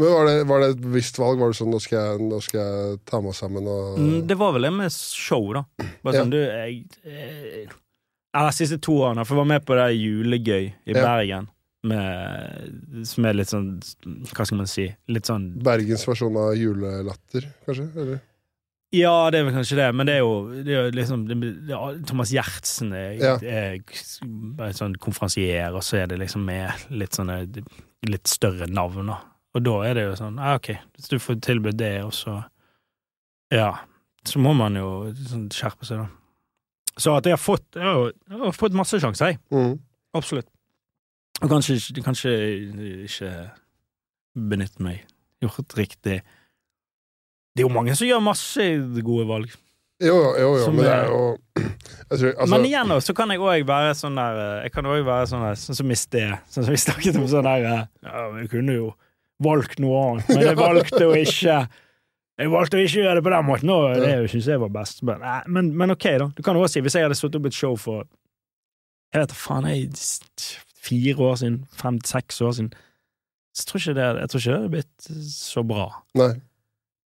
Men 0.00 0.08
var 0.12 0.26
det, 0.26 0.36
var 0.48 0.60
det 0.62 0.68
et 0.72 0.80
bevisst 0.82 1.18
valg? 1.20 1.38
Var 1.38 1.52
det 1.52 1.58
sånn 1.58 1.70
nå 1.74 1.78
skal 1.84 1.98
jeg, 2.00 2.26
nå 2.30 2.38
skal 2.42 2.60
jeg 2.62 3.00
ta 3.06 3.20
meg 3.20 3.34
sammen 3.36 3.66
og 3.68 3.98
Mm, 4.00 4.26
Det 4.26 4.36
var 4.40 4.52
vel 4.56 4.62
det 4.68 4.72
med 4.72 4.92
show, 4.92 5.52
da. 5.52 5.64
Bare 6.02 6.14
Ja. 6.14 6.22
sånn, 6.22 6.30
du, 6.32 6.38
jeg 6.38 6.84
jeg, 7.04 7.68
Ja, 8.34 8.46
de 8.48 8.52
siste 8.56 8.80
to 8.80 8.92
årene, 9.04 9.26
for 9.26 9.34
jeg 9.36 9.42
var 9.42 9.50
med 9.52 9.66
på 9.68 9.76
det 9.76 9.90
Julegøy 10.00 10.72
i 10.86 10.92
Ja. 10.96 11.02
Bergen, 11.04 11.48
med, 11.84 13.04
som 13.06 13.24
er 13.26 13.34
litt 13.34 13.48
sånn 13.50 13.80
Hva 14.32 14.46
skal 14.46 14.56
man 14.56 14.66
si? 14.70 14.86
Litt 15.08 15.26
sånn 15.26 15.58
Bergens 15.62 16.06
versjon 16.06 16.36
av 16.36 16.54
julelatter, 16.56 17.48
kanskje? 17.66 17.88
Eller? 17.96 18.20
Ja, 18.94 19.30
det 19.30 19.40
er 19.40 19.44
vel 19.48 19.54
kanskje 19.54 19.76
det, 19.76 19.94
men 19.94 20.06
det 20.06 20.14
er 20.14 20.18
jo, 20.20 20.32
det 20.64 20.68
er 20.72 20.84
jo 20.86 20.90
liksom 20.96 21.26
det, 21.28 22.06
Thomas 22.06 22.30
Gjertsen 22.30 22.92
er, 22.92 23.12
Ja. 23.20 23.36
er 23.42 24.72
sånn 24.72 24.96
konferansier, 25.00 25.72
og 25.74 25.80
så 25.82 26.02
er 26.02 26.06
det 26.08 26.18
liksom 26.20 26.44
med 26.44 26.70
litt 26.90 27.10
sånne 27.16 27.64
litt 28.08 28.26
større 28.28 28.66
navn, 28.68 29.06
da. 29.06 29.18
Og 29.54 29.62
da 29.66 29.74
er 29.84 29.94
det 29.98 30.04
jo 30.06 30.14
sånn 30.16 30.38
ja, 30.40 30.54
ok, 30.56 30.70
hvis 30.96 31.10
du 31.12 31.18
får 31.20 31.40
tilbudt 31.44 31.76
det, 31.80 31.94
og 32.06 32.12
så 32.16 32.38
Ja. 33.52 33.72
Så 34.24 34.38
må 34.38 34.52
man 34.54 34.76
jo 34.78 35.10
sånn, 35.28 35.48
skjerpe 35.50 35.84
seg, 35.84 35.98
da. 35.98 36.06
Så 37.00 37.16
at 37.16 37.24
jeg 37.26 37.32
har 37.34 37.40
fått 37.42 37.64
Jeg 37.74 37.82
har, 37.82 38.12
jeg 38.30 38.38
har 38.38 38.52
fått 38.54 38.76
masse 38.78 39.00
sjanser, 39.02 39.32
jeg. 39.32 39.40
Mm. 39.50 39.78
Absolutt. 40.14 40.46
Og 41.42 41.50
kanskje, 41.50 41.78
kanskje 42.04 42.30
ikke 43.08 43.32
benytte 44.36 44.80
meg. 44.84 45.02
Gjort 45.42 45.74
riktig. 45.76 46.20
Det 47.52 47.60
er 47.64 47.66
jo 47.66 47.72
mange 47.74 47.96
som 47.98 48.06
gjør 48.06 48.22
masse 48.24 48.66
gode 49.04 49.26
valg. 49.28 49.50
Jo, 50.02 50.14
jo, 50.16 50.30
jo, 50.38 50.52
jo 50.58 50.64
Som 50.64 50.76
men 50.76 50.84
det 50.84 50.92
er- 50.92 51.08
jo 51.10 51.36
jeg 52.10 52.18
tror, 52.18 52.32
altså, 52.40 52.50
Men 52.50 52.64
igjen 52.66 52.88
da, 52.88 52.96
så 53.00 53.14
kan 53.14 53.30
jeg 53.30 53.38
òg 53.38 53.66
være 53.68 53.92
sånn 53.94 54.16
der 54.18 54.38
eh, 54.40 54.62
Jeg 54.64 54.72
kan 54.72 54.84
òg 54.90 55.04
være 55.06 55.26
sånn 55.30 55.44
der, 55.46 55.54
sånn 55.60 55.76
som 55.78 55.90
i 55.90 55.94
sted, 55.98 56.32
sånn 56.50 56.64
som 56.66 56.72
vi 56.74 56.80
snakket 56.80 57.18
om 57.20 57.26
sånn 57.30 57.46
der 57.46 57.66
eh, 57.68 57.84
Ja, 58.02 58.24
vi 58.34 58.46
kunne 58.50 58.74
jo 58.78 58.88
valgt 59.44 59.80
noe 59.82 60.02
annet, 60.06 60.32
men 60.32 60.44
jeg 60.48 60.58
valgte 60.60 61.02
å 61.06 61.14
ikke 61.18 61.56
Jeg 62.40 62.50
valgte 62.50 62.78
å 62.78 62.82
ikke 62.82 63.02
gjøre 63.04 63.18
det 63.18 63.24
på 63.26 63.32
den 63.34 63.46
måten, 63.46 63.70
og 63.74 64.00
det 64.02 64.12
syns 64.32 64.48
jeg 64.48 64.60
var 64.62 64.70
best. 64.72 65.02
Men, 65.06 65.20
men, 65.52 65.68
men 65.78 65.94
ok, 65.94 66.06
da. 66.18 66.30
Du 66.34 66.40
kan 66.42 66.56
også 66.58 66.78
si, 66.78 66.84
hvis 66.84 66.96
jeg 66.96 67.06
hadde 67.06 67.18
satt 67.18 67.36
opp 67.38 67.48
et 67.50 67.56
show 67.56 67.76
for 67.78 68.06
Jeg 69.12 69.20
vet 69.20 69.34
faen, 69.36 69.68
jeg 69.68 69.90
fire 70.82 71.28
år 71.28 71.36
siden, 71.38 71.60
fem-seks 71.78 72.40
år 72.42 72.56
siden, 72.56 72.72
så 73.52 73.68
tror 73.68 73.82
ikke 73.82 73.94
det, 73.98 74.06
jeg 74.22 74.32
tror 74.32 74.40
ikke 74.40 74.50
det 74.50 74.58
hadde 74.58 74.72
blitt 74.72 75.08
så 75.28 75.62
bra. 75.68 75.86
Nei. 76.18 76.32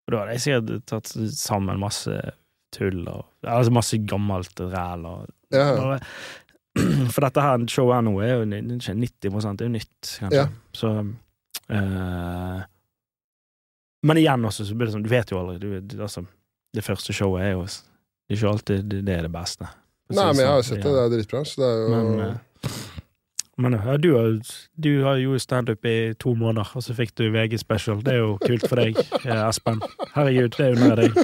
Og 0.07 0.15
da 0.15 0.23
hadde 0.23 0.37
jeg 0.37 0.45
sikkert 0.45 0.87
tatt 0.87 1.13
sammen 1.35 1.83
masse 1.83 2.15
tull 2.75 3.03
og 3.11 3.25
altså 3.47 3.75
masse 3.75 3.99
gammelt 4.09 4.61
ræl 4.61 5.07
og 5.09 5.33
Ja, 5.55 5.69
bare, 5.79 6.01
For 7.15 7.25
dette 7.25 7.43
her 7.43 7.63
showet 7.73 7.97
her 7.97 8.05
nå 8.05 8.13
er 8.21 8.33
jo 8.35 8.47
90 8.47 8.81
det 9.23 9.31
er 9.33 9.69
jo 9.69 9.73
nytt, 9.73 10.11
kanskje. 10.21 10.43
Ja. 10.43 10.47
Så 10.77 10.91
eh, 11.73 12.63
Men 14.07 14.21
igjen 14.21 14.45
også, 14.47 14.67
så 14.69 14.77
blir 14.77 14.89
det 14.89 14.95
sånn, 14.95 15.07
du 15.07 15.13
vet 15.13 15.33
jo 15.33 15.41
aldri. 15.41 15.59
Du, 15.63 15.69
det, 15.81 16.01
altså, 16.01 16.25
det 16.77 16.85
første 16.87 17.15
showet 17.17 17.47
er 17.47 17.55
jo 17.57 17.67
det 17.67 18.35
er 18.35 18.39
ikke 18.41 18.51
alltid 18.51 18.87
det, 18.91 19.01
det 19.07 19.15
er 19.15 19.27
det 19.27 19.33
beste. 19.35 19.69
Nei, 20.11 20.27
men 20.33 20.41
jeg 20.43 20.51
har 20.51 20.59
jo 20.59 20.67
sånn. 20.67 20.81
sett 20.81 20.87
det. 20.87 20.93
Det 20.95 21.03
er 21.03 21.13
dritbra. 21.15 21.43
Så 21.47 21.61
det 21.63 21.67
er 21.69 21.77
jo 21.79 21.91
Men, 21.95 22.07
uh, 22.21 22.73
men 23.57 23.77
ja, 23.79 23.97
du, 23.97 24.09
har, 24.13 24.33
du 24.77 24.91
har 25.05 25.21
jo 25.23 25.39
standup 25.41 25.87
i 25.89 26.13
to 26.21 26.35
måneder, 26.37 26.73
og 26.77 26.83
så 26.85 26.95
fikk 26.99 27.15
du 27.17 27.31
VG 27.33 27.57
special. 27.63 28.03
Det 28.05 28.13
er 28.13 28.19
jo 28.21 28.35
kult 28.43 28.67
for 28.69 28.83
deg, 28.83 28.99
eh, 29.25 29.43
Espen. 29.47 29.81
Herregud, 30.13 30.59
det 30.59 30.67
er 30.67 30.75
jo 30.75 30.83
nær 30.83 31.01
deg. 31.01 31.17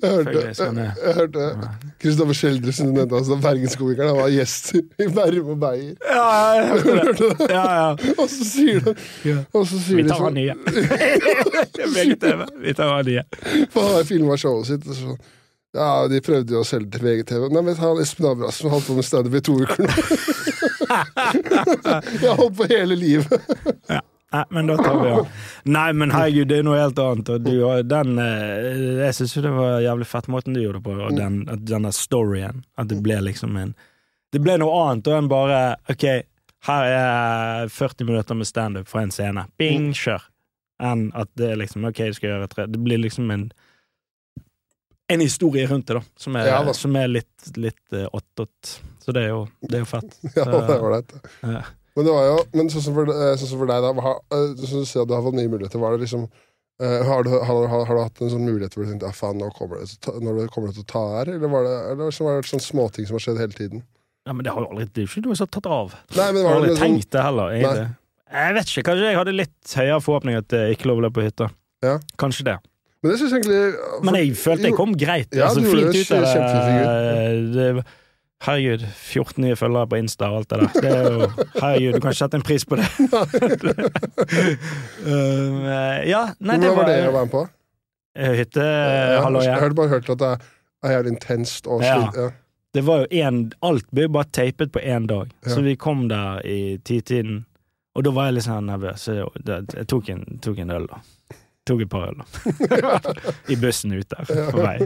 Jeg 0.00 0.10
hørte, 0.10 0.40
jeg, 0.40 0.92
jeg 1.04 1.14
hørte 1.14 1.44
Kristoffer 2.02 2.34
Schjeldersen, 2.34 2.92
nevnte 2.94 3.16
altså 3.16 3.36
bergenskomikeren, 3.42 4.08
han 4.08 4.18
var 4.18 4.30
gjest 4.34 4.72
i 4.74 5.06
Bærum 5.14 5.52
og 5.54 5.58
Beyer. 5.62 5.94
Ja, 6.10 6.28
jeg 6.56 6.64
hørte 6.70 7.28
det. 7.28 7.48
Ja, 7.50 7.64
ja. 7.80 7.88
Og 8.18 8.28
så 8.30 8.44
sier 8.48 8.80
de, 8.84 8.94
og 9.52 9.66
så 9.66 9.78
sier 9.84 9.96
Vi 10.00 10.06
tar 10.08 10.18
han 10.18 10.24
sånn 10.26 10.38
nye. 10.40 10.54
VGTV. 11.96 12.46
Vi 12.64 12.74
tar 12.78 12.94
han 12.94 13.10
nye. 13.10 13.26
For 13.70 13.80
han 13.86 13.98
har 13.98 14.08
filma 14.08 14.38
showet 14.40 14.66
sitt. 14.72 14.86
Og 14.90 14.94
så, 14.98 15.16
ja, 15.76 15.90
de 16.10 16.22
prøvde 16.26 16.56
jo 16.56 16.64
å 16.64 16.66
selge 16.66 16.90
til 16.96 17.06
VGTV. 17.06 17.50
Nei, 17.54 17.64
men 17.70 17.78
han 17.80 18.02
Espen 18.02 18.30
Abrahamsen 18.32 18.70
har 18.70 18.78
holdt 18.78 18.88
på 18.90 18.98
med 18.98 19.06
standup 19.06 19.34
i 19.38 19.44
to 19.46 19.58
uker 19.62 19.78
nå. 19.86 19.90
jeg 22.20 22.26
har 22.26 22.40
holdt 22.40 22.56
på 22.58 22.70
hele 22.72 22.98
livet. 22.98 23.30
Nei, 24.30 24.44
men 24.54 24.68
da 24.70 24.76
tar 24.78 24.98
vi 25.02 25.10
han. 25.10 25.30
Nei, 25.64 25.92
men 25.98 26.12
herregud, 26.14 26.46
det 26.52 26.60
er 26.60 26.66
noe 26.66 26.78
helt 26.78 26.98
annet. 27.02 27.30
Og 27.34 27.42
du, 27.42 27.54
den, 27.90 28.18
eh, 28.22 28.82
jeg 29.00 29.16
syns 29.16 29.34
jo 29.34 29.42
det 29.42 29.54
var 29.56 29.80
jævlig 29.82 30.06
fett 30.06 30.28
måten 30.30 30.54
du 30.54 30.60
gjorde 30.62 30.78
det 30.78 30.86
på, 30.86 30.98
og 31.08 31.16
den, 31.18 31.40
at 31.50 31.64
der 31.66 31.94
storyen. 31.96 32.62
At 32.78 32.92
det 32.92 33.00
ble 33.02 33.18
liksom 33.26 33.58
en 33.58 33.74
Det 34.30 34.38
ble 34.38 34.54
noe 34.62 34.76
annet 34.84 35.08
enn 35.10 35.26
bare 35.30 35.56
OK, 35.90 36.04
her 36.68 36.84
er 36.86 37.72
40 37.72 38.06
minutter 38.06 38.38
med 38.38 38.46
standup 38.46 38.86
fra 38.88 39.02
en 39.02 39.10
scene. 39.10 39.48
Bing, 39.58 39.90
kjør. 39.98 40.22
Enn 40.80 41.08
at 41.18 41.32
det 41.34 41.50
er 41.50 41.58
liksom 41.58 41.88
OK, 41.88 41.98
du 41.98 42.14
skal 42.14 42.30
gjøre 42.30 42.48
tre 42.52 42.68
Det 42.70 42.78
blir 42.80 43.02
liksom 43.02 43.30
en 43.34 43.50
en 45.10 45.20
historie 45.20 45.66
rundt 45.66 45.88
det, 45.88 45.96
da, 45.98 46.02
som 46.16 46.36
er, 46.38 46.46
Ja, 46.46 46.72
som 46.72 46.94
er 46.94 47.08
litt, 47.10 47.48
litt 47.58 47.96
uh. 47.98 48.06
Så 49.02 49.10
det 49.10 49.24
er 49.24 49.32
jo, 49.32 49.40
det 49.66 49.80
er 49.80 49.82
jo 49.82 49.88
fett. 49.90 50.12
Ja, 50.36 50.44
det 50.46 50.76
er 50.76 50.84
ålreit. 50.86 51.14
Ja. 51.42 51.62
Men 51.96 52.06
det 52.06 52.12
var 52.14 52.28
jo 52.28 52.36
Men 52.54 52.70
sånn 52.70 52.84
som 52.84 52.94
for, 52.94 53.10
eh, 53.10 53.34
sånn 53.40 53.50
som 53.50 53.58
for 53.58 53.70
deg, 53.70 53.82
da. 53.82 53.92
Har, 54.06 54.20
eh, 54.30 54.52
sånn 54.62 54.84
du 54.84 54.88
sier 54.88 55.02
at 55.02 55.10
du 55.10 55.14
har 55.16 55.24
fått 55.26 55.38
nye 55.38 55.50
muligheter. 55.50 55.82
Var 55.82 55.96
det 55.96 56.06
liksom 56.06 56.28
Uh, 56.80 57.02
har, 57.04 57.22
du, 57.26 57.28
har, 57.28 57.66
har, 57.68 57.82
har 57.84 57.94
du 57.94 58.00
hatt 58.00 58.20
en 58.24 58.30
sånn 58.32 58.46
mulighet 58.48 58.72
hvor 58.72 58.86
du 58.86 58.88
tenkte 58.88 59.04
ja, 59.04 59.12
faen, 59.12 59.36
nå 59.36 59.50
kommer 59.52 59.82
det, 59.82 59.98
ta- 60.00 60.14
når 60.16 60.38
det 60.38 60.44
kommer 60.48 60.70
det 60.70 60.78
til 60.78 60.86
å 60.86 60.88
ta 60.88 61.02
her? 61.18 61.28
Eller 61.34 61.50
var 61.52 61.66
det, 61.66 61.74
eller 61.90 62.14
var 62.24 62.38
det 62.40 62.48
sånn 62.48 62.62
småting 62.64 63.04
som 63.04 63.18
har 63.18 63.24
skjedd 63.26 63.36
hele 63.42 63.52
tiden? 63.52 63.82
Ja, 64.24 64.32
men 64.32 64.46
det 64.46 64.54
har 64.54 64.64
jo 64.64 64.70
aldri 64.72 64.86
Det 64.88 65.02
er 65.02 65.04
jo 65.04 65.10
ikke 65.10 65.26
noe 65.26 65.36
som 65.36 65.44
har 65.44 65.52
tatt 65.58 65.68
av. 65.68 65.92
Nei, 66.16 66.30
men 66.32 66.40
Jeg 66.40 66.46
var 66.46 66.54
det 66.54 66.56
aldri 66.56 66.70
har 66.70 66.72
aldri 66.72 66.86
tenkt 66.86 67.10
det 67.12 67.24
heller, 67.26 67.52
egentlig. 67.58 67.84
Jeg 68.30 68.56
vet 68.56 68.72
ikke, 68.72 68.84
kanskje 68.88 69.10
jeg 69.10 69.18
hadde 69.20 69.34
litt 69.36 69.76
høyere 69.82 70.00
forhåpninger 70.06 70.48
til 70.54 70.74
ikke 70.78 70.88
lov 70.88 71.02
å 71.02 71.04
løpe 71.04 71.18
på 71.18 71.26
hytta. 71.26 71.50
Ja. 71.84 71.94
Kanskje 72.24 72.48
det. 72.48 72.56
Men 73.00 73.12
det 73.12 73.18
synes 73.20 73.32
jeg 73.32 73.44
egentlig 73.44 74.04
Men 74.08 74.18
jeg 74.22 74.32
følte 74.40 74.68
jeg 74.70 74.76
kom 74.80 74.96
greit. 75.04 75.36
Ja, 75.36 75.48
altså, 75.50 75.68
fint 75.68 76.00
ut 76.00 76.16
av 76.16 76.24
det. 77.76 77.84
Herregud, 78.40 78.86
14 78.96 79.44
nye 79.44 79.56
følgere 79.58 79.88
på 79.90 79.98
Insta 80.00 80.30
og 80.32 80.38
alt 80.40 80.50
det 80.50 80.58
der. 80.60 80.68
Det 80.80 80.90
er 80.96 81.08
jo, 81.12 81.26
herregud, 81.60 81.92
du 81.92 82.00
kan 82.00 82.14
ikke 82.14 82.20
sette 82.22 82.38
en 82.38 82.44
pris 82.46 82.64
på 82.64 82.78
det. 82.80 82.86
um, 85.04 85.58
ja, 86.08 86.22
nei, 86.40 86.56
det 86.56 86.70
var 86.70 86.78
var 86.78 86.80
var 86.80 86.88
det 86.88 87.00
å 87.10 87.12
være 87.18 87.26
med 87.26 87.34
på? 87.34 87.42
Eh, 88.16 88.32
Hytte, 88.40 88.64
Ja, 88.64 89.28
jeg 89.44 89.58
hadde 89.60 89.76
bare 89.76 89.92
hørt 89.92 90.08
at 90.10 90.22
det 90.22 90.30
er 90.82 90.94
jævlig 90.96 91.12
intenst 91.18 91.68
og 91.68 91.84
Ja. 91.84 91.98
Ja. 92.16 92.30
Det 92.72 92.84
var 92.86 93.02
jo 93.02 93.06
en, 93.26 93.52
alt 93.66 93.86
ble 93.90 94.04
jo 94.06 94.12
bare 94.14 94.30
tapet 94.30 94.70
på 94.72 94.78
én 94.78 95.06
dag. 95.10 95.32
Ja. 95.44 95.54
Så 95.54 95.60
vi 95.66 95.74
kom 95.76 96.04
der 96.08 96.38
i 96.46 96.78
titiden, 96.86 97.44
og 97.98 98.04
da 98.06 98.12
var 98.14 98.28
jeg 98.30 98.36
litt 98.38 98.46
sånn 98.46 98.70
nervøs. 98.70 99.08
Så 99.08 99.16
jeg 99.18 99.86
tok 99.90 100.08
en, 100.14 100.22
tok 100.40 100.60
en 100.62 100.70
øl, 100.76 100.86
da. 100.86 101.00
Tok 101.66 101.82
et 101.82 101.90
par 101.90 102.06
øl, 102.12 102.22
da. 102.22 102.24
I 103.52 103.58
bussen 103.58 103.92
ut 103.98 104.06
der, 104.14 104.22
på 104.54 104.62
vei. 104.62 104.76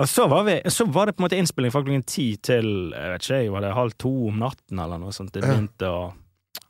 Og 0.00 0.08
så 0.08 0.24
var, 0.30 0.46
vi, 0.46 0.56
så 0.72 0.86
var 0.88 1.06
det 1.06 1.16
på 1.16 1.20
en 1.20 1.26
måte 1.26 1.36
innspilling 1.36 1.72
fra 1.74 1.82
klokken 1.84 2.06
ti 2.08 2.30
til 2.40 2.66
jeg 2.94 3.12
vet 3.12 3.24
ikke, 3.26 3.40
jeg, 3.42 3.52
var 3.52 3.64
det 3.64 3.72
halv 3.76 3.96
to 4.00 4.12
om 4.30 4.40
natten 4.40 4.80
eller 4.80 5.00
noe 5.02 5.12
sånt. 5.12 5.34
Det 5.34 5.44
begynte 5.44 5.90
å 5.92 6.02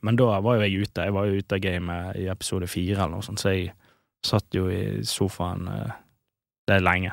Men 0.05 0.17
da 0.17 0.39
var 0.41 0.57
jo 0.57 0.65
jeg 0.65 0.87
ute. 0.87 1.05
Jeg 1.07 1.15
var 1.15 1.29
jo 1.29 1.41
ute 1.41 1.57
av 1.57 1.63
gamet 1.63 2.17
i 2.19 2.27
episode 2.33 2.69
fire 2.73 2.97
eller 2.97 3.19
noe 3.19 3.25
sånt, 3.27 3.41
så 3.43 3.53
jeg 3.53 3.71
satt 4.25 4.57
jo 4.57 4.67
i 4.73 5.03
sofaen 5.09 5.69
eh, 5.69 5.99
Det 6.67 6.79
er 6.79 6.85
lenge. 6.85 7.13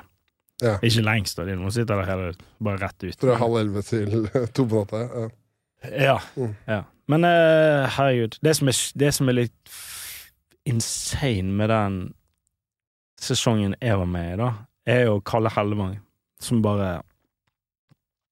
Ja. 0.63 0.77
Ikke 0.81 1.03
lengst, 1.05 1.37
da. 1.37 1.45
De 1.45 1.57
må 1.59 1.69
sitte 1.73 1.93
der 1.93 2.07
hele, 2.07 2.31
bare 2.63 2.81
rett 2.81 3.03
ut. 3.03 3.19
Fra 3.21 3.37
halv 3.37 3.59
elleve 3.59 3.83
til 3.85 4.29
to 4.55 4.65
på 4.65 4.81
natta. 4.81 5.03
Ja. 5.03 5.27
Ja. 5.85 6.17
Mm. 6.35 6.55
ja. 6.65 6.81
Men 7.07 7.23
uh, 7.23 7.85
herregud, 7.93 8.39
det 8.43 8.55
som, 8.57 8.67
er, 8.71 8.79
det 8.99 9.11
som 9.15 9.29
er 9.29 9.37
litt 9.37 9.75
insane 10.67 11.53
med 11.55 11.71
den 11.71 11.99
sesongen 13.21 13.75
jeg 13.81 13.99
var 14.01 14.09
med 14.09 14.33
i, 14.33 14.39
da, 14.41 14.49
er 14.87 15.05
jo 15.07 15.21
Kalle 15.25 15.51
Hellevang, 15.53 15.95
som 16.43 16.61
bare 16.61 17.01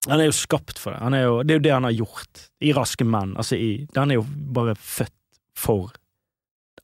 Han 0.07 0.21
er 0.21 0.27
jo 0.29 0.35
skapt 0.37 0.77
for 0.77 0.93
det. 0.93 1.01
Han 1.01 1.15
jo, 1.17 1.41
det 1.43 1.55
er 1.55 1.59
jo 1.59 1.65
det 1.65 1.73
han 1.73 1.87
har 1.87 1.95
gjort 1.97 2.43
i 2.61 2.73
Raske 2.77 3.05
menn. 3.07 3.31
Altså 3.41 3.57
i, 3.57 3.87
han 3.95 4.11
er 4.13 4.19
jo 4.19 4.25
bare 4.53 4.75
født 4.77 5.13
for 5.57 5.95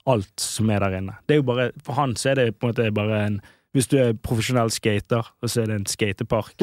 alt 0.10 0.42
som 0.42 0.70
er 0.74 0.82
der 0.82 0.98
inne. 0.98 1.18
Det 1.30 1.36
er 1.36 1.42
jo 1.44 1.46
bare, 1.46 1.72
For 1.86 1.94
han 2.00 2.16
så 2.18 2.32
er 2.32 2.40
det 2.40 2.48
på 2.58 2.66
en 2.68 2.72
måte 2.74 2.92
bare 2.96 3.20
en 3.28 3.42
Hvis 3.72 3.88
du 3.88 3.96
er 4.02 4.18
profesjonell 4.18 4.72
skater, 4.74 5.28
og 5.42 5.50
så 5.52 5.62
er 5.62 5.70
det 5.70 5.76
en 5.80 5.86
skatepark, 5.88 6.58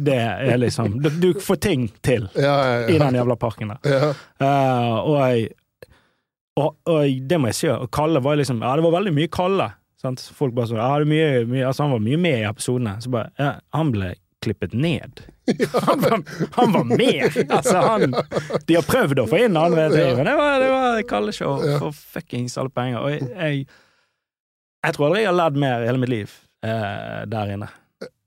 det 0.00 0.14
er 0.16 0.56
liksom 0.56 1.00
Du, 1.02 1.32
får 1.40 1.58
ting 1.60 1.88
til 2.06 2.28
Ja, 2.34 2.54
ja, 2.54 2.86
i 2.88 2.98
den 3.02 3.18
jævla 3.18 3.36
parken 3.36 3.74
der. 3.74 3.90
ja. 3.90 4.12
Eh, 4.40 4.94
og, 5.02 5.50
og, 6.56 6.76
og 6.86 7.18
det 7.28 7.40
må 7.40 7.50
jeg 7.50 7.58
si, 7.58 7.68
og 7.68 7.90
Kalle 7.92 8.22
var 8.24 8.38
liksom 8.40 8.62
Ja, 8.62 8.76
det 8.76 8.86
var 8.86 8.94
veldig 9.00 9.12
mye 9.18 9.28
Kalle. 9.28 9.68
Sant? 10.02 10.20
Folk 10.36 10.54
bare 10.56 10.68
sånn 10.70 10.82
ah, 10.82 10.98
mye, 11.08 11.44
mye, 11.48 11.64
altså 11.64 11.86
Han 11.86 11.94
var 11.96 12.04
mye 12.04 12.20
med 12.20 12.40
i 12.42 12.46
episodene. 12.48 12.96
Så 13.00 13.12
bare 13.14 13.32
ja, 13.40 13.54
Han 13.76 13.92
ble 13.94 14.14
klippet 14.44 14.74
ned. 14.76 15.22
Han, 15.86 16.02
var, 16.02 16.20
han 16.56 16.72
var 16.74 16.84
med! 16.84 17.36
Altså, 17.50 17.78
han 17.80 18.12
De 18.66 18.76
har 18.76 18.84
prøvd 18.86 19.22
å 19.22 19.26
få 19.30 19.40
inn 19.46 19.56
andre 19.58 19.88
ting, 19.90 20.12
men 20.18 20.28
det 20.28 20.34
var, 20.38 20.58
det 20.62 20.68
var 20.70 21.00
Kalle-show 21.08 21.64
for 21.80 21.96
fuckings 21.96 22.54
alle 22.60 22.70
penger. 22.74 23.00
Og 23.00 23.14
jeg, 23.14 23.26
jeg, 23.32 23.64
jeg 24.86 24.96
tror 24.96 25.08
aldri 25.08 25.24
jeg 25.24 25.30
har 25.32 25.38
ledd 25.40 25.58
mer 25.64 25.82
i 25.82 25.88
hele 25.88 26.02
mitt 26.02 26.12
liv 26.12 26.34
eh, 26.66 27.24
der 27.30 27.54
inne. 27.56 27.70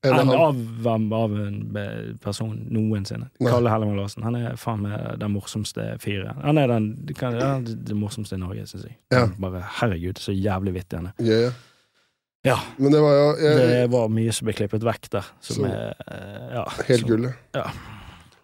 Enn 0.07 0.13
han- 0.15 0.29
av, 0.31 1.13
av, 1.13 1.33
en 1.35 2.17
person 2.23 2.53
noensinne. 2.71 3.29
Nei. 3.39 3.51
Kalle 3.51 3.69
Hellemann 3.73 3.97
Larsen. 3.99 4.23
Han 4.23 4.35
er 4.39 4.55
faen 4.55 4.81
meg 4.85 5.19
den 5.19 5.33
morsomste 5.33 5.97
fyren. 5.99 6.39
Han 6.45 6.57
er 6.57 6.67
den 6.71 6.85
kan- 7.17 7.35
ja, 7.35 7.59
det 7.59 7.95
morsomste 7.99 8.37
i 8.37 8.39
Norge, 8.39 8.63
syns 8.69 8.85
jeg. 8.87 8.95
Ja. 9.11 9.25
Bare 9.39 9.59
herregud, 9.81 10.15
så 10.23 10.31
jævlig 10.31 10.73
vittig 10.77 11.01
han 11.01 11.07
er. 11.11 11.13
Yeah. 11.19 11.51
ja. 12.45 12.55
Men 12.77 12.91
det 12.95 13.01
var 13.03 13.13
jo 13.17 13.25
jeg, 13.43 13.57
Det 13.67 13.91
var 13.91 14.07
mye 14.09 14.31
som 14.31 14.45
ble 14.47 14.53
klippet 14.53 14.81
vekk 14.87 15.09
der, 15.11 15.25
som 15.41 15.55
Så- 15.55 15.65
er 15.65 15.93
eh, 16.07 16.53
ja, 16.55 16.65
helt 16.87 17.07
gullet. 17.07 17.35
Ja. 17.55 17.65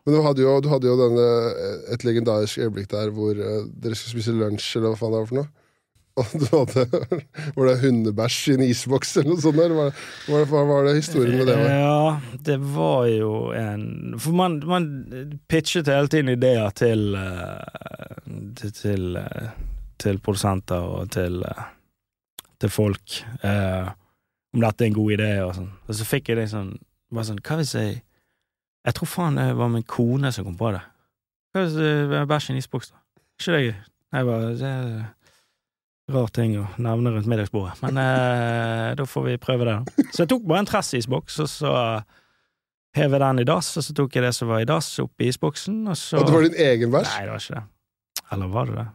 Men 0.06 0.14
du 0.14 0.22
hadde, 0.22 0.42
jo, 0.44 0.60
du 0.62 0.68
hadde 0.70 0.86
jo 0.92 0.98
denne, 1.00 1.28
eh, 1.56 1.94
et 1.96 2.04
legendarisk 2.04 2.60
øyeblikk 2.60 2.90
der 2.92 3.10
hvor 3.16 3.32
eh, 3.32 3.64
dere 3.80 3.96
skulle 3.96 4.20
spise 4.22 4.36
lunsj, 4.36 4.76
eller 4.78 4.92
hva 4.92 4.98
faen 5.00 5.12
det 5.16 5.22
var 5.24 5.26
for 5.32 5.36
noe. 5.40 5.48
Hadde 6.22 6.86
Var 7.56 7.68
det 7.68 7.80
hundebæsj 7.82 8.38
i 8.52 8.54
en 8.56 8.66
isboks, 8.70 9.18
eller 9.20 9.34
noe 9.34 9.44
sånt? 9.44 9.60
Eller 9.60 9.76
hva 10.30 10.44
var, 10.48 10.68
var 10.70 10.88
det 10.88 10.96
historien 11.02 11.42
med 11.42 11.50
det? 11.52 11.58
Var? 11.60 11.74
Ja, 11.76 12.38
det 12.48 12.60
var 12.76 13.10
jo 13.12 13.32
en 13.52 14.16
For 14.24 14.38
man, 14.38 14.62
man 14.64 14.88
pitchet 15.52 15.92
hele 15.92 16.08
tiden 16.12 16.32
ideer 16.38 16.72
til 16.78 17.18
eh, 17.20 17.86
til, 18.56 18.74
til, 18.74 19.16
eh, 19.16 19.50
til 20.00 20.20
produsenter 20.20 20.76
og 20.76 21.12
til, 21.12 21.44
eh, 21.44 21.64
til 22.62 22.70
folk 22.70 23.20
eh, 23.44 23.88
om 24.56 24.64
dette 24.64 24.84
er 24.84 24.88
en 24.88 24.98
god 24.98 25.14
idé 25.18 25.30
og 25.44 25.54
sånn. 25.58 25.72
Og 25.88 25.98
så 25.98 26.08
fikk 26.08 26.32
jeg 26.32 26.40
det 26.40 26.50
sånn 26.52 26.76
bare 27.14 27.30
sånn, 27.30 27.44
Hva 27.46 27.60
hvis 27.60 27.76
jeg 27.76 28.02
Jeg 28.86 28.94
tror 28.94 29.08
faen 29.10 29.38
det 29.40 29.56
var 29.58 29.70
min 29.70 29.84
kone 29.84 30.32
som 30.32 30.46
kom 30.46 30.58
på 30.58 30.70
det. 30.76 30.82
Hva 31.54 31.64
hvis 31.64 31.74
det 31.74 31.94
var 32.12 32.28
bæsj 32.30 32.50
i 32.50 32.54
en 32.54 32.58
isboks, 32.62 32.92
da? 32.92 33.00
Ikke 33.40 33.56
det 33.56 33.62
gøy? 33.64 33.76
Jeg 34.14 34.26
bare 34.26 34.52
det 34.60 34.74
Rar 36.14 36.28
ting 36.30 36.54
å 36.62 36.68
nevne 36.78 37.16
rundt 37.16 37.26
middagsbordet, 37.26 37.80
men 37.82 37.98
eh, 37.98 38.92
da 38.98 39.06
får 39.10 39.24
vi 39.26 39.38
prøve 39.42 39.66
det. 39.66 39.74
da. 39.74 40.10
Så 40.14 40.22
jeg 40.22 40.30
tok 40.36 40.44
bare 40.46 40.62
en 40.62 40.68
tressisboks, 40.70 41.40
og 41.42 41.50
så 41.50 41.72
hev 42.96 43.16
jeg 43.16 43.22
den 43.24 43.42
i 43.42 43.46
dass, 43.48 43.72
og 43.80 43.88
så 43.88 43.96
tok 43.98 44.14
jeg 44.14 44.24
det 44.28 44.34
som 44.38 44.52
var 44.52 44.62
i 44.62 44.68
dass, 44.70 44.92
opp 45.02 45.24
i 45.24 45.32
isboksen, 45.32 45.80
og 45.90 45.98
så 45.98 46.22
At 46.22 46.30
det 46.30 46.36
var 46.36 46.46
din 46.46 46.60
egen 46.68 46.94
bæsj? 46.94 47.10
Nei, 47.10 47.24
det 47.26 47.34
var 47.34 47.42
ikke 47.42 47.58
det. 47.58 47.66
Eller 48.36 48.54
var 48.54 48.70
det 48.70 48.76
det? 48.78 48.88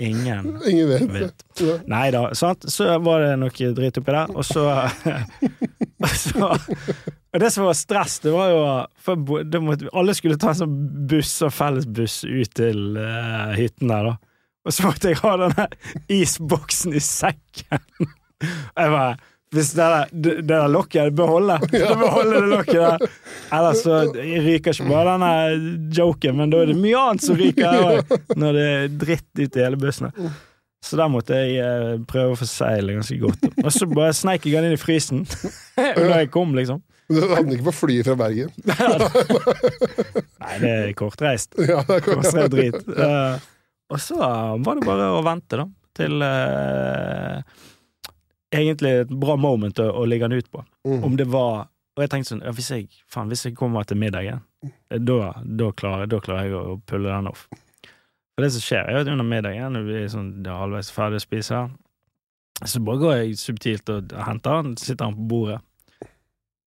Ingen 0.00 0.58
Ingen 0.70 0.88
vet. 0.88 1.02
vet. 1.10 1.44
Ja. 1.58 1.76
Nei 1.90 2.10
da, 2.14 2.22
sant? 2.38 2.66
Så 2.70 2.86
var 3.02 3.22
det 3.24 3.32
noe 3.42 3.72
drit 3.76 3.98
oppi 4.00 4.14
der, 4.14 4.30
og 4.34 4.46
så, 4.46 4.68
og 6.04 6.14
så 6.14 6.50
Og 6.54 7.42
det 7.42 7.50
som 7.50 7.66
var 7.66 7.74
stress, 7.78 8.20
det 8.22 8.32
var 8.34 8.52
jo 8.52 8.62
for 9.02 9.42
det 9.50 9.60
måtte, 9.62 9.90
Alle 9.94 10.14
skulle 10.14 10.38
ta 10.38 10.52
en 10.54 10.60
sånn 10.62 10.78
buss 11.10 11.34
og 11.42 11.52
fellesbuss 11.54 12.20
ut 12.22 12.54
til 12.54 12.98
uh, 12.98 13.50
hytten 13.58 13.90
der, 13.90 14.12
da. 14.12 14.33
Og 14.64 14.72
så 14.72 14.86
måtte 14.86 15.12
jeg 15.12 15.20
ha 15.20 15.36
denne 15.44 15.68
isboksen 16.12 16.96
i 16.96 17.02
sekken. 17.04 18.10
Jeg 18.44 18.90
bare 18.96 19.14
hvis 19.54 19.70
det 19.70 19.84
der, 19.84 20.08
det 20.10 20.32
der 20.48 20.64
lokket 20.66 21.14
bør 21.14 21.36
holde. 21.36 21.58
Det 21.70 21.86
bør 21.86 22.10
holde 22.16 22.40
det 22.40 22.48
lokket 22.50 22.80
der. 22.80 23.04
Ellers 23.54 23.84
så 23.84 24.00
ryker 24.10 24.74
ikke 24.74 24.88
bare 24.88 25.12
denne 25.12 25.90
joken, 25.94 26.40
men 26.40 26.50
da 26.50 26.62
er 26.64 26.72
det 26.72 26.80
mye 26.80 26.98
annet 26.98 27.22
som 27.22 27.38
ryker 27.38 28.02
når 28.40 28.58
det 28.58 28.64
er 28.72 28.96
dritt 29.04 29.30
ut 29.38 29.60
i 29.60 29.62
hele 29.62 29.78
bussen. 29.78 30.10
Så 30.84 30.98
der 31.00 31.08
måtte 31.08 31.38
jeg 31.38 31.62
eh, 31.62 31.94
prøve 32.08 32.34
å 32.34 32.40
forsegle 32.40 32.98
ganske 32.98 33.16
godt. 33.22 33.46
Og 33.62 33.70
så 33.72 33.86
bare 33.88 34.16
sneik 34.16 34.44
jeg 34.44 34.58
den 34.58 34.72
inn 34.72 34.76
i 34.76 34.80
frysen 34.80 35.22
da 35.78 36.18
jeg 36.18 36.32
kom, 36.34 36.52
liksom. 36.58 36.82
Du 37.08 37.20
havnet 37.20 37.58
ikke 37.58 37.68
på 37.68 37.76
flyet 37.76 38.08
fra 38.08 38.16
Bergen? 38.16 38.50
Nei, 40.44 40.54
det 40.60 40.70
er 40.72 40.92
kortreist. 40.96 41.52
Ja, 41.60 41.82
det 41.84 42.00
er 42.00 42.04
kortreist. 42.04 42.32
Kortreist 42.32 42.52
drit. 42.52 42.78
Eh, 42.90 43.50
og 43.92 44.00
så 44.00 44.16
var 44.18 44.78
det 44.78 44.86
bare 44.86 45.10
å 45.14 45.22
vente, 45.24 45.60
da, 45.60 45.68
til 45.94 46.24
eh, 46.24 47.62
Egentlig 48.54 48.90
et 49.02 49.10
bra 49.10 49.34
moment 49.40 49.80
å, 49.82 49.88
å 49.98 50.04
ligge 50.06 50.28
den 50.28 50.38
ut 50.38 50.50
på. 50.52 50.60
Mm. 50.86 51.00
Om 51.08 51.16
det 51.18 51.24
var 51.26 51.64
Og 51.96 52.04
jeg 52.04 52.10
tenkte 52.12 52.30
sånn 52.30 52.44
ja, 52.44 52.52
hvis, 52.54 52.68
jeg, 52.70 52.86
faen, 53.10 53.30
hvis 53.30 53.42
jeg 53.48 53.56
kommer 53.58 53.86
til 53.86 53.98
middagen, 53.98 54.42
eh, 54.66 54.98
da, 54.98 55.34
da, 55.42 55.70
klarer, 55.76 56.10
da 56.10 56.20
klarer 56.22 56.48
jeg 56.48 56.58
å 56.58 56.78
pulle 56.86 57.10
den 57.10 57.30
off. 57.30 57.46
For 58.34 58.42
det 58.42 58.50
som 58.54 58.64
skjer, 58.64 58.88
er 58.90 59.02
at 59.02 59.10
under 59.10 59.26
middagen, 59.26 59.76
når 59.76 59.84
vi 59.86 59.98
er 60.00 60.08
sånn, 60.10 60.32
det 60.42 60.50
er 60.50 60.58
halvveis 60.58 60.90
ferdig 60.90 61.20
å 61.20 61.22
spise, 61.22 61.60
så 62.64 62.80
bare 62.82 63.02
går 63.02 63.14
jeg 63.20 63.38
subtilt 63.38 63.92
og 63.94 64.14
henter 64.26 64.58
den, 64.58 64.74
sitter 64.80 65.06
han 65.06 65.18
på 65.20 65.28
bordet, 65.30 65.60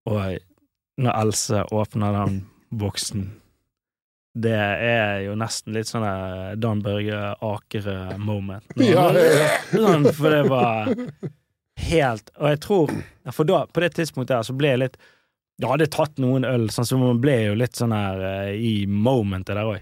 og 0.08 1.02
når 1.04 1.20
Else 1.26 1.66
åpner 1.76 2.16
den 2.16 2.40
boksen 2.80 3.28
det 4.38 4.54
er 4.54 5.24
jo 5.26 5.36
nesten 5.40 5.74
litt 5.74 5.90
sånn 5.90 6.06
Dan 6.62 6.84
Børge 6.86 7.34
Akerø-moment. 7.42 8.68
Ja, 8.84 9.08
ja. 9.16 9.48
Sånn, 9.72 10.08
for 10.14 10.34
det 10.34 10.44
var 10.52 10.92
helt 11.88 12.32
Og 12.38 12.50
jeg 12.52 12.60
tror 12.64 12.94
For 13.34 13.48
da, 13.50 13.64
på 13.70 13.82
det 13.84 13.92
tidspunktet 13.98 14.36
der, 14.36 14.46
så 14.46 14.56
ble 14.58 14.72
jeg 14.74 14.82
litt 14.82 14.98
Jeg 15.62 15.70
hadde 15.72 15.90
tatt 15.94 16.22
noen 16.22 16.46
øl, 16.48 16.68
sånn, 16.74 16.86
så 16.90 17.00
man 17.02 17.22
ble 17.22 17.36
jo 17.48 17.58
litt 17.58 17.78
sånn 17.78 17.94
her 17.96 18.22
eh, 18.30 18.56
i 18.62 18.74
momentet 18.86 19.56
der 19.58 19.66
òg. 19.66 19.80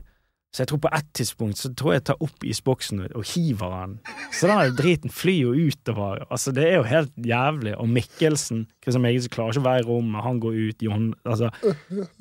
Så 0.56 0.64
jeg 0.64 0.70
tror 0.72 0.80
på 0.86 0.92
ett 0.96 1.08
tidspunkt 1.20 1.60
så 1.60 1.68
tror 1.76 1.92
jeg 1.92 2.00
jeg 2.00 2.06
tar 2.08 2.22
opp 2.24 2.46
isboksen 2.48 3.02
og 3.10 3.26
hiver 3.28 3.74
den. 3.76 3.98
Så 4.32 4.48
den 4.48 4.78
driten 4.78 5.12
flyr 5.12 5.50
jo 5.50 5.68
utover. 5.68 6.22
Altså, 6.30 6.54
det 6.56 6.64
er 6.70 6.78
jo 6.78 6.86
helt 6.88 7.12
jævlig. 7.20 7.74
Og 7.76 7.90
Mikkelsen, 7.92 8.62
Kristian 8.80 9.04
Mikkelsen 9.04 9.34
klarer 9.36 9.52
ikke 9.52 9.66
å 9.66 9.68
være 9.68 9.84
i 9.84 9.88
rommet, 9.90 10.24
han 10.24 10.40
går 10.40 10.56
ut, 10.62 10.86
John 10.88 11.10
Altså, 11.28 11.52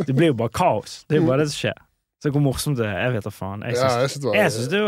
det 0.03 0.17
blir 0.19 0.33
jo 0.33 0.39
bare 0.43 0.51
kaos. 0.59 1.05
Det 1.07 1.15
er 1.15 1.23
jo 1.23 1.29
bare 1.31 1.45
det 1.45 1.53
som 1.53 1.61
skjer. 1.61 1.79
Så 2.25 2.31
hvor 2.33 2.41
morsomt 2.41 2.79
det 2.81 2.87
er, 2.89 3.03
jeg 3.05 3.13
vet 3.19 3.27
da 3.27 3.31
faen. 3.37 3.61
Jeg 3.69 3.77
syns, 3.77 3.97
jeg 4.01 4.09
synes 4.09 4.23
det 4.23 4.29
var- 4.31 4.39
jeg 4.41 4.53
syns 4.55 4.69
det 4.73 4.81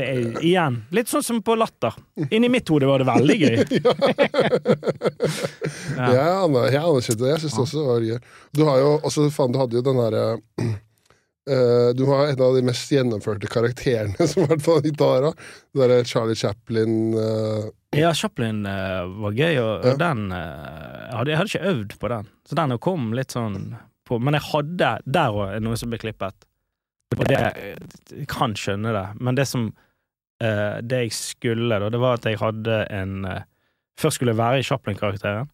var 0.00 0.06
jeg, 0.08 0.20
Igjen, 0.40 0.78
litt 0.96 1.08
sånn 1.12 1.20
som 1.26 1.42
på 1.44 1.52
Latter. 1.60 1.92
Inni 2.30 2.48
mitt 2.48 2.64
hode 2.72 2.88
var 2.88 2.96
det 3.02 3.08
veldig 3.10 3.36
gøy. 3.42 3.56
Ja. 5.92 6.46
Aner- 6.46 6.70
jeg 6.72 6.80
anerkjente 6.80 7.20
det. 7.20 7.28
Jeg 7.34 7.40
syns 7.44 7.56
det 7.58 7.62
også 7.66 7.80
var 7.90 8.00
gøy. 8.08 8.16
Du 8.56 8.62
har 8.68 8.76
jo 8.80 8.88
også, 9.04 9.26
faen, 9.34 9.52
du 9.52 9.58
hadde 9.60 9.76
jo 9.78 9.84
den 9.84 10.00
derre 10.00 10.24
Uh, 11.42 11.90
Du 11.98 12.04
har 12.06 12.28
en 12.30 12.38
av 12.40 12.54
de 12.54 12.60
mest 12.62 12.86
gjennomførte 12.94 13.48
karakterene 13.50 14.14
som 14.30 14.44
i 14.44 14.46
hvert 14.46 14.62
fall 14.62 14.78
dag. 14.86 15.24
Det 15.74 15.80
derre 15.80 16.04
Charlie 16.06 16.38
Chaplin 16.38 16.92
uh... 17.18 17.66
Ja, 17.98 18.12
Chaplin 18.14 18.60
uh, 18.62 19.10
var 19.24 19.34
gøy, 19.34 19.56
og, 19.58 19.82
Ja. 19.82 19.90
og 19.90 19.98
den 19.98 20.20
eh, 20.30 21.10
hadde, 21.10 21.32
jeg 21.32 21.38
hadde 21.40 21.50
ikke 21.50 21.66
øvd 21.72 21.96
på 21.98 22.06
den, 22.14 22.30
så 22.46 22.54
den 22.60 22.76
kom 22.78 23.10
litt 23.18 23.34
sånn 23.34 23.56
på 24.06 24.20
Men 24.22 24.38
jeg 24.38 24.46
hadde 24.52 24.92
Der 25.18 25.34
òg 25.34 25.58
noe 25.66 25.74
som 25.82 25.90
ble 25.90 25.98
klippet. 25.98 26.46
Og 27.16 27.24
det, 27.28 27.38
jeg 28.12 28.28
kan 28.30 28.54
skjønne 28.58 28.92
det, 28.94 29.06
men 29.20 29.38
det 29.38 29.46
som 29.50 29.68
uh, 29.68 30.76
Det 30.82 31.00
jeg 31.04 31.14
skulle, 31.16 31.78
da, 31.80 31.90
det 31.92 32.00
var 32.02 32.18
at 32.18 32.28
jeg 32.28 32.40
hadde 32.40 32.82
en 32.90 33.24
uh, 33.28 33.40
Først 34.00 34.16
skulle 34.18 34.32
jeg 34.32 34.40
være 34.40 34.60
i 34.62 34.64
Chaplin-karakteren, 34.64 35.50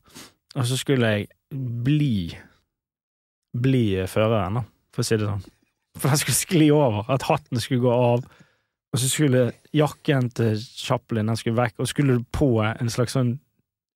og 0.54 0.66
så 0.66 0.76
skulle 0.78 1.08
jeg 1.10 1.26
bli 1.84 2.30
Bli 3.58 3.96
eh, 3.96 4.06
føreren, 4.06 4.60
da, 4.60 4.62
for 4.94 5.02
å 5.02 5.06
si 5.08 5.16
det 5.18 5.26
sånn. 5.26 5.46
For 5.98 6.12
den 6.12 6.20
skulle 6.20 6.36
skli 6.36 6.66
over, 6.70 7.08
at 7.10 7.24
hatten 7.26 7.58
skulle 7.58 7.80
gå 7.82 7.90
av. 7.90 8.26
Og 8.92 9.00
så 9.00 9.08
skulle 9.10 9.40
jakken 9.74 10.28
til 10.36 10.60
Chaplin 10.60 11.32
den 11.32 11.38
skulle 11.40 11.58
vekk, 11.58 11.80
og 11.80 11.88
skulle 11.90 12.18
du 12.18 12.26
på 12.36 12.50
en 12.60 12.92
slags 12.92 13.16
sånn 13.16 13.32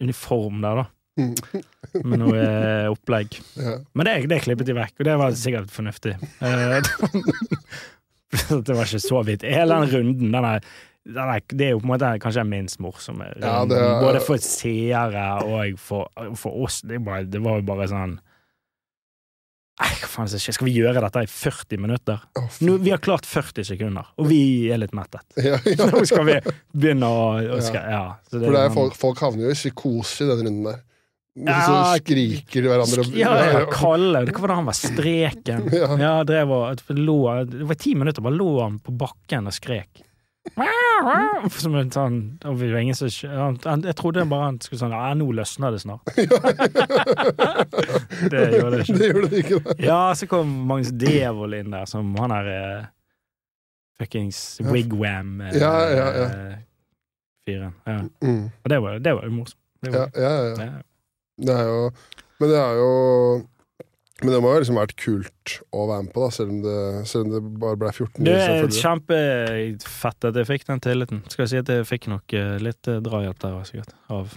uniform 0.03 0.65
der, 0.65 0.83
da. 0.83 0.87
Med 1.17 2.19
noe 2.23 2.39
eh, 2.41 2.87
opplegg. 2.93 3.35
ja. 3.61 3.75
Men 3.93 4.09
det, 4.09 4.15
det 4.33 4.39
klippet 4.47 4.69
de 4.71 4.77
vekk, 4.79 4.95
og 5.03 5.09
det 5.11 5.17
var 5.21 5.35
sikkert 5.37 5.73
fornuftig. 5.75 6.15
Eh, 6.41 6.79
det 8.67 8.73
var 8.77 8.87
ikke 8.87 9.03
så 9.05 9.21
vidt. 9.27 9.45
Hele 9.45 9.77
den 9.83 9.93
runden, 9.93 10.33
den 10.33 10.49
er, 10.49 10.65
den 11.05 11.33
er, 11.37 11.45
det 11.53 11.67
er 11.69 11.75
jo 11.75 11.83
på 11.83 11.89
en 11.89 11.93
måte 11.95 12.13
kanskje 12.23 12.41
den 12.45 12.53
minst 12.55 12.81
morsomme. 12.81 13.29
Ja, 13.43 13.59
det 13.69 13.77
er- 13.79 14.01
Både 14.01 14.23
for 14.25 14.41
seere 14.41 15.27
og 15.45 15.79
for, 15.81 16.09
for 16.41 16.63
oss. 16.65 16.81
Det, 16.87 17.03
bare, 17.05 17.27
det 17.29 17.43
var 17.45 17.61
jo 17.61 17.67
bare 17.75 17.89
sånn 17.93 18.19
faen 19.83 20.29
skal 20.29 20.67
vi 20.69 20.75
gjøre 20.77 21.01
dette 21.03 21.23
i 21.25 21.29
40 21.31 21.81
minutter? 21.81 22.21
Oh, 22.39 22.45
Nå, 22.63 22.75
vi 22.85 22.93
har 22.93 23.01
klart 23.03 23.25
40 23.27 23.65
sekunder, 23.67 24.11
og 24.21 24.29
vi 24.29 24.69
er 24.71 24.79
litt 24.79 24.93
mettet. 24.95 25.25
ja, 25.41 25.57
ja. 25.65 25.87
Nå 25.91 26.03
skal 26.07 26.27
vi 26.29 26.37
begynne 26.77 27.09
å, 27.09 27.23
å 27.57 27.59
skal, 27.65 27.89
ja. 27.91 28.03
så 28.29 28.37
For 28.37 28.53
det 28.53 28.61
er 28.61 28.69
sånn- 28.69 28.77
folk, 28.77 28.99
folk 29.01 29.23
havner 29.25 29.49
jo 29.49 29.55
i 29.55 29.59
psykose 29.59 30.27
i 30.27 30.29
den 30.31 30.45
runden 30.47 30.69
der. 30.69 30.83
Ja, 31.35 31.61
så 31.65 31.77
skriker 32.03 32.67
hverandre 32.69 33.05
Sk- 33.07 33.17
Ja, 33.17 33.33
ja, 33.41 33.61
Kalle. 33.73 34.21
Hva 34.29 34.41
var 34.43 34.51
det 34.53 34.57
han 34.59 34.67
var? 34.69 34.77
Streken. 34.77 35.63
Ja. 35.81 35.89
Ja, 35.97 36.11
drev 36.29 36.51
og 36.53 36.83
lå 36.93 37.19
Det 37.49 37.65
var 37.71 37.79
ti 37.81 37.95
minutter, 37.97 38.21
bare 38.25 38.37
lå 38.37 38.51
han 38.61 38.77
på 38.85 38.93
bakken 39.01 39.49
og 39.49 39.55
skrek. 39.57 40.03
Som 41.63 41.77
en 41.79 41.91
sånn 41.95 42.17
var 42.43 42.73
Jeg 42.75 43.95
trodde 43.97 44.25
bare 44.29 44.49
han 44.49 44.59
skulle 44.61 44.81
sånn 44.83 44.93
Ja, 44.93 45.13
nå 45.17 45.29
løsner 45.39 45.71
det 45.73 45.81
snart. 45.85 46.03
det 48.33 48.43
gjorde 48.59 48.71
det 48.77 48.83
ikke. 48.85 48.99
Det 48.99 49.09
gjorde 49.13 49.29
det 49.33 49.43
ikke, 49.45 49.61
da. 49.65 49.77
Ja, 49.87 50.01
så 50.19 50.27
kom 50.31 50.53
Magnus 50.69 50.91
Devold 50.99 51.55
inn 51.59 51.73
der, 51.75 51.87
som 51.91 52.13
han 52.19 52.35
er 52.37 52.51
eh, 52.53 52.85
fuckings 54.03 54.43
wigwam 54.67 55.41
eh, 55.47 55.57
Ja, 55.63 55.73
ja, 55.95 56.07
ja. 56.21 56.29
fyren. 57.47 57.75
Ja. 57.89 57.99
Mm. 58.27 58.45
Og 58.51 58.73
det 58.75 58.81
var, 58.85 58.99
det 59.03 59.15
var 59.19 59.29
jo 59.31 59.37
morsomt. 59.41 59.61
Det 59.83 59.95
Ja, 59.95 60.07
ja, 60.15 60.33
ja. 60.59 60.73
Det 61.41 61.55
er 61.55 61.69
jo 61.71 61.79
Men 62.43 62.51
det 62.53 62.59
er 62.61 62.77
jo 62.81 62.91
Men 64.23 64.35
det 64.35 64.41
må 64.45 64.53
jo 64.53 64.63
liksom 64.63 64.79
vært 64.79 64.95
kult 65.01 65.55
å 65.75 65.87
være 65.89 66.07
med 66.07 66.13
på, 66.15 66.23
da, 66.23 66.35
selv 66.37 66.53
om 66.55 66.61
det, 66.63 66.77
selv 67.11 67.27
om 67.27 67.33
det 67.33 67.41
bare 67.63 67.79
ble 67.81 67.91
14 67.91 68.27
Det 68.29 68.37
er 68.39 68.69
kjempefett 68.77 70.29
at 70.29 70.39
jeg 70.39 70.51
fikk 70.53 70.67
den 70.69 70.83
tilliten. 70.85 71.23
Skal 71.33 71.43
jeg 71.45 71.53
si 71.55 71.61
at 71.63 71.73
jeg 71.75 71.89
fikk 71.89 72.07
nok 72.13 72.37
eh, 72.39 72.53
litt 72.63 72.91
eh, 72.91 73.01
drahjelp 73.03 73.41
der 73.43 73.57
også, 73.59 73.73
sikkert. 73.73 73.97
Av, 74.15 74.37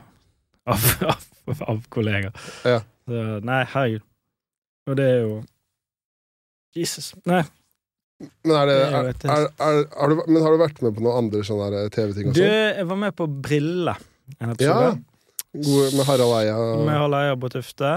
av, 0.73 0.87
av, 1.53 1.61
av 1.75 1.83
kollegaer. 1.93 2.47
Ja. 2.65 2.79
Så, 3.05 3.21
nei, 3.45 3.59
herregud. 3.75 4.07
Og 4.89 4.97
det 4.97 5.05
er 5.11 5.21
jo 5.21 5.37
Jesus. 6.75 7.13
Nei. 7.29 7.43
Men, 8.45 8.55
er 8.55 8.69
det, 8.69 8.75
er 8.87 9.09
er, 9.27 9.49
har 9.91 10.11
du, 10.11 10.21
men 10.23 10.39
har 10.39 10.53
du 10.55 10.61
vært 10.61 10.77
med 10.85 10.95
på 10.95 11.03
noen 11.03 11.25
andre 11.25 11.41
sånne 11.43 11.81
TV-ting 11.91 12.29
Du, 12.31 12.39
også? 12.39 12.45
jeg 12.47 12.87
var 12.87 12.99
med 13.01 13.15
på 13.17 13.27
Brille 13.27 13.97
en 14.39 14.55
Ja. 14.63 14.93
Gode, 15.63 15.89
med 15.95 16.05
Harald 16.07 16.35
Eia 16.41 16.55
Med 16.83 16.93
Harald 16.95 17.15
Eia 17.19 17.35
på 17.39 17.49
Tufte. 17.53 17.91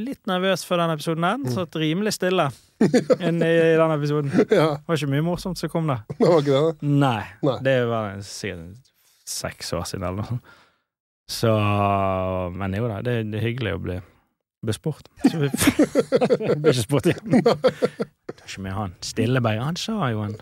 Litt 0.00 0.22
nervøs 0.30 0.62
for 0.64 0.80
den 0.80 0.92
episoden 0.94 1.24
her. 1.26 1.42
Satt 1.52 1.76
rimelig 1.76 2.14
stille 2.16 2.46
inne 3.28 3.48
i 3.50 3.58
den 3.78 3.92
episoden. 3.98 4.30
Ja, 4.48 4.68
Det 4.78 4.88
var 4.88 4.96
ikke 5.00 5.10
mye 5.12 5.24
morsomt 5.26 5.60
som 5.60 5.68
kom 5.72 5.90
da. 5.90 5.98
det 6.18 6.28
var 6.28 6.40
ikke 6.40 6.54
det? 6.54 6.62
da. 6.80 6.92
Nei. 7.02 7.22
Nei. 7.44 7.58
Det 7.66 7.76
var 7.90 8.16
sikkert 8.24 8.90
seks 9.32 9.72
år 9.76 9.84
siden 9.88 10.06
eller 10.08 10.22
noe 10.22 10.30
sånt. 10.32 10.56
Så 11.32 11.50
Men 12.58 12.74
jo 12.76 12.88
da, 12.90 12.98
det, 13.04 13.18
det 13.32 13.38
er 13.38 13.44
hyggelig 13.46 13.76
å 13.76 13.82
bli 13.84 13.98
bespurt. 14.66 15.06
Så 15.30 15.38
vi 15.42 15.48
blir 15.52 16.72
ikke 16.72 16.82
spurt 16.84 17.08
igjen. 17.12 17.38
Det 17.42 18.36
er 18.36 18.48
ikke 18.48 18.64
mye 18.66 18.74
han. 18.76 18.96
Stilleberg, 19.04 19.62
han 19.62 19.78
sa 19.80 20.10
jo 20.12 20.24
en 20.26 20.36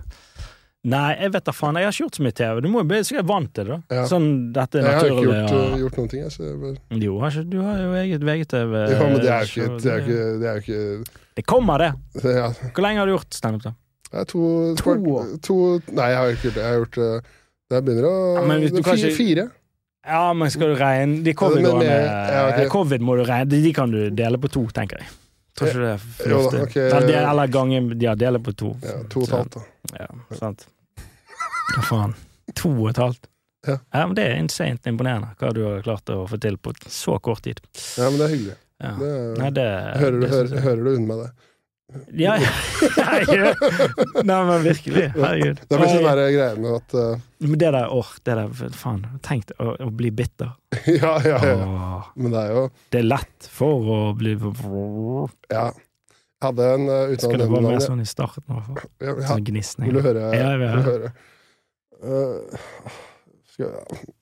Nei, 0.88 1.10
jeg 1.20 1.32
vet 1.34 1.44
da 1.44 1.52
faen. 1.52 1.76
Jeg 1.76 1.84
har 1.84 1.92
ikke 1.92 2.04
gjort 2.06 2.16
så 2.16 2.22
mye 2.24 2.32
TV. 2.38 2.60
Du 2.64 2.68
må 2.72 2.80
jo 2.80 2.86
bli 2.88 2.98
sikkert 3.04 3.26
vant 3.28 3.50
til 3.52 3.64
det. 3.68 3.74
da. 3.90 3.96
Ja. 3.98 4.04
Sånn 4.08 4.28
dette 4.56 4.78
er 4.80 4.86
Jeg 4.86 4.94
har 4.96 5.10
ikke 5.10 5.24
gjort, 5.26 5.50
og- 5.52 5.78
gjort 5.82 5.96
noen 5.98 6.08
ting, 6.08 6.22
jeg. 6.22 6.32
Så 6.32 6.40
jeg 6.46 6.56
bare, 6.62 7.00
Jo, 7.04 7.18
har 7.20 7.30
ikke, 7.30 7.50
du 7.50 7.60
har 7.60 7.76
jo 7.82 7.90
eget 8.00 8.20
VGTV. 8.24 8.72
ja, 8.88 8.98
men 9.04 9.20
det 9.20 9.28
er 9.28 9.44
jo 9.44 9.48
ikke 9.50 9.82
Det 9.82 9.92
er 9.92 9.98
jo 9.98 10.04
ikke, 10.06 10.40
det 10.40 10.62
ikke 10.62 11.04
Det 11.36 11.46
kommer, 11.46 11.78
det. 11.78 11.92
det 12.22 12.36
er, 12.36 12.50
Hvor 12.72 12.82
lenge 12.82 12.96
har 12.98 13.06
du 13.06 13.12
gjort 13.12 13.34
standup, 13.34 13.62
da? 13.62 13.72
er 14.12 14.24
to, 14.24 14.74
To 14.74 15.38
to 15.42 15.80
Nei, 15.92 16.08
jeg 16.08 16.16
har 16.16 16.26
ikke 16.32 16.42
gjort 16.48 16.54
det. 16.54 16.62
Jeg 16.64 16.72
har 16.72 16.78
gjort 16.80 16.98
uh, 16.98 17.20
Det 17.70 17.84
begynner 17.84 18.04
å 18.08 18.34
Ja, 18.40 18.46
men 18.48 18.60
det 18.62 18.84
fire, 18.84 19.10
fire. 19.14 19.50
Ja, 20.06 20.32
men 20.32 20.50
skal 20.50 20.74
du 20.74 20.80
regne 20.80 21.22
De 21.22 21.34
covid-årene 21.34 21.78
med- 21.78 22.30
ja, 22.32 22.48
okay. 22.48 22.68
Covid 22.68 23.00
må 23.00 23.16
du 23.20 23.24
regne 23.30 23.48
De 23.50 23.62
de 23.62 23.72
kan 23.72 23.90
du 23.90 24.08
dele 24.10 24.38
på 24.38 24.48
to, 24.50 24.64
tenker 24.72 24.96
jeg. 24.98 25.06
Tror 25.54 25.68
ikke 25.68 25.82
det 25.84 25.92
er 25.92 25.98
fornuftig. 25.98 26.60
Okay. 26.62 26.86
Eller 26.88 27.06
de- 27.06 27.30
Eller 27.30 27.46
gangen 27.48 28.00
Ja, 28.00 28.14
dele 28.14 28.38
på 28.38 28.56
to. 28.56 28.76
Ja, 28.82 29.02
to 29.10 29.20
og 29.20 29.28
et 29.28 29.34
halvt, 29.34 29.50
da. 29.54 29.60
Ja, 29.98 30.08
sant. 30.38 30.66
Hva 31.74 31.84
faen? 31.86 32.16
To 32.58 32.70
og 32.74 32.88
et 32.92 33.00
halvt? 33.00 33.28
Ja. 33.68 33.76
men 33.92 34.16
Det 34.16 34.24
er 34.24 34.38
insane 34.40 34.80
imponerende 34.88 35.34
hva 35.40 35.52
du 35.54 35.62
har 35.66 35.84
klart 35.84 36.10
å 36.12 36.24
få 36.30 36.38
til 36.40 36.56
på 36.58 36.72
så 36.88 37.18
kort 37.22 37.44
tid. 37.44 37.60
Ja, 37.98 38.08
men 38.08 38.18
det 38.20 38.26
er 38.26 38.34
hyggelig. 38.34 38.56
Ja. 38.80 38.94
Det, 38.96 39.12
Nei, 39.36 39.50
det, 39.58 39.68
hører, 40.00 40.16
du, 40.16 40.24
det 40.24 40.32
hører, 40.32 40.60
hører 40.64 40.84
du 40.84 40.92
unna 40.94 41.08
meg 41.10 41.24
det? 41.26 41.30
Ja, 42.14 42.36
ja. 43.34 43.50
Nei, 44.22 44.44
men 44.46 44.62
virkelig. 44.62 45.08
Herregud. 45.16 45.60
Det 45.66 45.78
blir 45.80 45.90
sånn 45.90 46.06
der 46.06 46.20
greie 46.30 46.54
med 46.62 46.76
at 46.76 46.94
uh, 46.94 47.22
Men 47.42 47.58
det 47.58 47.72
der, 47.74 47.88
åh, 47.90 48.12
det 48.24 48.36
der, 48.38 48.72
faen. 48.78 49.04
Tenk 49.26 49.50
å, 49.58 49.74
å 49.74 49.90
bli 49.94 50.12
bitter. 50.14 50.54
Ja, 51.00 51.16
ja, 51.26 51.40
ja. 51.44 51.56
Åh, 51.66 52.10
Men 52.14 52.34
det 52.34 52.44
er 52.46 52.54
jo 52.54 52.64
det 52.94 53.02
er 53.02 53.08
lett 53.08 53.48
for 53.50 53.90
å 53.90 54.00
bli 54.16 54.36
Ja. 55.50 55.66
Hadde 56.40 56.66
en 56.74 56.88
uh, 56.88 57.10
uten 57.10 57.20
Skal 57.20 57.34
å 57.34 57.36
det 57.36 57.44
nevne 57.44 57.60
være 57.60 57.76
mer 57.76 57.84
sånn 57.84 58.00
i 58.00 58.08
starten? 58.08 58.44
i 58.46 58.56
hvert 58.56 58.66
fall? 58.70 58.90
Ja. 59.04 59.14
Sånn 59.28 59.46
gnisning. 59.50 59.90
Vil 59.90 59.98
du 60.00 60.04
høre? 60.06 60.26
Ja, 60.32 60.50
jeg 60.54 60.60
vil 60.62 60.84
høre? 60.88 61.12
Uh, 62.00 62.58
skal, 63.50 63.72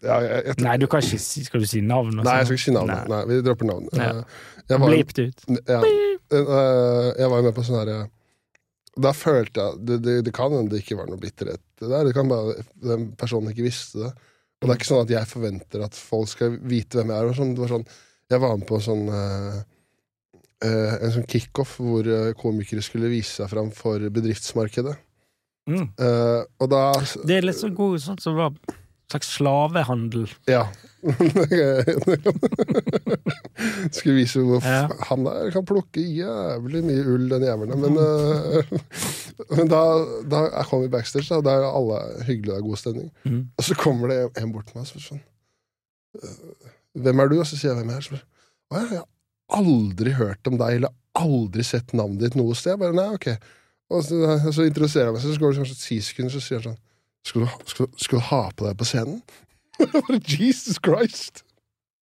ja, 0.02 0.16
jeg, 0.24 0.38
jeg, 0.48 0.56
Nei, 0.66 0.74
du 0.82 0.88
kan 0.90 1.04
ikke 1.04 1.20
si 1.22 1.44
Skal 1.46 1.62
du 1.62 1.68
si 1.70 1.82
navn? 1.84 2.16
og 2.18 2.26
Nei, 2.26 2.40
jeg 2.40 2.48
sånn? 2.48 2.50
skal 2.50 2.58
ikke 2.58 2.64
si 2.66 2.74
navn. 2.74 2.90
Nei. 2.90 3.02
Nei, 3.12 3.20
vi 3.30 3.38
dropper 3.46 3.70
navn. 3.70 3.90
Ja. 3.94 4.08
Jeg 4.68 4.82
var, 4.82 4.96
det 4.96 5.26
ut. 5.30 5.44
ja, 5.70 5.78
uh, 5.78 7.06
jeg 7.14 7.30
var 7.30 7.38
jo 7.38 7.44
med 7.46 7.54
på 7.56 7.62
sånn 7.64 7.78
herre 7.78 8.00
Da 9.00 9.14
følte 9.16 9.62
jeg 9.64 9.78
det, 9.88 10.00
det, 10.04 10.16
det 10.26 10.34
kan 10.36 10.52
hende 10.52 10.74
det 10.74 10.82
ikke 10.82 10.98
var 10.98 11.08
noe 11.08 11.22
bitterhet 11.22 11.62
der. 11.78 12.02
Det 12.10 12.16
kan 12.16 12.28
bare 12.28 12.58
den 12.82 13.12
personen 13.16 13.54
ikke 13.54 13.68
visste 13.68 14.02
det. 14.02 14.12
Og 14.58 14.66
det 14.66 14.74
er 14.74 14.80
ikke 14.80 14.90
sånn 14.90 15.04
at 15.06 15.14
jeg 15.14 15.30
forventer 15.30 15.86
at 15.86 15.94
folk 15.94 16.28
skal 16.32 16.58
vite 16.66 16.98
hvem 16.98 17.12
jeg 17.14 17.28
er. 17.30 17.36
Sånn, 17.38 17.54
det 17.54 17.62
var 17.62 17.76
sånn, 17.76 17.84
jeg 18.34 18.42
var 18.42 18.56
med 18.58 18.66
på 18.66 18.80
sånn 18.82 19.04
uh, 19.06 19.60
en 20.66 21.12
sånn 21.14 21.28
kickoff 21.30 21.76
hvor 21.78 22.06
uh, 22.08 22.32
komikere 22.38 22.82
skulle 22.82 23.10
vise 23.12 23.36
seg 23.38 23.50
fram 23.52 23.70
for 23.74 24.02
bedriftsmarkedet. 24.10 24.96
Mm. 25.68 25.86
Uh, 26.00 26.42
og 26.58 26.70
da 26.72 26.82
Det 27.28 27.36
er 27.36 27.44
litt 27.46 27.60
så 27.60 27.68
god 27.76 28.00
sånn 28.00 28.18
som 28.22 28.38
var 28.38 28.54
slags 29.08 29.30
slavehandel. 29.38 30.26
Ja. 30.48 30.66
Skulle 33.94 34.16
vise 34.18 34.42
hvor 34.44 34.60
Ja. 34.64 34.88
han 35.08 35.24
der 35.24 35.50
kan 35.54 35.64
plukke 35.64 36.00
jævlig 36.02 36.82
mye 36.84 37.04
ull, 37.14 37.28
den 37.30 37.42
jævelen. 37.46 37.80
Men, 37.80 37.96
uh, 37.96 38.62
men 39.56 39.68
da, 39.70 39.82
da 40.28 40.42
jeg 40.50 40.66
kom 40.70 40.84
i 40.84 40.92
backstage, 40.92 41.28
da, 41.30 41.40
da 41.40 41.50
er 41.56 41.68
alle 41.70 42.00
hyggelige 42.28 42.52
og 42.52 42.56
det 42.56 42.64
er 42.64 42.68
god 42.68 42.76
stemning. 42.82 43.10
Mm. 43.24 43.42
Og 43.56 43.64
så 43.64 43.74
kommer 43.78 44.12
det 44.12 44.18
en 44.42 44.52
bort 44.52 44.66
til 44.68 44.76
meg 44.76 44.84
og 44.84 44.90
spør 44.92 45.06
sånn 45.08 45.22
«Øh, 46.18 46.66
Hvem 46.98 47.20
er 47.20 47.28
du? 47.30 47.38
Og 47.40 47.46
så 47.46 47.56
sier 47.56 47.70
jeg 47.72 47.78
hvem 47.80 47.90
jeg 47.94 48.00
er. 48.00 48.06
Så 48.08 48.16
Å 48.68 48.80
jeg 48.82 48.88
har 48.90 49.06
aldri 49.56 50.12
hørt 50.18 50.46
om 50.50 50.58
deg, 50.60 50.76
eller 50.80 50.94
aldri 51.18 51.64
sett 51.66 51.94
navnet 51.96 52.20
ditt 52.26 52.36
noe 52.38 52.54
sted. 52.58 52.74
Jeg 52.76 52.82
bare, 52.82 52.96
nei, 52.96 53.08
ok. 53.16 53.28
Og 53.94 54.02
så, 54.04 54.18
så 54.52 54.66
introduserer 54.68 55.08
jeg 55.08 55.16
meg, 55.16 55.22
så 55.24 55.40
går 55.40 55.54
det 55.54 55.62
kanskje 55.62 55.78
ti 55.80 55.98
sekunder, 56.04 56.34
så 56.34 56.42
sier 56.44 56.60
han 56.62 56.74
sånn 56.74 56.84
skal 57.28 57.42
du, 57.44 57.48
skal, 57.68 57.88
skal 58.00 58.20
du 58.20 58.24
ha 58.30 58.42
på 58.56 58.64
deg 58.68 58.76
på 58.80 58.86
scenen? 58.88 59.18
Jesus 60.38 60.78
Christ! 60.84 61.42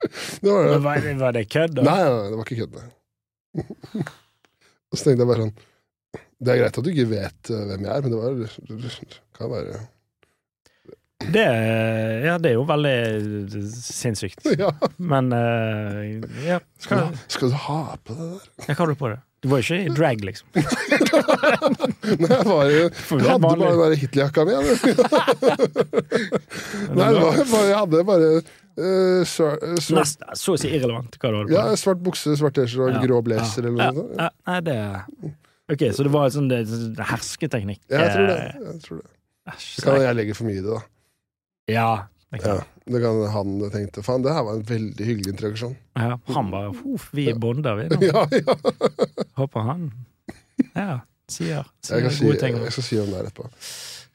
Det 0.02 0.50
var 0.50 0.68
det. 0.68 0.78
Var, 0.84 1.02
det- 1.06 1.16
var 1.20 1.36
det 1.36 1.46
kødd? 1.52 1.82
Nei, 1.84 1.98
nei, 2.04 2.30
det 2.32 2.38
var 2.40 2.46
ikke 2.48 2.66
kødd. 2.66 2.78
Og 4.92 4.98
så 5.00 5.06
tenkte 5.08 5.24
jeg 5.24 5.30
bare 5.30 5.44
sånn 5.46 5.52
Det 6.42 6.52
er 6.54 6.60
greit 6.62 6.78
at 6.80 6.86
du 6.86 6.90
ikke 6.92 7.10
vet 7.12 7.52
eh, 7.54 7.66
hvem 7.70 7.86
jeg 7.86 7.92
er, 7.94 8.06
men 8.06 8.14
det 8.14 8.22
var, 8.22 9.02
kan 9.38 9.52
være 9.52 9.82
Det, 11.30 11.44
ja, 12.26 12.38
det 12.42 12.50
er 12.52 12.56
jo 12.58 12.64
veldig 12.70 12.96
sinnssykt. 13.76 14.46
Ja. 14.58 14.72
Men 14.98 15.30
uh, 15.34 16.02
ja, 16.46 16.58
Skal 16.82 17.04
du, 17.12 17.20
skal 17.32 17.52
du 17.54 17.58
ha 17.68 17.82
på 18.02 18.16
det 18.18 18.28
der? 18.32 18.48
Jeg 18.72 18.80
kaller 18.80 18.98
på 18.98 19.12
det? 19.14 19.20
Du 19.42 19.50
var 19.50 19.58
jo 19.62 19.66
ikke 19.66 19.90
i 19.90 19.94
drag, 19.98 20.20
liksom. 20.22 20.48
Nei, 22.22 22.30
jeg 22.30 22.46
var 22.46 22.68
jo 22.70 22.82
Jeg 23.22 23.26
hadde 23.26 23.40
bare 23.42 23.58
den 23.58 23.80
der 23.82 23.96
Hitlerjakka 23.98 24.44
mi. 24.46 24.54
Nei, 26.94 27.08
var 27.18 27.66
jeg 27.66 27.78
hadde 27.80 28.04
bare 28.08 28.30
uh, 28.42 29.22
svart, 29.28 29.66
svart, 29.82 30.26
så 30.38 30.54
å 30.56 30.60
si 30.62 30.70
irrelevant 30.70 31.18
hva 31.18 31.32
du 31.34 31.40
hadde 31.40 31.50
på. 31.50 31.56
ja, 31.58 31.64
svart 31.80 32.04
bukse, 32.06 32.36
svart 32.40 32.56
T-skjorte 32.60 32.92
og 32.92 33.00
Ja, 33.00 33.04
grå 33.08 33.22
blazer 33.26 33.66
ja, 33.66 33.72
eller 33.72 33.74
noe 33.78 33.88
ja, 33.88 33.92
sånt. 33.98 34.38
Nei, 34.52 34.60
det 34.70 34.78
Ok, 35.72 35.84
så 35.96 36.04
det 36.04 36.12
var 36.12 36.28
en 36.28 36.34
sånn 36.36 36.50
det, 36.52 36.62
det 36.98 37.06
hersketeknikk. 37.08 37.80
Ja, 37.88 38.02
jeg 38.04 38.10
tror 38.18 38.26
det. 38.28 38.40
Eh, 38.44 38.56
Jeg 38.74 38.80
tror 38.86 38.98
det. 39.00 39.10
æsj, 39.54 39.68
kan 39.86 40.02
jeg 40.04 40.18
legger 40.20 40.36
for 40.38 40.50
mye 40.50 40.58
i 40.60 40.64
det, 40.66 40.68
da. 40.74 40.82
Ja, 41.70 42.08
Ja, 42.32 42.62
det 42.88 43.02
kan 43.04 43.18
han 43.34 43.50
tenkte 43.74 44.02
faen, 44.04 44.24
det 44.24 44.32
her 44.32 44.44
var 44.48 44.56
en 44.56 44.64
veldig 44.64 45.06
hyggelig 45.06 45.34
interaksjon. 45.34 45.74
ja. 46.00 46.18
Han 46.32 46.52
bare 46.52 46.72
Huff, 46.82 47.10
vi 47.14 47.26
er 47.30 47.36
bonder, 47.40 47.76
vi. 47.76 47.90
nå. 47.92 48.00
Ja, 48.08 48.24
ja. 48.32 48.56
Håper 49.38 49.60
han 49.68 49.92
Ja, 50.76 51.00
sier, 51.28 51.68
sier 51.84 52.02
kan 52.06 52.12
si, 52.16 52.26
gode 52.26 52.40
ting. 52.40 52.56
jeg 52.64 52.72
skal 52.72 52.84
si 52.88 53.00
om 53.02 53.12
det 53.12 53.18
her 53.20 53.28
etterpå. 53.28 53.50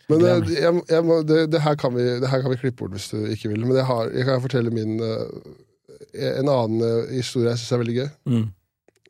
Men 0.08 0.22
eh, 0.24 0.50
jeg, 0.54 0.82
jeg 0.88 1.04
må, 1.04 1.20
det, 1.28 1.38
det, 1.52 1.60
her 1.60 1.74
kan 1.76 1.92
vi, 1.96 2.04
det 2.22 2.28
her 2.30 2.40
kan 2.44 2.50
vi 2.54 2.58
klippe 2.60 2.78
bort 2.84 2.92
hvis 2.96 3.10
du 3.12 3.24
ikke 3.26 3.48
vil. 3.52 3.64
Men 3.66 3.76
jeg, 3.76 3.84
har, 3.88 4.08
jeg 4.14 4.24
kan 4.28 4.40
fortelle 4.44 4.70
min 4.70 4.96
eh, 5.02 5.24
En 6.40 6.48
annen 6.48 6.80
eh, 6.86 7.14
historie 7.18 7.50
jeg 7.50 7.58
syns 7.60 7.72
er 7.76 7.82
veldig 7.82 7.96
gøy. 8.00 8.08
Mm. 8.32 8.44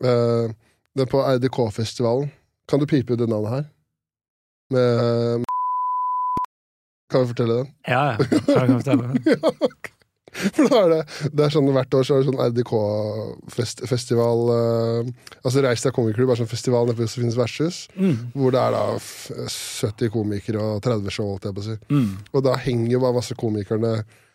Uh, 0.02 0.48
det 0.96 1.04
er 1.06 1.10
på 1.12 1.20
RDK-festivalen. 1.22 2.30
Kan 2.68 2.80
du 2.82 2.86
pipe 2.90 3.12
ut 3.14 3.20
det 3.20 3.28
navnet 3.30 3.52
her? 3.54 3.66
Med 4.74 5.44
Kan 7.10 7.22
vi 7.22 7.30
fortelle 7.34 7.60
den? 7.62 7.68
Ja, 7.86 8.04
ja. 8.14 8.16
Kan 8.48 8.72
jeg 8.72 8.80
fortelle? 8.80 9.04
ja, 9.36 9.52
ok. 9.70 9.92
For 10.36 10.68
da 10.68 10.80
er 10.82 10.90
det, 10.92 10.98
det 11.32 11.44
er 11.46 11.52
sånn 11.54 11.70
Hvert 11.72 11.94
år 11.96 12.04
så 12.04 12.16
er 12.16 12.20
det 12.20 12.26
sånn 12.28 12.40
RDK-festival 12.44 14.42
Altså 15.46 15.62
Reis 15.64 15.84
deg 15.86 15.94
komikerklubb 15.96 16.34
er 16.34 16.40
sånn 16.42 16.50
festival 16.50 16.84
nede 16.88 16.98
på 16.98 17.06
Josefines 17.06 17.38
vertshus. 17.38 17.78
Mm. 17.96 18.18
Hvor 18.34 18.52
det 18.52 18.60
er 18.60 18.74
da 18.76 18.82
70 18.98 20.12
komikere 20.12 20.60
og 20.60 20.82
30 20.84 21.14
show, 21.14 21.30
holdt 21.32 21.48
jeg 21.48 21.56
på 21.56 21.64
å 21.64 21.66
si. 21.70 21.76
Mm. 21.92 22.10
Og 22.34 22.44
da 22.46 22.56
henger 22.66 22.96
jo 22.96 23.02
bare 23.06 23.16
masse 23.20 23.38
komikerne 23.38 23.92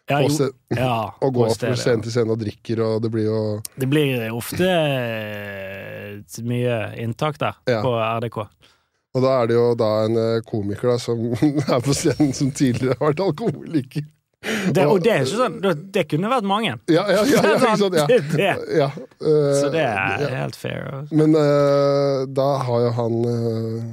Ja, 0.09 0.17
jo, 0.25 0.49
ja, 0.73 0.95
og 1.23 1.35
går 1.37 1.53
fra 1.59 1.75
scene 1.77 2.03
til 2.07 2.15
scene 2.15 2.33
og 2.33 2.41
drikker, 2.41 2.81
og 2.87 3.03
det 3.05 3.11
blir 3.13 3.27
jo 3.29 3.41
Det 3.77 3.87
blir 3.91 4.25
ofte 4.33 4.65
eh, 4.67 6.17
mye 6.47 6.79
inntak 7.03 7.37
der 7.41 7.61
Ja. 7.69 7.83
på 7.85 7.93
RDK. 7.99 8.41
Og 9.11 9.23
da 9.25 9.35
er 9.41 9.49
det 9.49 9.57
jo 9.57 9.67
da 9.75 9.91
en 10.05 10.17
eh, 10.19 10.41
komiker 10.47 10.93
da 10.93 10.97
som 11.01 11.21
er 11.75 11.83
på 11.83 11.95
scenen 11.95 12.33
som 12.35 12.51
tidligere 12.55 12.97
har 12.99 13.11
vært 13.11 13.23
alkoholiker. 13.27 14.07
Det, 14.41 14.87
og 14.89 15.03
det 15.05 15.11
er 15.13 15.19
ikke 15.21 15.37
sånn 15.37 15.57
Det, 15.93 16.03
kunne 16.09 16.29
vært 16.31 16.45
mange. 16.49 16.71
Ja, 16.89 17.03
ja, 17.13 17.21
ja, 17.29 17.41
ja, 17.45 17.57
ikke 17.59 17.75
sant? 17.77 17.97
Ja. 18.41 18.53
Ja 18.81 18.87
eh, 18.89 19.57
Så 19.59 19.67
det 19.73 19.83
er 19.85 20.23
helt 20.33 20.57
fair. 20.57 20.87
Også. 21.01 21.17
Men 21.17 21.35
uh, 21.37 22.23
da 22.25 22.47
har 22.65 22.87
jo 22.87 22.95
han 22.97 23.19
uh, 23.27 23.91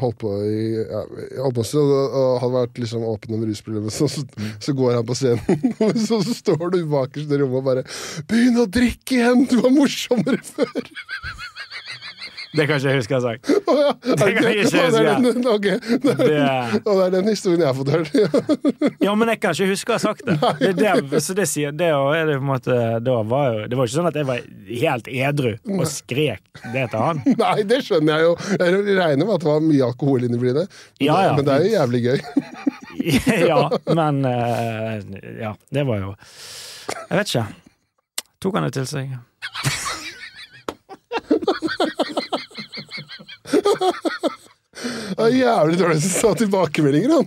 holdt 0.00 0.16
på 0.22 0.32
i 0.48 0.62
ja, 0.80 1.02
holdt 1.42 1.58
på 1.58 1.66
og, 1.82 1.92
og 1.92 2.30
hadde 2.40 2.54
vært 2.54 2.80
liksom 2.80 3.04
åpen 3.04 3.36
om 3.36 3.44
rusproblemet, 3.44 3.92
så, 3.92 4.08
så, 4.08 4.24
så 4.62 4.72
går 4.78 4.96
han 4.96 5.04
på 5.08 5.16
scenen, 5.18 5.66
og 5.84 5.92
så, 6.00 6.22
så 6.24 6.38
står 6.38 6.72
du 6.72 6.78
bakerst 6.88 7.28
i 7.28 7.42
rommet 7.42 7.60
og 7.60 7.68
bare 7.68 7.84
'Begynn 8.30 8.62
å 8.64 8.68
drikke 8.78 9.18
igjen! 9.18 9.44
Du 9.50 9.58
var 9.60 9.76
morsommere 9.76 10.40
før!' 10.40 10.88
Det 12.52 12.66
kan 12.68 12.76
ikke 12.76 12.90
jeg 12.90 12.98
huske 13.00 13.14
jeg 13.14 13.22
har 13.22 13.24
sagt. 13.32 13.48
Å 13.72 13.74
ja, 13.78 13.92
Det 14.02 14.26
kan 14.36 14.44
jeg 14.44 14.66
ikke 14.66 14.80
det 14.92 15.00
er 15.00 15.22
den, 15.24 15.46
okay. 15.48 15.76
det, 16.02 16.14
Det, 16.20 16.80
og 16.82 16.98
det 16.98 17.04
er 17.06 17.14
den 17.14 17.30
historien 17.32 17.62
jeg 17.62 17.68
har 17.70 17.78
fått 17.78 17.92
hørt. 17.94 18.10
ja, 19.06 19.14
men 19.16 19.32
jeg 19.32 19.40
kan 19.40 19.56
ikke 19.56 19.68
huske 19.70 19.94
å 19.94 19.96
ha 19.96 20.02
sagt 20.02 20.26
det. 20.28 20.36
det, 20.76 20.92
det 21.08 21.22
så 21.24 21.36
det 21.38 21.46
sier 21.48 21.72
det, 21.72 21.88
det 22.28 22.36
på 22.36 22.48
måte 22.50 22.76
det, 23.00 23.16
var 23.30 23.46
jo, 23.56 23.64
Det 23.72 23.78
var 23.78 23.88
ikke 23.88 23.96
sånn 23.96 24.10
at 24.10 24.18
jeg 24.20 24.28
var 24.28 24.44
helt 24.82 25.08
edru 25.08 25.50
og 25.78 25.86
skrek 25.88 26.62
det 26.74 26.84
til 26.92 27.00
han. 27.00 27.22
Nei, 27.42 27.56
det 27.68 27.80
skjønner 27.86 28.20
jeg 28.20 28.28
jo. 28.28 28.36
Jeg 28.58 28.84
regner 29.00 29.24
med 29.24 29.34
at 29.38 29.46
det 29.46 29.50
var 29.52 29.66
mye 29.70 29.88
alkohol 29.88 30.28
inni 30.28 30.40
brynet. 30.42 30.68
Men, 30.68 31.06
Ja, 31.08 31.18
ja. 31.30 31.32
men 31.38 31.48
det 31.48 31.56
er 31.56 31.64
jo 31.64 31.72
jævlig 31.78 32.04
gøy. 32.04 32.18
ja, 33.52 33.62
men 33.96 34.24
eh, 34.28 35.00
Ja, 35.40 35.56
det 35.72 35.86
var 35.88 36.04
jo 36.04 36.12
Jeg 36.12 37.16
vet 37.16 37.32
ikke. 37.32 37.46
Tok 38.42 38.58
han 38.58 38.68
det 38.68 38.74
til 38.76 38.88
seg? 38.90 39.16
Det 44.72 45.26
er 45.26 45.34
jævlig 45.36 45.78
dårlig 45.78 46.00
til 46.00 46.10
å 46.10 46.20
ta 46.22 46.30
tilbakemeldinger, 46.40 47.10
han. 47.18 47.26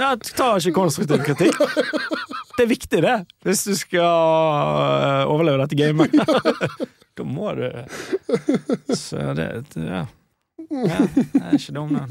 Ja, 0.00 0.08
ta 0.16 0.46
ikke 0.58 0.72
konstruktiv 0.74 1.20
kritikk. 1.26 1.60
Det 2.54 2.64
er 2.64 2.70
viktig, 2.70 3.00
det, 3.02 3.14
hvis 3.46 3.64
du 3.66 3.74
skal 3.78 4.02
øh, 4.02 5.30
overleve 5.30 5.64
dette 5.64 5.78
gamet. 5.78 6.14
Da 7.14 7.22
må 7.22 7.52
du 7.54 7.68
Så 8.98 9.20
det 9.38 9.46
Ja. 9.78 10.00
ja 10.74 10.96
det 11.14 11.24
er 11.38 11.54
ikke 11.54 11.74
dum, 11.76 11.92
den. 11.94 12.08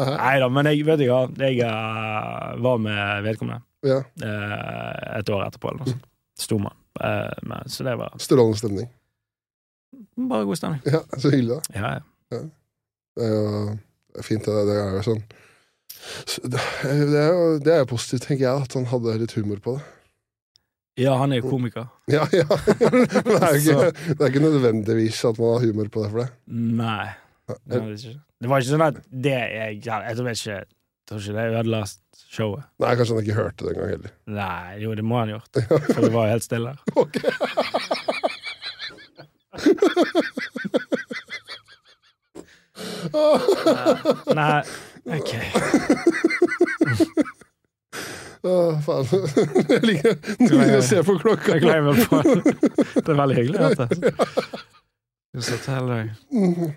Nei 0.00 0.34
da, 0.40 0.48
men 0.48 0.68
jeg 0.70 0.86
vet 0.88 1.02
ikke. 1.04 1.18
Jeg 1.44 1.60
øh, 1.60 2.62
var 2.64 2.80
med 2.80 3.22
vedkommende 3.26 3.60
Ja, 3.84 3.98
øh, 4.00 5.18
et 5.20 5.28
år 5.28 5.44
etterpå, 5.50 5.68
eller 5.74 5.84
noe 5.84 5.92
sånt. 5.92 6.06
Stormann. 6.40 6.76
Eh, 7.04 7.60
Så 7.68 7.84
det 7.84 7.98
var 8.00 8.16
Strålende 8.18 8.58
stemning. 8.58 8.88
Bare 10.30 10.44
god 10.48 10.56
stemning. 10.60 10.82
Ja, 10.90 11.00
Så 11.18 11.30
hyggelig, 11.32 11.56
da. 11.56 11.78
Ja, 11.80 11.90
ja. 12.34 12.42
Det 13.14 13.24
er 13.28 13.34
jo 13.34 14.22
fint, 14.26 14.44
det. 14.46 14.62
Det 14.68 14.76
er 14.82 14.94
jo 14.98 15.02
sånn 15.06 15.24
det 16.44 16.60
er 17.16 17.28
jo 17.32 17.44
det 17.64 17.72
er 17.72 17.78
jo 17.80 17.86
positivt, 17.94 18.26
tenker 18.26 18.44
jeg, 18.44 18.64
at 18.66 18.74
han 18.76 18.84
hadde 18.90 19.14
litt 19.22 19.32
humor 19.38 19.60
på 19.64 19.76
det. 19.78 19.84
ja, 21.04 21.14
han 21.18 21.32
er 21.32 21.40
jo 21.40 21.48
komiker. 21.48 21.86
Ja, 22.12 22.26
ja. 22.34 22.44
Men 22.92 23.06
det 23.08 23.40
er 23.40 23.56
ikke, 23.56 23.88
det 24.12 24.20
er 24.20 24.28
ikke 24.28 24.42
nødvendigvis 24.44 25.22
at 25.30 25.38
man 25.40 25.54
har 25.56 25.64
humor 25.64 25.88
på 25.94 26.04
det 26.04 26.10
for 26.12 26.20
det. 26.24 26.28
Nei. 26.82 27.06
Det 27.48 27.80
var 27.80 27.88
ikke, 27.94 28.12
det 28.44 28.50
var 28.52 28.60
ikke 28.62 28.72
sånn 28.74 28.84
at 28.90 29.00
det 29.24 29.32
jeg 29.36 29.80
Jeg 29.84 30.16
tror 30.18 30.28
ikke, 30.34 30.58
jeg 30.58 31.08
tror 31.08 31.24
ikke 31.24 31.36
det 31.38 31.46
ødela 31.62 31.80
showet. 32.34 32.62
Nei, 32.84 32.92
kanskje 32.98 33.16
han 33.16 33.24
ikke 33.24 33.38
hørte 33.40 33.64
det 33.66 33.72
engang 33.74 33.90
heller. 33.94 34.12
Nei, 34.36 34.76
jo, 34.84 34.94
det 35.00 35.04
må 35.08 35.18
han 35.22 35.32
ha 35.32 35.38
gjort. 35.38 35.62
For 35.94 36.00
det 36.04 36.12
var 36.14 36.28
jo 36.28 36.34
helt 36.36 36.46
stille. 36.50 36.74
her. 36.74 36.78
Ok. 37.04 37.16
Nei, 44.34 44.62
nei. 45.04 45.18
OK. 45.18 45.32
Å, 48.44 48.54
faen. 48.84 49.06
Jeg 49.70 49.82
liker, 49.88 50.16
jeg 50.36 50.50
liker 50.50 50.78
å 50.78 50.84
se 50.84 51.02
på 51.06 51.16
klokka. 51.20 51.54
Jeg 51.54 51.64
gleder 51.64 51.82
meg 51.86 51.96
på 52.10 52.16
Det 52.24 53.08
er 53.08 53.18
veldig 53.20 53.36
hyggelig. 53.38 53.58
At 53.64 53.78
det. 53.80 53.88
Du. 53.94 54.08
Mm. 56.34 56.74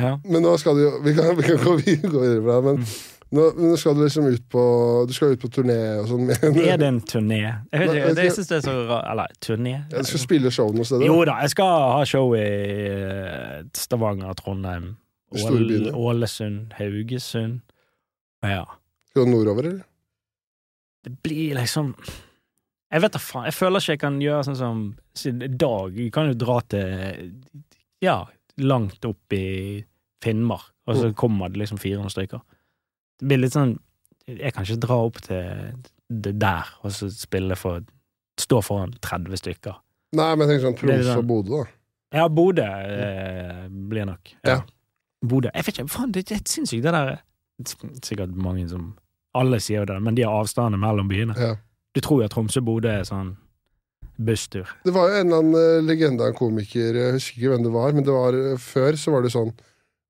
Ja. 0.00 0.12
Men 0.24 0.42
nå 0.42 0.56
skal 0.58 0.78
du 0.78 0.82
jo 0.82 0.90
Vi 1.04 1.12
kan, 1.14 1.28
vi 1.38 1.44
kan 1.44 1.58
gå 1.62 1.76
videre, 1.82 2.56
men 2.64 2.80
mm 2.80 2.86
nå, 3.32 3.42
nå 3.56 3.76
skal 3.78 3.94
du 3.94 4.00
liksom 4.04 4.26
ut 4.26 4.44
på 4.50 4.62
Du 5.06 5.12
skal 5.14 5.34
ut 5.36 5.40
på 5.42 5.48
turné 5.54 5.76
og 6.00 6.08
sånn. 6.10 6.30
Er 6.34 6.78
det 6.80 6.86
en 6.88 7.00
turné? 7.06 7.40
Jeg 7.70 7.80
vet 7.84 8.16
det, 8.16 8.24
jeg 8.26 8.32
synes 8.36 8.48
det 8.50 8.56
er 8.58 8.64
så 8.66 8.74
rart 8.88 9.06
Eller 9.12 9.36
turné? 9.44 9.74
Ja, 9.92 9.98
Du 10.02 10.08
skal 10.10 10.22
spille 10.24 10.50
show 10.54 10.72
noen 10.74 10.88
steder? 10.88 11.06
Jo 11.06 11.20
da, 11.28 11.36
jeg 11.44 11.52
skal 11.54 11.70
ha 11.94 12.00
show 12.10 12.34
i 12.34 12.42
eh, 12.42 13.60
Stavanger, 13.76 14.34
Trondheim, 14.40 14.96
Ål. 15.30 15.92
Ålesund, 15.94 16.72
Haugesund. 16.74 17.60
Ja. 18.42 18.64
Skal 19.12 19.28
du 19.28 19.30
nordover, 19.30 19.68
eller? 19.68 19.84
Det 21.06 21.12
blir 21.22 21.54
liksom 21.56 21.94
Jeg 22.90 23.02
vet 23.04 23.14
da 23.14 23.20
faen. 23.22 23.44
Jeg 23.46 23.54
føler 23.54 23.78
ikke 23.80 23.94
jeg 23.94 24.00
kan 24.02 24.16
gjøre 24.20 24.42
sånn 24.48 24.58
som 24.58 24.80
siden 25.16 25.54
dag. 25.60 25.94
Jeg 25.94 26.10
kan 26.16 26.26
jo 26.32 26.34
dra 26.40 26.58
til 26.72 27.30
Ja, 28.02 28.24
langt 28.58 29.04
opp 29.06 29.32
i 29.38 29.84
Finnmark, 30.20 30.66
og 30.90 30.96
så 30.98 31.06
Mm. 31.12 31.14
kommer 31.16 31.48
det 31.48 31.58
liksom 31.62 31.78
400 31.78 32.10
stykker. 32.12 32.40
Det 33.20 33.28
blir 33.28 33.42
litt 33.44 33.54
sånn 33.56 33.76
Jeg 34.30 34.54
kan 34.56 34.64
ikke 34.64 34.80
dra 34.82 34.96
opp 35.06 35.20
til 35.24 35.72
det 36.10 36.32
der 36.42 36.70
og 36.82 36.94
så 36.94 37.10
spille 37.12 37.56
for 37.58 37.84
Stå 38.40 38.62
foran 38.64 38.94
30 39.04 39.36
stykker. 39.36 39.74
Nei, 40.16 40.30
men 40.38 40.48
jeg 40.48 40.62
tenker 40.62 40.88
sånn 40.88 40.94
er 40.94 41.02
sånn- 41.04 41.18
og 41.20 41.26
Bodø, 41.28 41.58
da. 41.60 41.66
Ja, 42.16 42.28
Bodø 42.32 42.64
eh, 42.64 43.66
blir 43.68 44.06
nok. 44.08 44.30
Ja. 44.48 44.62
Bodø. 45.20 45.50
Jeg 45.52 45.66
vet 45.66 45.74
ikke, 45.74 45.90
faen, 45.92 46.14
det 46.14 46.22
er 46.24 46.38
helt 46.38 46.48
sinnssykt, 46.48 46.86
det 46.86 46.94
der. 46.96 47.20
Sikkert 48.00 48.32
mange 48.32 48.64
som 48.70 48.94
Alle 49.36 49.60
sier 49.60 49.84
jo 49.84 49.90
det, 49.92 49.98
men 50.02 50.16
de 50.16 50.24
har 50.24 50.40
avstander 50.40 50.80
mellom 50.80 51.10
byene. 51.10 51.36
Ja. 51.38 51.52
Du 51.94 52.00
tror 52.00 52.22
jo 52.22 52.30
at 52.30 52.32
Tromsø-Bodø 52.34 52.88
er 52.90 53.04
sånn 53.06 53.36
busstur. 54.20 54.66
Det 54.84 54.92
var 54.94 55.10
jo 55.10 55.20
en 55.20 55.28
eller 55.28 55.42
annen 55.44 55.58
eh, 55.60 55.84
legende 55.86 56.24
av 56.24 56.32
en 56.32 56.38
komiker, 56.38 56.96
jeg 56.98 57.14
husker 57.16 57.38
ikke 57.38 57.52
hvem 57.54 57.66
det 57.68 57.72
var, 57.76 57.92
men 57.96 58.06
det 58.06 58.14
var 58.16 58.36
eh, 58.36 58.56
før 58.60 58.98
så 59.00 59.14
var 59.14 59.22
det 59.24 59.32
sånn 59.36 59.52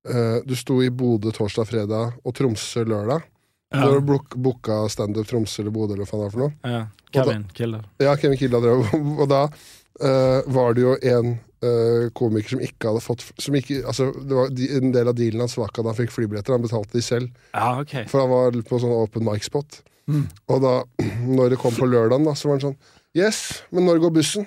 eh, 0.09 0.39
Du 0.47 0.57
sto 0.57 0.81
i 0.85 0.91
Bodø 0.91 1.33
torsdag, 1.35 1.69
fredag 1.69 2.17
og 2.25 2.35
Tromsø 2.37 2.85
lørdag. 2.85 3.27
Da 3.71 3.87
du 3.87 4.01
var 4.01 4.01
det 4.03 4.41
booka 4.43 4.81
standup 4.91 5.29
Tromsø 5.31 5.63
eller 5.63 5.75
Bodø 5.75 5.95
eller 5.95 6.07
hva 6.07 6.11
faen 6.11 6.25
det 6.25 6.31
er 6.31 6.35
for 6.35 6.47
noe. 6.47 6.57
ja. 6.67 6.87
Kevin 7.11 7.45
Kilder. 7.55 7.87
Ja, 7.99 8.17
Kevin 8.17 8.39
Kilder 8.39 8.63
drev, 8.63 8.85
og 9.23 9.27
da 9.31 9.45
uh, 9.51 10.53
var 10.55 10.77
det 10.77 10.85
jo 10.85 10.93
en 11.13 11.33
uh, 11.65 12.07
komiker 12.15 12.55
som 12.55 12.63
ikke 12.65 12.87
hadde 12.91 13.03
fått 13.05 13.25
som 13.35 13.57
ikke, 13.59 13.81
altså, 13.83 14.11
det 14.15 14.37
var 14.37 14.53
de, 14.55 14.69
En 14.79 14.95
del 14.95 15.11
av 15.11 15.17
dealen 15.19 15.45
hans 15.45 15.57
var 15.59 15.73
ikke 15.73 15.83
at 15.85 15.91
han 15.91 15.99
fikk 15.99 16.15
flybilletter, 16.15 16.55
han 16.55 16.65
betalte 16.65 16.97
de 16.97 17.03
selv. 17.05 17.31
Ja, 17.55 17.81
ok. 17.83 17.97
For 18.11 18.23
han 18.23 18.31
var 18.31 18.61
på 18.69 18.81
sånn 18.83 18.95
open 18.95 19.27
mic-spot. 19.27 19.83
Mm. 20.11 20.25
Og 20.51 20.63
da, 20.65 20.75
når 21.39 21.55
det 21.55 21.61
kom 21.63 21.75
på 21.77 21.91
lørdagen, 21.91 22.27
da, 22.29 22.37
så 22.39 22.51
var 22.51 22.59
han 22.59 22.71
sånn 22.71 22.81
Yes, 23.19 23.65
men 23.75 23.89
når 23.89 24.05
går 24.05 24.13
bussen? 24.15 24.45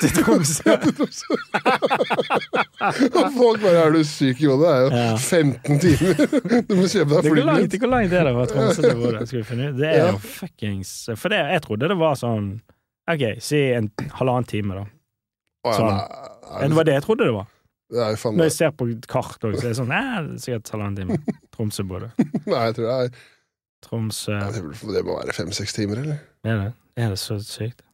Til 0.00 0.10
Tromsø. 0.18 0.70
Og 3.18 3.26
folk 3.36 3.60
bare 3.62 3.76
Er 3.86 3.90
du 3.94 4.00
syk 4.04 4.40
i 4.42 4.46
hodet? 4.50 4.66
Det 4.66 4.74
er 4.74 4.80
jo 4.82 4.88
Ja. 4.96 5.16
15 5.16 5.78
timer! 5.82 6.14
Du 6.68 6.72
må 6.76 6.82
kjøpe 6.90 7.10
deg 7.14 7.22
flybillett. 7.26 7.76
hvor 7.80 7.90
langt 7.92 8.12
er 8.12 8.22
det 8.28 8.32
fra 8.36 8.44
Tromsø 8.52 8.80
til 8.86 8.96
Bodø? 9.00 9.20
Skal 9.26 9.38
vi 9.40 9.46
finne 9.50 9.64
ut? 9.70 9.76
Det 9.80 9.88
er 9.92 9.96
jo 10.10 10.16
fuckings 10.22 10.90
For 11.16 11.28
det, 11.32 11.40
jeg 11.56 11.62
trodde 11.66 11.84
det 11.92 11.98
var 12.00 12.14
sånn 12.20 12.46
Ok, 13.06 13.22
si 13.44 13.60
en 13.70 13.86
halvannen 14.18 14.48
time, 14.50 14.72
da. 14.80 14.84
Sånn. 15.76 15.98
Det 16.66 16.74
var 16.74 16.84
det 16.88 16.96
jeg 16.96 17.04
trodde 17.06 17.22
det 17.28 17.36
var. 17.36 17.46
Faen 18.18 18.34
Når 18.34 18.44
jeg 18.48 18.54
ser 18.56 18.72
på 18.74 18.82
kart 19.06 19.38
også, 19.46 19.60
så 19.60 19.64
er 19.68 19.70
det 19.70 19.78
sånn 19.78 19.92
Nei, 19.94 20.02
det 20.26 20.32
er 20.34 20.42
sikkert 20.42 20.72
halvannen 20.74 20.96
time. 20.98 21.14
Tromsø-Bodø. 21.54 22.08
Nei, 22.18 22.62
jeg 22.66 22.74
tror 22.80 22.86
det 22.90 22.96
er 22.98 23.06
Tromsø 23.86 24.34
det 24.90 25.02
må 25.06 25.12
være 25.20 25.36
fem-seks 25.36 25.70
timer, 25.76 25.96
eller? 26.02 26.18
Er 26.42 26.54
det, 26.64 26.70
er 26.98 27.06
det 27.14 27.20
så 27.22 27.36
sykt? 27.44 27.85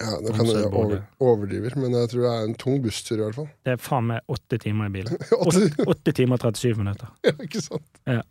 Ja, 0.00 0.14
Nå 0.24 0.32
kan 0.34 0.46
jeg 0.48 0.64
over, 0.72 1.02
overdriver, 1.20 1.74
men 1.78 1.92
jeg 1.94 2.08
tror 2.10 2.22
det 2.24 2.30
er 2.32 2.46
en 2.48 2.54
tung 2.58 2.78
busstur, 2.82 3.18
i 3.18 3.22
hvert 3.26 3.36
fall. 3.36 3.48
Det 3.66 3.74
er 3.74 3.82
faen 3.82 4.06
meg 4.08 4.22
åtte 4.32 4.56
timer 4.62 4.88
i 4.88 4.94
bilen. 4.94 5.18
Åtte- 5.92 6.14
timer 6.16 6.40
og 6.40 6.46
37 6.56 6.78
minutter. 6.80 7.10
ja, 7.28 7.34
ikke 7.44 7.60
sant? 7.62 8.00
Ja. 8.08 8.22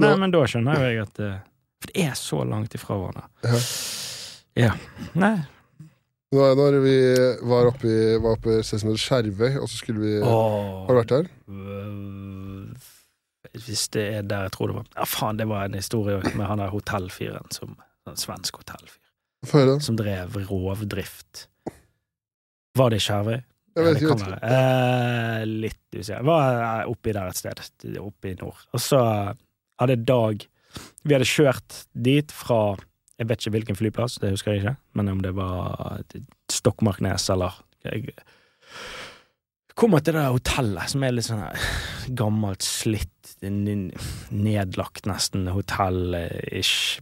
Nei, 0.00 0.10
men 0.18 0.32
da 0.34 0.40
skjønner 0.48 0.80
jeg 0.88 1.00
at 1.04 1.18
eh, 1.22 1.38
For 1.80 1.86
det 1.92 2.04
er 2.08 2.14
så 2.18 2.42
langt 2.48 2.74
ifra 2.76 2.96
hverandre. 2.98 3.24
Ja. 3.44 3.58
Ja. 4.60 4.72
Nei. 5.20 5.36
Nå 6.30 6.44
når 6.58 6.76
vi 6.84 6.94
var 7.50 7.66
oppe 7.72 7.88
i 7.90 7.94
var 8.22 8.36
oppe 8.36 8.52
i 8.52 8.58
et 8.60 8.66
sted 8.68 8.78
som 8.82 8.90
heter 8.92 9.02
Skjervøy, 9.02 9.56
og 9.58 9.66
så 9.70 9.76
skulle 9.80 10.02
vi 10.04 10.12
Åh. 10.22 10.84
Har 10.86 10.92
du 10.94 10.98
vært 11.00 11.14
der? 11.14 11.26
Øh, 11.50 12.66
Hvis 13.66 13.88
det 13.94 14.04
er 14.18 14.22
der 14.30 14.44
jeg 14.46 14.52
tror 14.54 14.70
det 14.70 14.76
var 14.78 14.86
Ja, 14.94 15.06
faen, 15.10 15.40
det 15.40 15.48
var 15.50 15.60
en 15.66 15.74
historie 15.74 16.20
med 16.38 16.46
han 16.46 16.62
der 16.62 16.70
hotellfyren 16.74 17.50
som 17.54 17.74
sånn 18.06 18.18
svensk 18.20 18.60
hotellfyr. 18.62 18.99
Som 19.46 19.96
drev 19.96 20.36
rovdrift. 20.48 21.46
Var 22.76 22.92
det 22.92 23.00
i 23.00 23.04
Skjervøy? 23.04 23.38
Jeg 23.78 23.86
vet 23.86 24.00
ikke. 24.02 24.16
vet. 24.18 24.44
Eh, 24.50 25.42
litt 25.46 25.96
usikker. 25.96 26.24
Var 26.26 26.60
eh, 26.60 26.90
oppi 26.90 27.14
der 27.16 27.30
et 27.30 27.38
sted, 27.38 27.62
oppe 28.02 28.32
i 28.32 28.36
nord. 28.40 28.60
Og 28.74 28.82
så 28.82 29.00
hadde 29.80 29.98
Dag 30.04 30.46
Vi 31.02 31.14
hadde 31.14 31.26
kjørt 31.26 31.84
dit 31.94 32.32
fra 32.34 32.76
Jeg 33.18 33.28
vet 33.28 33.40
ikke 33.40 33.54
hvilken 33.56 33.78
flyplass, 33.78 34.18
det 34.20 34.32
husker 34.34 34.54
jeg 34.54 34.62
ikke, 34.62 34.76
men 34.96 35.10
om 35.12 35.20
det 35.24 35.32
var 35.36 36.02
Stokmarknes 36.52 37.28
eller 37.32 37.58
jeg, 37.84 38.14
Kommer 39.76 40.02
til 40.04 40.16
det 40.16 40.22
der 40.22 40.34
hotellet, 40.34 40.92
som 40.92 41.04
er 41.04 41.14
litt 41.14 41.28
sånn 41.28 41.44
gammelt, 42.18 42.64
slitt, 42.66 43.30
nedlagt 43.40 45.06
nesten 45.08 45.46
hotell-ish. 45.48 46.98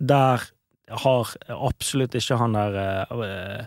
Der 0.00 0.46
har 0.90 1.30
absolutt 1.54 2.14
ikke 2.18 2.38
han 2.40 2.56
der 2.56 2.76
eh, 2.80 3.62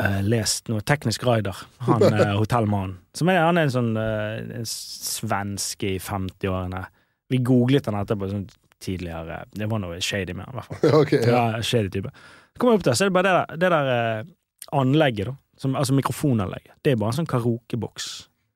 eh, 0.00 0.20
lest 0.26 0.70
noe 0.70 0.84
teknisk 0.86 1.24
rider, 1.26 1.56
han 1.86 2.04
uh, 2.06 2.36
hotellmannen. 2.40 2.98
Som 3.16 3.30
han 3.32 3.58
er 3.58 3.68
en 3.68 3.74
sånn 3.74 3.92
uh, 3.98 4.38
en 4.60 4.68
svensk 4.68 5.84
i 5.88 5.96
50-årene. 6.02 6.84
Vi 7.30 7.42
googlet 7.46 7.90
han 7.90 7.98
etterpå 8.00 8.30
sånn 8.30 8.48
tidligere. 8.80 9.42
Det 9.52 9.68
var 9.70 9.82
noe 9.82 10.00
shady 10.04 10.34
med 10.36 10.48
han, 10.48 10.54
i 10.54 10.60
hvert 10.60 10.70
fall. 10.70 10.96
Okay, 11.02 11.22
ja. 11.26 11.44
Ja, 11.56 11.62
shady 11.66 11.92
type. 11.92 12.14
Kommer 12.58 12.76
jeg 12.76 12.82
opp 12.82 12.88
der, 12.88 12.98
så 12.98 13.06
er 13.06 13.12
det 13.12 13.18
bare 13.18 13.28
det 13.28 13.36
der, 13.36 13.60
det 13.60 13.72
der 13.76 13.92
uh, 13.92 14.34
anlegget, 14.80 15.32
da. 15.32 15.38
Som, 15.60 15.74
altså 15.76 15.92
mikrofonanlegget. 15.92 16.72
Det 16.80 16.94
er 16.94 17.00
bare 17.00 17.12
en 17.12 17.18
sånn 17.18 17.28
karaokeboks. 17.28 18.06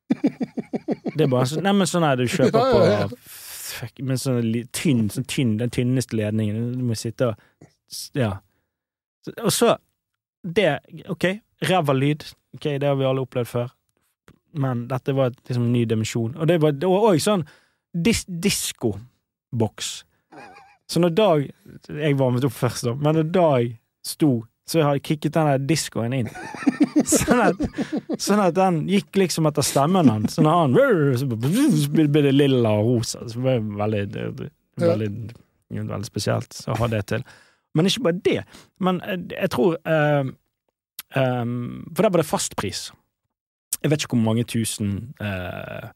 Det 0.08 1.26
er 1.26 1.28
bare 1.28 1.48
sånn, 1.50 1.66
nei, 1.66 1.74
men 1.76 1.88
sånn 1.88 2.06
her 2.06 2.16
du 2.16 2.24
kjøper 2.24 2.70
på 2.72 3.18
fuck, 3.74 3.98
Med 4.06 4.20
sånn 4.22 4.52
tynn, 4.72 5.08
sånn 5.12 5.26
tynn, 5.30 5.56
den 5.60 5.72
tynneste 5.74 6.16
ledningen. 6.18 6.72
Du 6.78 6.84
må 6.88 6.96
sitte 6.98 7.32
og 7.32 7.68
Ja. 8.16 8.38
Og 9.40 9.52
så 9.52 9.76
Det, 10.44 10.78
ok, 11.08 11.24
ræva 11.64 11.94
lyd. 11.96 12.24
Ok, 12.54 12.64
det 12.78 12.84
har 12.84 12.96
vi 12.96 13.04
alle 13.08 13.22
opplevd 13.24 13.48
før. 13.48 13.70
Men 14.60 14.86
dette 14.88 15.14
var 15.16 15.30
liksom 15.30 15.64
en 15.64 15.72
ny 15.72 15.84
dimensjon. 15.88 16.34
Og 16.36 16.46
det 16.46 16.60
var 16.60 16.72
òg 16.84 17.16
sånn 17.22 17.46
dis, 17.94 18.24
diskoboks. 18.28 20.04
Så 20.86 21.00
når 21.00 21.14
Dag 21.14 21.46
Jeg 21.88 22.18
varmet 22.18 22.44
opp 22.44 22.52
først, 22.52 22.84
da, 22.84 22.94
men 22.94 23.16
når 23.16 23.30
Dag 23.32 23.78
sto, 24.04 24.44
så 24.64 24.80
har 24.80 24.96
jeg 24.96 25.04
kicket 25.04 25.34
den 25.34 25.48
der 25.50 25.64
discoen 25.68 26.14
inn. 26.16 26.28
Sånn 27.04 27.40
at, 27.42 27.58
sånn 28.22 28.40
at 28.40 28.54
den 28.56 28.84
gikk 28.88 29.18
liksom 29.20 29.48
etter 29.50 29.66
stemmen 29.66 30.08
hans. 30.08 30.38
Sånn 30.38 30.48
at 30.48 30.60
han 30.62 30.76
Så 31.20 31.26
blir 31.28 32.22
det 32.24 32.32
lilla 32.32 32.72
og 32.80 32.94
rosa. 32.94 33.26
Så 33.28 33.42
det 33.42 33.42
ble 33.44 33.80
veldig, 33.82 34.04
det, 34.14 34.24
det, 34.38 34.48
veldig, 34.80 35.10
veldig 35.74 36.08
spesielt 36.08 36.62
å 36.70 36.78
ha 36.80 36.88
det 36.94 37.02
til. 37.12 37.26
Men 37.76 37.90
ikke 37.90 38.06
bare 38.06 38.22
det. 38.24 38.38
Men 38.80 39.02
eh, 39.04 39.18
jeg 39.34 39.50
tror 39.52 39.76
eh, 39.82 40.30
eh, 41.18 41.44
For 41.44 42.00
der 42.00 42.14
var 42.14 42.22
det 42.22 42.28
fastpris. 42.30 42.86
Jeg 43.82 43.92
vet 43.92 44.06
ikke 44.06 44.16
hvor 44.16 44.24
mange 44.30 44.46
tusen 44.48 44.94
eh, 45.20 45.90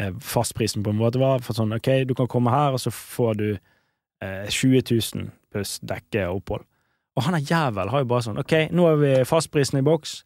eh, 0.00 0.14
fastprisen 0.24 0.86
på 0.86 0.94
en 0.94 1.02
måte 1.02 1.20
var. 1.20 1.44
For 1.44 1.58
sånn, 1.58 1.74
ok, 1.76 1.90
du 2.08 2.14
kan 2.16 2.30
komme 2.32 2.54
her, 2.54 2.78
og 2.78 2.80
så 2.80 2.94
får 2.94 3.36
du 3.42 3.48
eh, 3.52 4.46
20 4.48 4.86
000 4.88 5.28
pluss 5.52 5.76
dekke 5.84 6.30
og 6.30 6.40
opphold. 6.40 6.64
Og 7.16 7.24
han 7.24 7.36
er 7.38 7.44
jævel 7.48 7.90
har 7.92 8.02
jo 8.02 8.08
bare 8.10 8.26
sånn, 8.26 8.40
ok, 8.40 8.54
nå 8.76 8.88
har 8.90 8.98
vi 9.00 9.12
fastprisen 9.28 9.80
i 9.80 9.84
boks, 9.86 10.18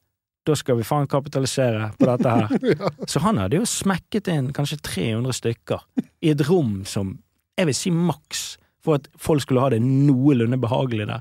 da 0.49 0.57
skal 0.57 0.79
vi 0.79 0.87
faen 0.87 1.09
kapitalisere 1.11 1.91
på 1.99 2.09
dette 2.09 2.33
her. 2.35 2.79
Så 3.11 3.23
han 3.23 3.39
hadde 3.39 3.61
jo 3.61 3.69
smekket 3.69 4.31
inn 4.33 4.51
kanskje 4.57 4.81
300 4.89 5.37
stykker 5.37 5.85
i 6.25 6.33
et 6.33 6.47
rom 6.49 6.81
som 6.89 7.19
jeg 7.61 7.69
vil 7.69 7.77
si 7.77 7.93
maks, 7.93 8.57
for 8.81 8.97
at 8.97 9.11
folk 9.21 9.45
skulle 9.45 9.63
ha 9.63 9.69
det 9.75 9.83
noenlunde 9.85 10.57
behagelig 10.61 11.11
der. 11.11 11.21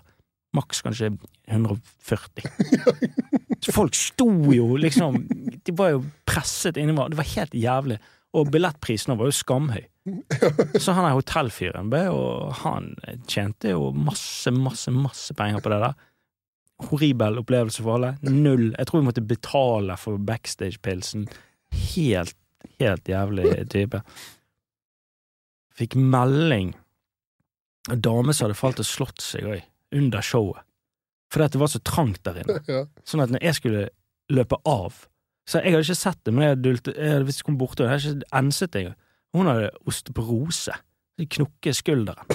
Maks 0.56 0.80
kanskje 0.82 1.12
140. 1.52 2.48
Så 3.64 3.76
folk 3.76 3.98
sto 3.98 4.30
jo 4.56 4.78
liksom 4.80 5.20
De 5.68 5.74
var 5.76 5.92
jo 5.92 6.06
presset 6.26 6.80
innover. 6.80 7.12
Det 7.12 7.20
var 7.20 7.28
helt 7.36 7.58
jævlig. 7.60 7.98
Og 8.40 8.50
billettprisen 8.54 9.18
var 9.20 9.28
jo 9.28 9.36
skamhøy. 9.36 9.84
Så 10.84 10.94
han 10.98 11.06
er 11.10 11.16
hotellfyren, 11.18 11.90
jo- 12.10 12.52
han 12.64 12.92
tjente 13.30 13.72
jo 13.76 13.92
masse, 13.96 14.52
masse, 14.56 14.92
masse 14.94 15.34
penger 15.38 15.62
på 15.66 15.72
det 15.74 15.80
der. 15.86 15.98
Horribel 16.90 17.42
opplevelse 17.42 17.84
for 17.84 17.98
alle. 17.98 18.14
Null. 18.24 18.70
Jeg 18.78 18.88
tror 18.88 19.02
vi 19.02 19.08
måtte 19.10 19.26
betale 19.28 19.98
for 20.00 20.18
backstage-pilsen. 20.18 21.28
Helt 21.96 22.36
helt 22.80 23.08
jævlig 23.08 23.46
type. 23.72 24.02
Fikk 25.80 25.96
melding 25.96 26.74
En 27.92 28.02
dame 28.04 28.34
som 28.36 28.46
hadde 28.50 28.58
falt 28.60 28.82
og 28.84 28.86
slått 28.88 29.24
seg 29.24 29.46
òg, 29.48 29.62
under 29.96 30.22
showet. 30.26 30.60
Fordi 31.32 31.46
at 31.48 31.54
det 31.56 31.62
var 31.62 31.72
så 31.72 31.80
trangt 31.88 32.20
der 32.28 32.42
inne. 32.42 32.58
Sånn 33.08 33.24
at 33.24 33.32
når 33.34 33.46
jeg 33.48 33.58
skulle 33.58 33.86
løpe 34.34 34.60
av 34.68 35.06
Så 35.50 35.62
jeg 35.64 35.74
hadde 35.74 35.86
ikke 35.88 35.96
sett 35.98 36.20
det, 36.28 36.34
men 36.36 36.44
jeg 36.46 36.52
hadde 36.54 36.66
dult, 36.68 36.90
jeg 36.94 37.14
hadde 37.16 37.26
visst 37.30 37.46
kom 37.48 37.58
bortover. 37.58 37.90
og 37.90 37.96
jeg 37.96 38.04
hadde 38.12 38.26
ikke 38.28 38.38
enset 38.44 38.74
det 38.76 38.82
engang. 38.84 38.98
Hun 39.34 39.48
hadde 39.50 39.70
osteoporose. 39.86 40.74
De 41.20 41.28
knukket 41.28 41.76
skulderen. 41.76 42.26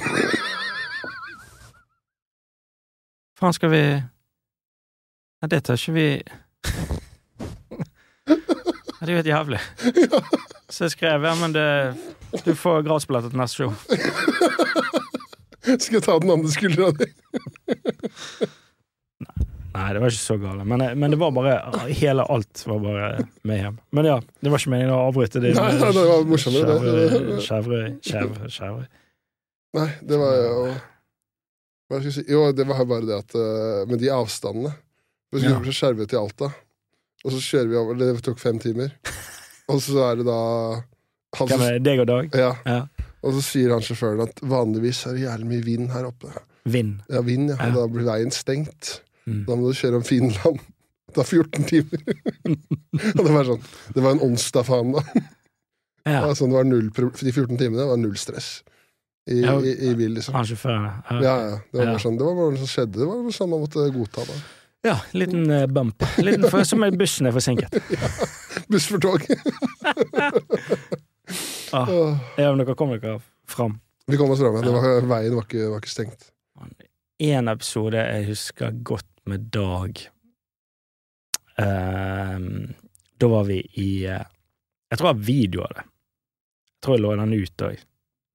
Faen, 3.39 3.53
skal 3.57 3.71
vi 3.73 3.85
Nei, 5.45 5.49
det 5.51 5.65
tar 5.67 5.77
ikke 5.77 5.93
vi 5.93 6.09
Det 8.25 9.05
er 9.05 9.11
jo 9.13 9.19
helt 9.19 9.29
jævlig. 9.29 9.61
Så 10.71 10.85
jeg 10.87 10.95
skrev 10.95 11.27
ja, 11.29 11.35
men 11.37 11.53
det 11.53 12.45
Du 12.47 12.55
får 12.57 12.83
gradsbillett 12.87 13.29
til 13.31 13.39
neste 13.39 13.57
show. 13.57 13.75
Skal 15.65 15.99
jeg 15.99 16.05
ta 16.07 16.19
den 16.21 16.31
andre 16.33 16.51
skuldra 16.53 16.91
di? 16.97 17.07
Nei, 19.75 19.87
det 19.97 20.01
var 20.05 20.13
ikke 20.13 20.23
så 20.23 20.37
gale, 20.39 20.65
men, 20.71 20.83
men 21.03 21.11
det 21.11 21.19
var 21.19 21.33
bare 21.35 21.55
Hele 21.99 22.23
alt 22.31 22.61
var 22.71 22.79
bare 22.85 23.07
med 23.49 23.59
hjem. 23.59 23.79
Men 23.99 24.07
ja, 24.07 24.17
det 24.45 24.53
var 24.53 24.63
ikke 24.63 24.71
meningen 24.71 24.93
å 24.95 25.01
avbryte 25.09 25.41
det. 25.43 25.51
Nei, 25.59 25.73
nei, 25.81 25.89
det 25.97 26.05
var 26.11 26.27
morsommere, 26.31 26.77
det. 26.85 27.39
Skjævrøy, 27.43 27.89
skjævrøy. 28.07 28.85
Nei, 29.75 29.89
det 30.07 30.19
var 30.21 30.37
jo 30.39 30.53
Hva 31.91 31.99
skal 31.99 32.07
jeg 32.07 32.15
si? 32.21 32.25
Jo, 32.31 32.45
det 32.55 32.67
var 32.69 32.85
bare 32.87 33.09
det 33.09 33.17
at 33.19 33.35
eh, 33.35 33.81
Med 33.91 33.99
de 34.03 34.13
avstandene 34.15 34.71
Vi 35.35 35.41
skulle 35.43 35.57
Ja. 35.57 35.63
fra 35.67 35.75
Skjervøy 35.81 36.07
til 36.13 36.21
Alta, 36.23 36.51
og 37.25 37.33
så 37.35 37.41
kjører 37.43 37.71
vi 37.73 37.79
over 37.81 37.99
Det 37.99 38.11
tok 38.23 38.39
fem 38.39 38.61
timer. 38.63 38.93
Og 39.73 39.81
så 39.83 39.99
er 40.13 40.21
det 40.21 40.27
da 40.29 40.39
han 41.35 41.51
Hvem 41.51 41.65
er 41.67 41.75
det? 41.79 41.83
Deg 41.89 42.05
og 42.05 42.07
Dag? 42.13 42.31
ja, 42.39 42.53
Ja. 42.69 42.81
Og 43.25 43.33
så 43.35 43.41
sier 43.43 43.73
han 43.73 43.81
sjåføren 43.83 44.21
at 44.29 44.39
vanligvis 44.45 44.99
er 45.09 45.15
det 45.17 45.23
jævlig 45.25 45.47
mye 45.49 45.65
vind 45.65 45.87
her 45.95 46.05
oppe. 46.11 46.29
Vind. 46.69 46.99
Ja, 47.09 47.23
vind, 47.25 47.49
ja. 47.51 47.57
Ja. 47.57 47.71
Og 47.71 47.79
da 47.79 47.85
blir 47.95 48.05
veien 48.05 48.31
stengt. 48.37 48.99
Mm. 49.27 49.45
Da 49.49 49.57
må 49.57 49.71
du 49.71 49.79
kjøre 49.79 50.01
om 50.01 50.05
Finland. 50.05 50.59
Det 51.09 51.15
tar 51.17 51.25
14 51.29 51.65
timer. 51.71 52.05
og 53.17 53.23
det 53.25 53.33
var 53.33 53.47
sånn 53.49 53.63
Det 53.95 54.03
var 54.05 54.17
en 54.17 54.23
onsdag, 54.27 54.67
faen, 54.69 54.93
da. 54.97 55.03
Ja. 56.05 56.19
Ja, 56.27 56.35
sånn, 56.37 56.51
det 56.53 56.59
var 56.59 56.67
null, 56.69 56.91
de 56.93 57.33
14 57.33 57.57
timene 57.57 57.87
var 57.89 57.97
null 58.01 58.17
stress 58.21 58.59
i, 59.31 59.39
Ja, 59.41 59.55
i, 59.65 59.73
i 59.89 59.95
bil, 59.97 60.13
liksom. 60.19 60.35
Han 60.37 60.45
sjåføren, 60.45 60.85
ja. 60.85 61.21
Ja, 61.25 61.37
ja. 61.49 61.55
Det 61.71 61.79
var 61.79 61.87
Ja. 61.87 61.95
bare 61.95 62.03
sånn 62.05 62.19
Det 62.21 62.27
var 62.27 62.35
bare 62.37 62.53
noe 62.53 62.61
som 62.61 62.69
skjedde. 62.75 62.99
Det 63.01 63.07
var 63.09 63.23
noe 63.25 63.33
sånn 63.39 63.51
man 63.55 63.63
måtte 63.65 63.87
godta 63.95 64.27
da 64.29 64.37
Ja, 64.85 64.99
liten 65.17 65.47
eh, 65.49 65.65
bump. 65.73 66.05
Liten 66.21 66.45
for, 66.53 66.61
som 66.69 66.85
bussen 67.01 67.31
er 67.31 67.33
forsinket. 67.33 67.73
Buss 68.73 68.91
for 68.93 69.01
tog. 69.01 69.25
Ah, 71.73 71.89
ja, 72.39 72.51
men 72.53 72.61
dere 72.61 72.75
kom 72.79 72.93
dere 72.93 73.17
fram. 73.49 73.79
Vi 74.07 74.19
kom 74.21 74.31
oss 74.31 74.39
fram. 74.39 74.55
ja. 74.55 74.63
Det 74.63 74.71
var, 74.77 75.07
veien 75.09 75.35
var 75.35 75.47
ikke, 75.49 75.71
var 75.73 75.81
ikke 75.81 75.91
stengt. 75.91 76.29
En 77.25 77.49
episode 77.51 77.99
jeg 77.99 78.27
husker 78.29 78.77
godt 78.87 79.09
med 79.31 79.41
Dag. 79.55 80.01
Ehm, 81.57 82.75
da 83.19 83.27
var 83.31 83.45
vi 83.45 83.61
i 83.81 84.05
eh, 84.11 84.23
Jeg 84.91 84.99
tror 84.99 85.09
jeg 85.09 85.15
har 85.15 85.27
video 85.27 85.63
av 85.65 85.73
det. 85.75 85.85
Jeg 85.85 86.81
tror 86.85 86.95
jeg 86.97 87.03
lå 87.05 87.13
den 87.19 87.33
ut 87.35 87.63
òg, 87.67 87.77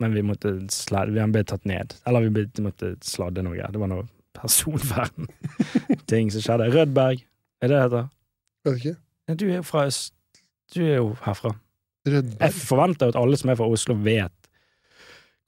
men 0.02 0.16
vi 0.16 0.22
måtte 0.26 0.50
sladde, 0.74 1.14
vi 1.16 1.32
ble 1.36 1.44
tatt 1.48 1.66
ned. 1.70 1.88
Eller 2.10 2.26
vi 2.26 2.32
ble, 2.36 2.44
måtte 2.66 2.88
sladde 3.06 3.42
noe. 3.46 3.56
Det 3.72 3.80
var 3.80 3.92
noe 3.92 4.08
personvern-ting 4.40 6.26
som 6.34 6.42
skjedde. 6.46 6.72
Rødberg, 6.74 7.18
er 7.62 7.68
det 7.68 7.76
det 7.76 7.84
heter? 7.86 8.06
Vet 8.66 8.76
ikke. 8.82 8.96
Du 9.38 9.46
er 9.48 9.58
jo 9.60 9.66
fra 9.68 9.86
øst. 9.88 10.14
Du 10.74 10.82
er 10.84 10.98
jo 10.98 11.10
herfra. 11.24 11.52
Jeg 12.10 12.54
forventer 12.56 13.12
at 13.12 13.20
alle 13.20 13.38
som 13.38 13.50
er 13.52 13.58
fra 13.60 13.70
Oslo, 13.70 13.94
vet 14.04 14.34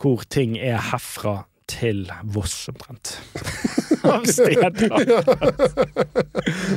hvor 0.01 0.23
ting 0.33 0.57
er 0.57 0.81
herfra 0.81 1.43
til 1.69 2.09
Voss, 2.33 2.67
omtrent. 2.69 3.21
Av 4.15 4.25
steder. 4.25 4.71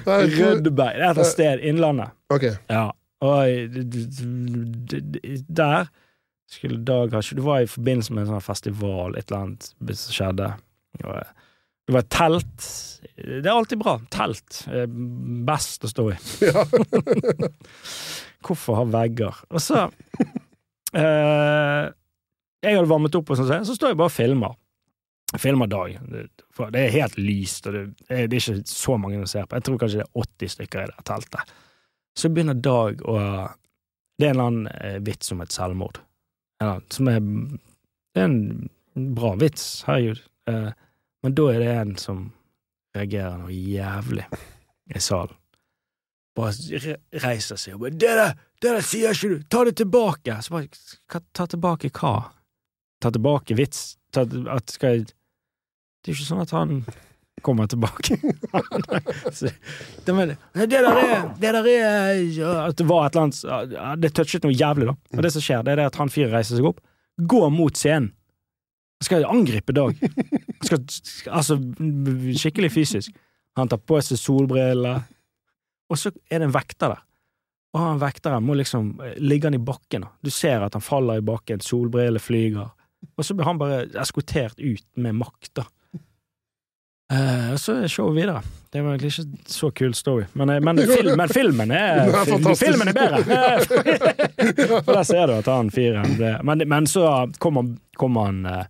Rødberg. 0.04 0.98
Det 0.98 1.08
er 1.08 1.20
et 1.20 1.30
sted. 1.30 1.62
Innlandet. 1.64 2.14
Ok. 2.34 2.48
Ja. 2.68 2.90
Og 3.24 3.78
der 5.48 5.86
skulle 6.50 6.82
Dag 6.84 7.14
ha 7.14 7.20
Det 7.24 7.42
var 7.44 7.62
i 7.64 7.70
forbindelse 7.70 8.12
med 8.12 8.26
en 8.26 8.34
sånn 8.34 8.44
festival, 8.44 9.16
et 9.16 9.30
eller 9.30 9.46
annet 9.46 9.70
som 9.96 10.12
skjedde. 10.18 10.50
Det 11.00 11.92
var 11.92 12.00
et 12.00 12.12
telt. 12.12 12.66
Det 13.16 13.44
er 13.44 13.52
alltid 13.54 13.80
bra. 13.80 13.98
Telt 14.12 14.62
er 14.72 14.86
best 15.48 15.84
å 15.84 15.90
stå 15.90 16.06
i. 16.12 16.18
Ja. 16.44 16.64
Hvorfor 18.44 18.76
ha 18.76 18.84
vegger? 18.92 19.38
Og 19.52 19.62
så 19.64 19.86
eh, 20.92 21.84
Jeg 22.64 22.76
hadde 22.76 22.90
varmet 22.90 23.16
opp, 23.16 23.32
og 23.32 23.40
sånn, 23.40 23.64
så 23.64 23.76
står 23.76 23.92
jeg 23.94 24.00
bare 24.00 24.12
og 24.12 24.16
filmer. 24.16 24.56
Filmer 25.38 25.66
Dag. 25.66 25.98
Det, 26.10 26.80
er 26.80 26.90
helt 26.94 27.16
lyst, 27.18 27.66
og 27.66 27.72
det, 27.74 27.82
er- 28.08 28.26
det 28.30 28.38
er 28.38 28.52
ikke 28.54 28.68
så 28.70 28.96
mange 29.00 29.18
som 29.22 29.26
ser 29.26 29.46
på. 29.50 29.56
Jeg 29.58 29.66
tror 29.66 29.78
kanskje 29.82 30.02
det 30.02 30.06
er 30.06 30.22
80 30.22 30.52
stykker 30.54 30.82
i 30.84 30.86
det 30.92 31.04
teltet. 31.08 31.54
Så 32.16 32.30
begynner 32.30 32.54
Dag 32.54 33.02
å 33.02 33.18
Det 34.18 34.28
er 34.28 34.30
en 34.30 34.36
eller 34.36 34.46
annen 34.46 34.66
eh, 34.78 34.98
vits 35.02 35.32
om 35.34 35.40
et 35.42 35.50
selvmord. 35.52 35.98
Som 36.94 37.08
er 37.10 37.18
Det 38.14 38.22
er 38.22 38.28
en 38.28 38.68
bra 39.16 39.32
vits, 39.40 39.82
herregud. 39.88 40.20
Eh, 40.46 40.68
men 41.24 41.34
da 41.34 41.48
er 41.50 41.58
det 41.64 41.72
en 41.80 41.96
som 41.98 42.20
reagerer 42.94 43.40
noe 43.40 43.50
jævlig 43.50 44.26
i 44.94 45.00
salen. 45.02 45.34
Bare 46.36 46.52
reiser 47.24 47.56
seg 47.58 47.74
og 47.74 47.80
bare 47.80 47.90
'Det 47.90 48.14
der, 48.20 48.32
det 48.62 48.70
der 48.76 48.80
sier 48.86 49.10
ikke 49.14 49.28
du! 49.28 49.42
Ta 49.50 49.64
det 49.64 49.76
tilbake!' 49.76 50.42
Så 50.42 50.50
bare 50.50 50.68
Ta 51.34 51.46
tilbake 51.46 51.90
hva? 51.90 52.30
Ta 53.00 53.10
tilbake 53.10 53.54
vits? 53.56 53.96
Ta, 54.14 54.24
at 54.54 54.70
skal 54.70 54.94
jeg 54.94 55.04
Det 55.08 56.10
er 56.10 56.12
jo 56.12 56.16
ikke 56.18 56.28
sånn 56.28 56.44
at 56.44 56.54
han 56.54 56.78
kommer 57.44 57.66
tilbake. 57.68 58.16
Så, 59.36 59.50
det, 60.06 60.14
men, 60.14 60.34
det 60.54 60.68
der 60.70 60.86
er 60.88 61.24
Det 61.40 61.52
der 61.56 61.66
er 61.68 62.20
ja, 62.22 62.52
At 62.68 62.78
det 62.78 62.86
var 62.88 63.06
et 63.06 63.16
eller 63.16 63.26
annet 63.26 64.00
Det 64.00 64.12
touchet 64.16 64.46
noe 64.46 64.54
jævlig, 64.54 64.88
da. 64.88 64.96
Og 65.16 65.24
det 65.26 65.32
som 65.34 65.44
skjer, 65.44 65.64
det 65.66 65.74
er 65.74 65.86
at 65.88 65.98
han 66.00 66.12
fyren 66.12 66.32
reiser 66.32 66.58
seg 66.58 66.68
opp, 66.68 66.80
går 67.20 67.50
mot 67.52 67.76
scenen. 67.78 68.12
Skal 69.04 69.26
angripe 69.28 69.74
Dag. 69.76 69.98
Skal, 70.64 70.84
altså, 71.28 71.58
skikkelig 72.40 72.70
fysisk. 72.72 73.16
Han 73.58 73.68
tar 73.68 73.82
på 73.84 73.98
seg 74.02 74.18
solbriller, 74.18 75.02
og 75.90 76.00
så 76.00 76.10
er 76.30 76.40
det 76.40 76.48
en 76.48 76.54
vekter 76.54 76.94
der. 76.94 77.02
Og 77.74 77.82
han 77.82 78.00
vekteren 78.02 78.46
må 78.46 78.54
liksom 78.58 78.94
Ligge 79.18 79.50
han 79.50 79.58
i 79.58 79.62
bakken. 79.62 80.06
da. 80.06 80.12
Du 80.22 80.30
ser 80.30 80.62
at 80.62 80.74
han 80.74 80.82
faller 80.82 81.18
i 81.18 81.26
bakken, 81.26 81.60
solbriller 81.60 82.22
flyger. 82.22 82.70
Og 83.16 83.24
så 83.26 83.34
blir 83.36 83.48
han 83.48 83.60
bare 83.60 83.84
eskortert 84.02 84.60
ut 84.60 84.86
med 84.96 85.16
makt, 85.22 85.52
da. 85.60 85.68
Eh, 87.12 87.56
så 87.56 87.88
showet 87.88 88.16
videre. 88.16 88.42
Det 88.70 88.80
var 88.82 88.90
egentlig 88.94 89.12
ikke 89.12 89.50
så 89.52 89.70
kul 89.70 89.94
story, 89.94 90.24
men, 90.32 90.50
eh, 90.50 90.60
men, 90.60 90.78
film, 90.78 91.16
men 91.16 91.28
filmen 91.28 91.70
er, 91.70 92.08
er 92.08 92.24
film, 92.24 92.54
Filmen 92.56 92.88
er 92.88 92.96
bedre! 92.96 94.80
For 94.86 94.92
der 94.94 95.02
ser 95.04 95.26
du 95.28 95.34
at 95.36 95.50
han 95.52 95.70
fyren 95.70 96.16
ble 96.16 96.32
men, 96.42 96.64
men 96.68 96.88
så 96.90 97.04
kom 97.38 97.60
han, 97.60 97.74
kom 98.00 98.16
han 98.22 98.40
eh, 98.46 98.64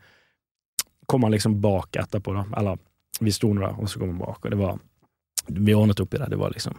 Kom 1.06 1.22
han 1.22 1.34
liksom 1.34 1.58
bak 1.60 1.96
etterpå, 2.00 2.32
da. 2.32 2.46
Eller 2.58 2.78
vi 3.20 3.32
sto 3.32 3.50
nå 3.52 3.60
der, 3.60 3.74
og 3.76 3.88
så 3.92 4.00
kom 4.00 4.14
han 4.14 4.20
bak, 4.22 4.38
og 4.40 4.50
det 4.50 4.58
var 4.58 4.78
Vi 5.46 5.74
ordnet 5.76 6.00
opp 6.00 6.14
i 6.14 6.20
det. 6.22 6.30
Det 6.32 6.38
var 6.40 6.54
liksom 6.54 6.78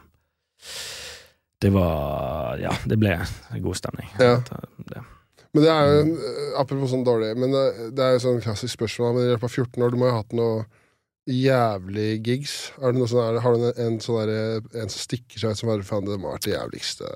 Det 1.62 1.70
var 1.74 2.58
Ja, 2.60 2.74
det 2.86 2.98
ble 3.00 3.20
god 3.62 3.78
stemning. 3.78 4.10
Ja. 4.20 4.40
Det, 4.90 5.04
Men 5.56 5.64
det 5.64 5.72
er 5.72 5.86
jo 5.88 6.00
en, 6.04 6.16
eh, 6.20 6.48
Apropos 6.60 6.92
sånn 6.92 7.06
dårlig 7.08 7.30
Men 7.40 7.54
det, 7.56 7.66
det 7.96 8.04
er 8.04 8.18
jo 8.18 8.24
sånn 8.26 8.42
klassisk 8.44 8.76
spørsmål. 8.76 9.16
Men 9.16 9.28
I 9.28 9.34
løpet 9.34 9.48
av 9.48 9.56
14 9.64 9.86
år, 9.86 9.94
du 9.94 10.02
må 10.02 10.10
jo 10.10 10.18
ha 10.18 10.22
hatt 10.24 10.36
noe 10.36 10.66
jævlig 11.26 12.10
gigs. 12.28 12.56
Er 12.78 12.94
det 12.94 13.02
noe 13.02 13.10
sånn, 13.10 13.40
har 13.42 13.56
du 13.56 13.64
en, 13.66 13.80
en 13.88 14.00
sånn 14.04 14.30
der, 14.30 14.60
en 14.84 14.92
som 14.94 15.02
stikker 15.02 15.42
seg 15.42 15.56
ut 15.56 15.62
som 15.62 15.72
bare 15.72 15.88
faen, 15.88 16.06
det 16.06 16.20
må 16.20 16.30
ha 16.30 16.36
vært 16.36 16.50
det 16.50 16.58
jævligste 16.58 17.10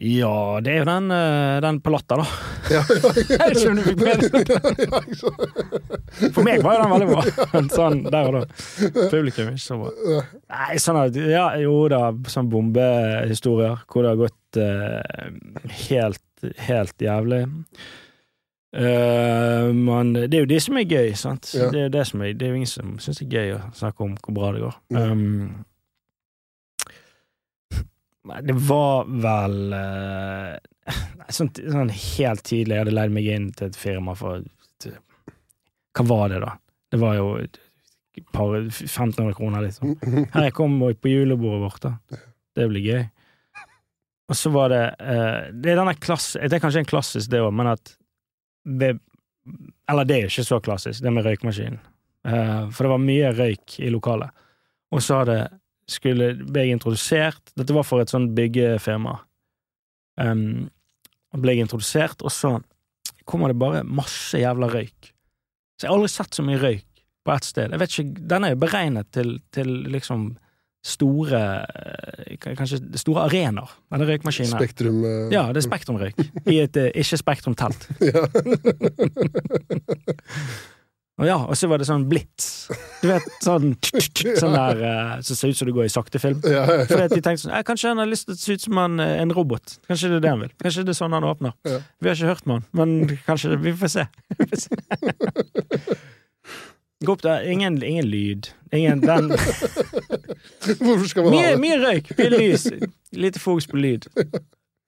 ja, 0.00 0.56
det 0.64 0.70
er 0.72 0.78
jo 0.78 0.84
den, 0.88 1.10
eh, 1.12 1.58
den 1.60 1.78
på 1.84 1.90
Latter, 1.92 2.22
da. 2.22 2.26
Ja, 2.72 2.80
ja, 2.88 3.10
Jeg 3.36 3.50
ikke 3.52 3.68
om 3.68 3.76
du 3.76 3.82
fikk 3.84 3.98
med 4.00 4.22
ja. 4.86 6.30
For 6.32 6.40
meg 6.46 6.62
var 6.64 6.78
jo 6.78 6.86
den 6.86 6.94
veldig 6.94 7.08
bra. 7.10 7.24
Sånn 7.76 8.00
der 8.06 8.30
og 8.30 8.38
da. 8.38 8.46
Publikum 9.12 9.50
ikke 9.52 9.60
så 9.60 9.76
bra. 9.82 10.22
Nei, 10.54 10.78
sånn 10.80 11.00
at 11.02 11.18
Ja, 11.20 11.44
jo 11.60 11.74
da, 11.92 12.00
sånn 12.32 12.48
bombehistorier 12.48 13.84
hvor 13.92 14.06
det 14.06 14.14
har 14.14 14.22
gått 14.22 14.60
eh, 14.64 15.28
helt, 15.90 16.24
helt 16.68 17.02
jævlig. 17.02 17.44
Uh, 18.70 19.72
men 19.74 20.12
det 20.14 20.36
er 20.36 20.44
jo 20.44 20.50
det 20.50 20.60
som 20.62 20.78
er 20.78 20.86
gøy, 20.86 21.10
sant. 21.18 21.50
Ja. 21.56 21.70
Det 21.74 21.88
er 21.88 21.90
det 21.90 22.04
som 22.06 22.22
er 22.22 22.36
Det 22.38 22.46
er 22.46 22.52
jo 22.52 22.60
ingen 22.60 22.70
som 22.70 22.92
syns 23.02 23.18
det 23.18 23.26
er 23.26 23.34
gøy 23.34 23.56
å 23.56 23.62
snakke 23.74 24.06
om 24.06 24.14
hvor 24.22 24.36
bra 24.36 24.52
det 24.54 24.62
går. 24.62 24.78
Um, 24.94 25.64
Nei, 28.30 28.42
det 28.44 28.54
var 28.68 29.08
vel 29.08 29.72
uh, 29.72 30.54
nei, 30.92 31.30
sånn, 31.32 31.50
sånn 31.56 31.90
helt 31.90 32.44
tidlig. 32.46 32.76
Jeg 32.76 32.84
hadde 32.84 32.94
leid 32.94 33.14
meg 33.16 33.30
inn 33.32 33.48
til 33.56 33.70
et 33.70 33.78
firma 33.80 34.14
for 34.18 34.44
til, 34.82 34.98
Hva 35.96 36.06
var 36.06 36.28
det, 36.30 36.42
da? 36.44 36.52
Det 36.90 37.00
var 37.00 37.16
jo 37.16 37.30
par 38.32 38.56
1500 38.56 39.34
kroner, 39.34 39.60
liksom. 39.60 39.96
Her 40.32 40.48
jeg 40.48 40.54
kom 40.56 40.78
på 40.80 41.12
julebordet 41.12 41.62
vårt, 41.62 41.82
da. 41.86 42.20
Det 42.56 42.68
blir 42.70 42.84
gøy. 42.84 43.02
Og 44.30 44.38
så 44.38 44.50
var 44.54 44.70
det 44.70 44.82
eh, 45.02 45.50
Det 45.52 45.72
er 45.72 45.80
denne 45.80 45.96
klass, 45.98 46.32
Det 46.38 46.54
er 46.54 46.62
kanskje 46.62 46.84
en 46.84 46.90
klassisk, 46.90 47.30
det 47.32 47.42
òg, 47.42 47.52
men 47.54 47.72
at 47.72 47.94
det 48.64 48.94
Eller 49.90 50.06
det 50.06 50.18
er 50.18 50.28
ikke 50.30 50.46
så 50.46 50.60
klassisk, 50.62 51.02
det 51.02 51.12
med 51.12 51.26
røykmaskinen. 51.26 51.80
Eh, 52.28 52.68
for 52.70 52.86
det 52.86 52.92
var 52.92 53.02
mye 53.02 53.32
røyk 53.34 53.80
i 53.80 53.90
lokalet. 53.90 54.30
Og 54.94 55.02
så 55.02 55.22
hadde 55.22 55.40
skulle 55.90 56.34
ble 56.38 56.66
jeg 56.66 56.76
introdusert 56.76 57.54
Dette 57.58 57.74
var 57.74 57.86
for 57.86 58.02
et 58.02 58.12
sånt 58.12 58.30
byggefirma. 58.36 59.16
Um, 60.20 60.68
ble 61.40 61.54
jeg 61.54 61.64
introdusert, 61.64 62.22
og 62.26 62.32
så 62.34 62.58
kommer 63.28 63.50
det 63.50 63.58
bare 63.60 63.82
masse 63.86 64.38
jævla 64.38 64.68
røyk. 64.70 65.10
Så 65.78 65.86
jeg 65.86 65.90
har 65.90 65.96
aldri 65.96 66.10
sett 66.12 66.36
så 66.36 66.44
mye 66.44 66.60
røyk 66.60 67.02
på 67.24 67.32
ett 67.32 67.46
sted. 67.46 67.72
Jeg 67.72 67.80
vet 67.80 67.94
ikke, 67.94 68.26
Den 68.32 68.44
er 68.44 68.54
jo 68.54 68.60
beregnet 68.64 69.10
til, 69.14 69.38
til 69.54 69.70
liksom 69.94 70.26
store 70.86 71.40
eh, 71.68 72.36
Kanskje 72.40 72.80
store 73.00 73.26
arenaer, 73.28 73.72
denne 73.92 74.06
røykmaskinen. 74.08 74.54
Spektrum 74.54 75.02
uh... 75.04 75.28
Ja, 75.32 75.42
det 75.52 75.60
er 75.60 75.66
spektrumrøyk. 75.68 76.16
I 76.48 76.62
et 76.64 76.76
eh, 76.80 76.88
ikke-spektrumtelt. 77.02 77.80
ja. 78.08 78.24
Og 81.20 81.26
ja, 81.28 81.36
og 81.36 81.52
så 81.58 81.68
var 81.68 81.76
det 81.80 81.84
sånn 81.84 82.06
blits. 82.08 82.70
Du 83.02 83.10
vet, 83.10 83.26
sånn 83.44 83.74
Sånn 84.40 84.54
der 84.56 84.76
som 85.26 85.36
ser 85.36 85.48
ut 85.52 85.58
som 85.58 85.68
du 85.68 85.74
går 85.76 85.84
i 85.90 85.92
saktefilm. 85.92 86.40
ja, 86.48 86.64
ja. 86.64 86.86
Fordi 86.88 87.04
at 87.04 87.12
de 87.12 87.20
tenkte 87.20 87.44
sånn 87.44 87.52
Kanskje 87.68 87.92
han 87.92 88.00
har 88.00 88.08
lyst 88.08 88.24
til 88.28 88.34
å 88.36 88.38
se 88.40 88.50
ut 88.56 88.64
som 88.64 88.74
eh, 88.80 89.16
en 89.20 89.32
robot. 89.36 89.66
Kanskje 89.90 90.06
det 90.14 90.18
er 90.22 90.24
det 90.24 90.32
han 90.32 90.42
vil. 90.46 90.54
Kanskje 90.64 90.82
det 90.88 90.92
er 90.94 91.00
sånn 91.02 91.16
han 91.18 91.28
åpner. 91.28 91.52
Ja. 91.68 91.78
Vi 92.00 92.06
har 92.08 92.14
ikke 92.16 92.32
hørt 92.32 92.46
med 92.48 92.54
han, 92.56 92.64
men 92.80 92.88
kanskje 93.28 93.52
det, 93.52 93.58
Vi 93.66 93.72
får 93.82 93.90
se. 93.98 94.04
Vi 94.38 94.44
får 94.48 94.58
se. 94.64 94.70
Gå 97.04 97.12
opp 97.12 97.22
der. 97.24 97.44
Ingen, 97.48 97.82
ingen 97.82 98.08
lyd. 98.08 98.48
Ingen 98.76 99.00
den 99.00 99.30
Hvorfor 100.84 101.06
skal 101.08 101.24
man 101.26 101.32
ha 101.34 101.38
Mye, 101.40 101.50
det? 101.54 101.60
mye 101.62 101.78
røyk, 101.82 102.10
mye 102.18 102.30
lys. 102.34 102.66
Lite 103.16 103.40
fokus 103.42 103.66
på 103.70 103.78
lyd. 103.80 104.06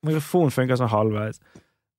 Mikrofonen 0.07 0.53
funker 0.55 0.79
sånn 0.81 0.91
halvveis. 0.93 1.39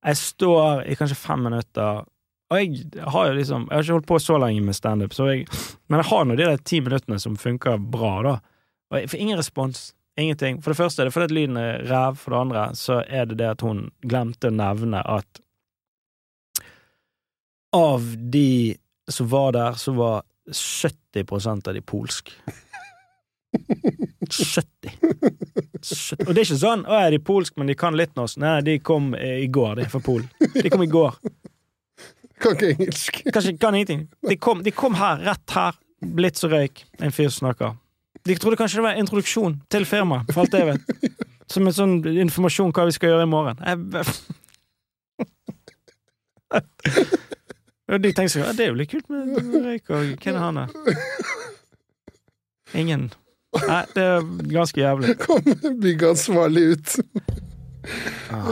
Jeg 0.04 0.20
står 0.20 0.84
i 0.92 0.98
kanskje 1.00 1.16
fem 1.16 1.46
minutter, 1.48 2.04
og 2.52 2.60
jeg 2.60 2.90
har 3.08 3.30
jo 3.30 3.36
liksom 3.38 3.64
Jeg 3.70 3.76
har 3.78 3.86
ikke 3.86 3.96
holdt 3.96 4.10
på 4.10 4.18
så 4.22 4.36
lenge 4.44 4.62
med 4.62 4.76
standup, 4.76 5.14
så 5.16 5.30
Men 5.32 6.02
jeg 6.02 6.10
har 6.10 6.26
nå 6.28 6.36
de 6.38 6.44
der 6.50 6.60
ti 6.68 6.82
minuttene 6.84 7.20
som 7.24 7.38
funker 7.40 7.78
bra, 7.80 8.12
da. 8.26 8.34
Og 8.92 9.00
jeg 9.00 9.10
får 9.14 9.24
ingen 9.24 9.40
respons. 9.40 9.94
Ingenting. 10.20 10.60
For 10.62 10.70
det 10.70 10.78
første 10.78 11.02
er 11.02 11.08
det 11.10 11.14
fordi 11.16 11.26
at 11.32 11.34
lyden 11.34 11.58
er 11.58 11.80
ræv, 11.90 12.20
for 12.22 12.36
det 12.36 12.42
andre 12.44 12.66
så 12.78 13.00
er 13.08 13.26
det 13.26 13.40
det 13.40 13.48
at 13.56 13.64
hun 13.66 13.88
glemte 14.06 14.52
å 14.52 14.54
nevne 14.54 15.00
at 15.02 15.40
av 17.74 18.04
de 18.32 18.76
som 19.10 19.28
var 19.32 19.56
der, 19.56 19.74
så 19.82 19.92
var 19.98 20.22
70% 20.54 21.68
av 21.68 21.74
de 21.74 21.82
polsk. 21.82 22.30
70. 24.30 24.92
70. 25.84 26.28
Og 26.28 26.34
det 26.34 26.40
er 26.42 26.46
ikke 26.46 26.60
sånn 26.60 26.86
'Å, 26.88 26.98
er 26.98 27.12
de 27.12 27.20
polsk, 27.20 27.58
men 27.58 27.68
de 27.70 27.76
kan 27.78 27.96
litt 27.98 28.16
norsk'. 28.18 28.40
Nei, 28.42 28.62
de 28.66 28.80
kom 28.80 29.14
eh, 29.16 29.44
i 29.44 29.48
går, 29.48 29.76
de 29.82 29.88
fra 29.92 30.02
Polen. 30.04 30.30
De 30.56 30.70
kom 30.70 30.84
i 30.84 30.92
går. 30.92 31.18
Kan 32.44 32.58
ikke 32.58 32.74
engelsk. 32.74 33.22
Kanskje 33.32 33.58
kan 33.60 33.76
ingenting. 33.76 34.08
De 34.28 34.36
kom, 34.38 34.64
de 34.64 34.72
kom 34.76 34.98
her, 35.00 35.22
rett 35.24 35.56
her. 35.56 35.78
Blitz 36.04 36.44
og 36.44 36.52
røyk. 36.52 36.84
En 37.00 37.14
fyr 37.16 37.30
snakker. 37.32 37.78
De 38.28 38.36
trodde 38.40 38.58
kanskje 38.60 38.80
det 38.80 38.84
var 38.86 38.96
en 38.96 39.04
introduksjon 39.04 39.62
til 39.72 39.86
firmaet, 39.88 40.32
for 40.32 40.44
alt 40.44 40.54
jeg 40.56 40.68
vet. 40.68 40.82
Som 41.52 41.68
en 41.68 41.76
sånn 41.76 41.96
informasjon 42.08 42.72
hva 42.76 42.86
vi 42.88 42.96
skal 42.96 43.14
gjøre 43.14 43.28
i 43.28 43.32
morgen. 43.32 43.58
Jeg... 43.64 43.78
Og 47.94 48.00
de 48.02 48.14
tenkte 48.16 48.40
sånn, 48.40 48.56
det 48.58 48.64
er 48.66 48.72
jo 48.72 48.80
litt 48.80 48.92
kult 48.94 49.10
med 49.12 49.36
røyk, 49.66 49.90
og 49.92 50.14
hvem 50.24 50.36
er 50.38 50.40
han 50.42 50.60
der? 50.62 50.70
Ingen. 52.80 53.12
Nei, 53.68 53.84
det 53.94 54.04
er 54.04 54.28
ganske 54.50 54.82
jævlig. 54.82 55.16
Kom 55.26 55.46
byggansvarlig 55.84 56.64
ut. 56.74 56.96
Ah. 58.32 58.50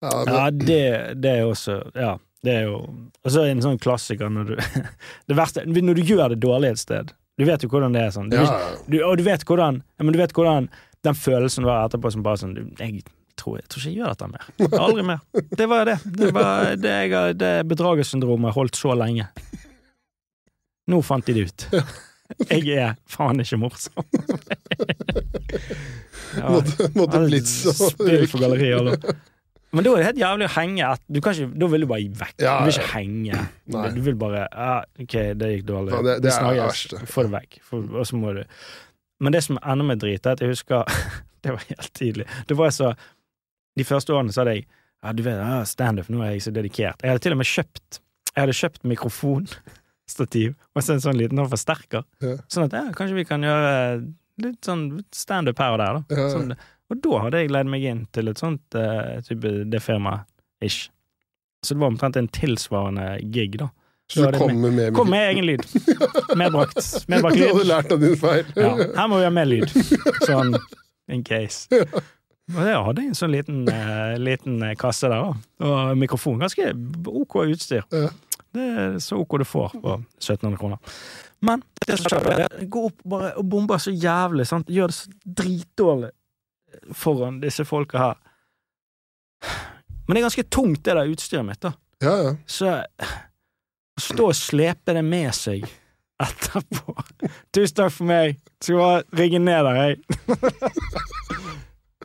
Ja, 0.00 0.24
men, 0.24 0.34
Ja, 0.34 0.50
det, 0.50 1.14
det 1.22 1.30
er 1.30 1.46
også 1.48 1.78
Ja, 1.94 2.18
det 2.44 2.52
er 2.52 2.66
jo 2.68 2.76
Og 3.24 3.30
så 3.32 3.40
er 3.40 3.48
det 3.48 3.54
en 3.56 3.62
sånn 3.64 3.80
klassiker 3.80 4.28
når 4.30 4.50
du 4.50 4.52
Det 5.30 5.38
verste 5.38 5.64
Når 5.66 5.98
du 5.98 6.02
gjør 6.04 6.34
det 6.34 6.38
dårlig 6.44 6.74
et 6.74 6.82
sted 6.82 7.14
Du 7.40 7.46
vet 7.48 7.64
jo 7.64 7.70
hvordan 7.72 7.96
det 7.96 8.02
er 8.04 8.12
sånn. 8.14 8.28
Er 8.30 8.44
ja, 8.44 8.58
du, 8.86 8.98
og 9.06 9.16
du 9.18 9.24
vet 9.26 9.46
hvordan 9.48 9.80
ja, 9.80 10.04
men 10.04 10.14
du 10.14 10.20
vet 10.20 10.34
hvordan 10.36 10.68
den 11.06 11.14
følelsen 11.14 11.64
du 11.64 11.70
har 11.70 11.86
etterpå 11.86 12.10
som 12.10 12.24
bare 12.26 12.40
sånn 12.40 12.56
jeg, 12.78 13.04
tror, 13.38 13.60
jeg 13.60 13.68
tror 13.70 13.80
ikke 13.80 13.90
jeg 13.92 13.98
gjør 14.00 14.14
dette 14.16 14.28
mer. 14.32 14.48
Aldri 14.82 15.04
mer. 15.06 15.20
Det 15.60 15.68
var 15.70 15.86
det. 15.86 15.94
Det 16.18 16.30
var 16.34 16.72
det, 16.74 16.94
jeg, 17.06 17.36
det 17.38 17.52
bedragersyndromet 17.70 18.56
holdt 18.56 18.80
så 18.80 18.96
lenge. 18.98 19.28
Nå 20.90 20.98
fant 21.06 21.30
de 21.30 21.36
det 21.36 21.46
ut. 21.46 21.68
Jeg 22.50 22.68
er 22.76 22.94
faen 23.08 23.40
ikke 23.44 23.58
morsom. 23.60 24.04
Ja. 26.36 26.50
måtte, 26.52 26.88
måtte 26.92 27.20
blitt 27.24 27.48
så 27.48 27.72
Spill 27.72 28.26
for 28.30 28.42
galleriet, 28.42 28.76
eller? 28.82 29.14
Men 29.72 29.84
da 29.84 29.92
er 29.94 30.00
det 30.02 30.06
helt 30.10 30.20
jævlig 30.20 30.46
å 30.48 30.50
henge 30.54 30.90
et, 30.94 31.02
du 31.12 31.18
kan 31.24 31.34
ikke, 31.36 31.48
Da 31.60 31.68
vil 31.72 31.84
du 31.84 31.86
bare 31.88 32.10
vekk. 32.20 32.34
Ja, 32.44 32.52
du 32.60 32.68
vil 32.68 32.76
ikke 32.76 32.90
henge. 32.92 33.40
Nei. 33.74 33.86
Du 33.96 34.00
vil 34.04 34.18
bare 34.20 34.42
ah, 34.52 34.82
Ok, 35.00 35.14
det 35.40 35.50
gikk 35.54 35.64
dårlig. 35.70 35.94
Ja, 35.96 36.02
det- 36.04 36.16
det 36.24 36.32
Vi 36.34 36.36
er 36.36 36.58
det 36.58 36.66
verste. 36.66 37.00
Få 37.08 37.24
det 37.26 37.32
vekk. 37.32 37.58
For, 37.64 37.88
Og 38.00 38.06
så 38.10 38.20
må 38.20 38.34
du 38.36 38.42
Men 39.24 39.34
det 39.34 39.42
som 39.48 39.58
ender 39.64 39.88
med 39.88 40.00
drit, 40.04 40.26
er 40.26 40.36
at 40.36 40.44
jeg 40.44 40.52
husker 40.52 40.84
Det 41.44 41.54
var 41.54 41.64
helt 41.68 41.92
tidlig. 41.96 42.28
Det 42.48 42.56
var 42.60 42.70
så 42.76 42.92
De 43.78 43.84
første 43.88 44.12
årene 44.14 44.32
så 44.34 44.42
hadde 44.44 44.58
jeg 44.58 44.66
ja, 44.98 45.12
du 45.14 45.22
vet, 45.22 45.68
standup, 45.70 46.08
nå 46.10 46.24
er 46.26 46.32
jeg 46.34 46.42
så 46.42 46.50
dedikert. 46.50 46.98
Jeg 47.04 47.12
hadde 47.12 47.22
til 47.22 47.32
og 47.36 47.38
med 47.38 47.46
kjøpt 47.46 48.00
Jeg 48.34 48.40
hadde 48.42 48.56
kjøpt 48.60 48.84
mikrofonstativ 50.08 50.54
og 50.74 50.82
så 50.82 50.94
en 50.94 51.02
sånn 51.02 51.18
liten 51.18 51.38
sånn 51.38 51.50
forsterker. 51.52 52.04
Ja. 52.22 52.36
Sånn 52.48 52.66
at 52.68 52.72
ja, 52.76 52.92
kanskje 52.94 53.16
vi 53.16 53.24
kan 53.28 53.42
gjøre 53.42 54.04
litt 54.42 54.64
sånn 54.64 55.02
standup 55.12 55.58
her 55.58 55.72
og 55.74 55.78
der, 55.78 55.98
da. 55.98 56.16
Ja. 56.16 56.28
Sånn, 56.30 56.54
og 56.88 57.00
da 57.02 57.18
hadde 57.24 57.42
jeg 57.42 57.50
leid 57.52 57.68
meg 57.68 57.82
inn 57.84 58.06
til 58.14 58.28
et 58.30 58.38
sånt 58.38 58.62
uh, 58.74 59.20
type 59.26 59.64
det 59.68 59.80
firmaet, 59.82 60.24
ish. 60.64 60.90
Så 61.64 61.74
det 61.74 61.80
var 61.82 61.90
omtrent 61.90 62.16
en 62.16 62.28
tilsvarende 62.28 63.18
gig, 63.34 63.58
da. 63.58 63.68
Så 64.08 64.30
du 64.30 64.38
kom 64.38 64.54
med, 64.62 64.72
med 64.72 64.94
Kom 64.96 65.10
med 65.10 65.26
egen 65.34 65.44
lyd. 65.44 65.64
Medbrakt. 66.38 66.78
Medbrakt 67.08 67.36
Du 67.36 67.42
hadde 67.42 67.58
lyd. 67.58 67.66
lært 67.68 67.92
av 67.92 68.00
din 68.00 68.14
feil. 68.16 68.46
Ja, 68.56 68.70
her 68.78 69.08
må 69.10 69.18
vi 69.18 69.26
ha 69.26 69.32
med 69.34 69.50
lyd. 69.50 69.74
Sånn 70.24 70.54
in 71.12 71.24
case. 71.26 71.68
Og 72.54 72.62
jeg 72.64 72.78
hadde 72.86 73.04
en 73.04 73.18
sånn 73.18 73.34
liten, 73.34 73.66
uh, 73.68 74.14
liten 74.16 74.62
kasse 74.80 75.10
der, 75.10 75.26
da. 75.26 75.66
Og 75.68 75.98
mikrofon. 76.00 76.38
Ganske 76.40 76.70
ok 77.10 77.36
utstyr. 77.50 77.84
Ja. 77.92 78.08
Det 78.58 78.68
er 78.84 78.98
så 79.02 79.18
ok 79.22 79.38
du 79.40 79.46
får 79.46 79.74
på 79.78 79.96
1700 80.18 80.58
kroner. 80.60 80.78
Men 81.46 81.62
det 81.86 81.98
som 82.00 82.10
skjer, 82.10 82.44
er 82.48 82.66
gå 82.70 82.84
opp 82.88 83.02
bare 83.06 83.32
og 83.38 83.46
bombe 83.52 83.78
så 83.80 83.92
jævlig, 83.94 84.46
sant. 84.50 84.70
Gjør 84.72 84.90
det 84.90 84.96
så 84.98 85.12
dritdårlig 85.42 86.10
foran 86.98 87.38
disse 87.42 87.64
folka 87.68 88.00
her. 88.02 88.16
Men 90.08 90.16
det 90.16 90.20
er 90.22 90.26
ganske 90.28 90.46
tungt, 90.50 90.82
det 90.86 90.96
der 90.96 91.10
utstyret 91.12 91.46
mitt, 91.46 91.60
da. 91.62 91.74
Ja, 92.02 92.14
ja. 92.24 92.32
Så 92.48 92.72
å 92.78 94.02
stå 94.02 94.28
og 94.30 94.36
slepe 94.38 94.94
det 94.96 95.02
med 95.06 95.30
seg 95.34 95.66
etterpå 96.18 96.94
Tusen 97.54 97.76
takk 97.78 97.92
for 97.94 98.08
meg. 98.08 98.38
Skal 98.62 98.80
bare 98.80 99.02
rigge 99.20 99.38
ned 99.42 99.66
der, 99.66 99.78
jeg. 99.84 99.94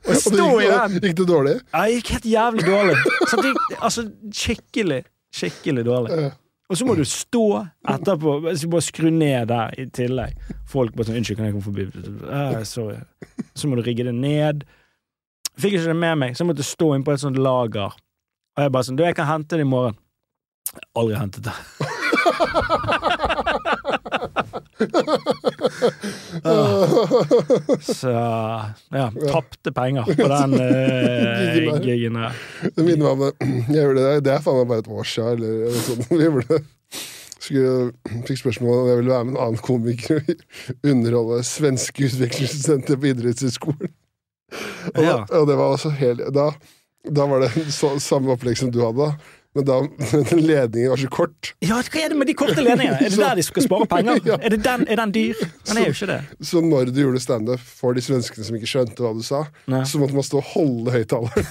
Å 0.03 0.15
stå 0.19 0.47
i 0.59 0.67
den 0.67 0.97
gikk 0.99 1.15
det 1.21 1.25
dårlig? 1.29 1.53
Ja, 1.71 1.83
Det 1.87 1.93
gikk 1.97 2.09
helt 2.17 2.25
jævlig 2.27 2.63
dårlig. 2.67 2.95
Så 3.31 3.37
det 3.39 3.51
gikk, 3.53 3.61
altså, 3.79 4.03
skikkelig, 4.35 4.97
skikkelig 5.33 5.85
dårlig. 5.87 6.17
Ja. 6.19 6.31
Og 6.73 6.77
så 6.79 6.87
må 6.89 6.95
du 6.97 7.03
stå 7.05 7.45
etterpå, 7.93 8.31
så 8.57 8.67
bare 8.71 8.81
skru 8.81 9.11
ned 9.13 9.51
der 9.51 9.75
i 9.77 9.83
tillegg. 9.93 10.33
Folk 10.65 10.95
bare 10.95 11.05
sånn 11.05 11.19
'Unnskyld, 11.19 11.37
kan 11.37 11.45
jeg 11.45 11.53
komme 11.53 11.67
forbi?' 11.67 11.85
«Ah, 12.25 12.63
sorry. 12.65 12.97
Så 13.53 13.69
må 13.69 13.77
du 13.77 13.83
rigge 13.85 14.07
det 14.07 14.15
ned. 14.17 14.65
Fikk 15.53 15.77
ikke 15.77 15.93
det 15.93 15.95
med 15.95 16.17
meg, 16.17 16.33
så 16.33 16.41
jeg 16.41 16.49
måtte 16.49 16.65
stå 16.65 16.95
inn 16.95 17.05
på 17.05 17.13
et 17.13 17.21
sånt 17.21 17.37
lager. 17.37 17.93
Og 18.57 18.63
jeg 18.63 18.71
bare 18.73 18.83
sånn 18.83 18.97
'Du, 18.97 19.05
jeg 19.05 19.15
kan 19.15 19.29
hente 19.29 19.53
det 19.53 19.67
i 19.67 19.69
morgen'. 19.69 20.01
Aldri 20.97 21.15
hentet 21.15 21.43
det. 21.45 21.53
Så 28.01 28.11
ja, 28.13 29.07
tapte 29.31 29.71
penger 29.75 30.07
på 30.09 30.27
den 30.31 30.53
uh, 30.61 31.79
gigen 31.85 32.17
der. 32.19 32.37
Det 32.75 32.85
minner 32.85 33.03
meg 33.03 33.11
om 33.13 33.23
det. 33.25 33.31
Jeg 33.73 33.81
gjorde 33.87 34.05
det, 34.05 34.13
det 34.27 34.33
er 34.35 34.43
faen 34.45 34.59
meg 34.61 34.69
bare 34.71 34.83
et 34.85 34.91
år 34.99 35.09
siden, 35.09 35.33
eller 35.37 35.67
noe 35.67 35.83
sånt. 35.87 36.07
Vi 36.13 36.21
gjorde 36.27 36.47
det. 36.53 36.61
Skulle, 37.43 37.73
fikk 38.29 38.39
spørsmål 38.39 38.77
om 38.77 38.85
jeg 38.87 38.99
ville 39.01 39.11
være 39.11 39.25
med 39.27 39.33
en 39.35 39.41
annen 39.43 39.59
komiker 39.59 40.21
og 40.29 40.85
underholde 40.87 41.41
svenske 41.43 42.05
utviklingssenter 42.07 42.95
på 43.01 43.09
idrettshøyskolen. 43.09 43.91
Og, 44.93 44.95
da- 44.95 45.03
Ja. 45.03 45.17
og 45.27 45.47
det 45.49 45.57
var 45.59 45.73
også 45.73 45.91
helt 45.97 46.21
Da, 46.31 46.45
da 47.11 47.25
var 47.27 47.43
det 47.43 47.49
så, 47.75 47.89
samme 47.99 48.31
opplegg 48.31 48.55
som 48.61 48.71
du 48.71 48.79
hadde, 48.85 49.09
men 49.53 49.65
da 49.65 49.79
den 50.29 50.41
ledningen 50.47 50.89
var 50.89 50.97
så 50.97 51.09
kort. 51.13 51.53
Ja, 51.61 51.77
hva 51.85 52.01
er 52.01 52.13
det 52.13 52.17
med 52.17 52.29
de 52.29 52.33
korte 52.37 52.57
ledningene? 52.61 52.97
Er 52.97 53.13
det 53.13 53.19
der 53.27 53.37
de 53.39 53.45
skal 53.45 53.67
spare 53.67 53.87
penger? 53.89 54.21
Ja. 54.33 54.37
Er, 54.39 54.53
det 54.53 54.61
den, 54.63 54.85
er 54.87 54.99
den 55.01 55.11
dyr? 55.13 55.39
Den 55.67 55.77
er 55.77 55.87
jo 55.89 55.93
ikke 55.93 56.07
det. 56.07 56.19
Så 56.47 56.61
når 56.63 56.91
du 56.93 56.99
gjorde 57.01 57.19
standup 57.19 57.61
for 57.81 57.97
de 57.97 58.01
svenskene 58.03 58.45
som 58.47 58.55
ikke 58.57 58.69
skjønte 58.69 59.03
hva 59.03 59.11
du 59.17 59.23
sa, 59.25 59.41
Nei. 59.69 59.81
så 59.89 59.99
måtte 59.99 60.15
man 60.15 60.25
stå 60.25 60.39
og 60.39 60.47
holde 60.53 60.93
høyttaleren. 60.93 61.47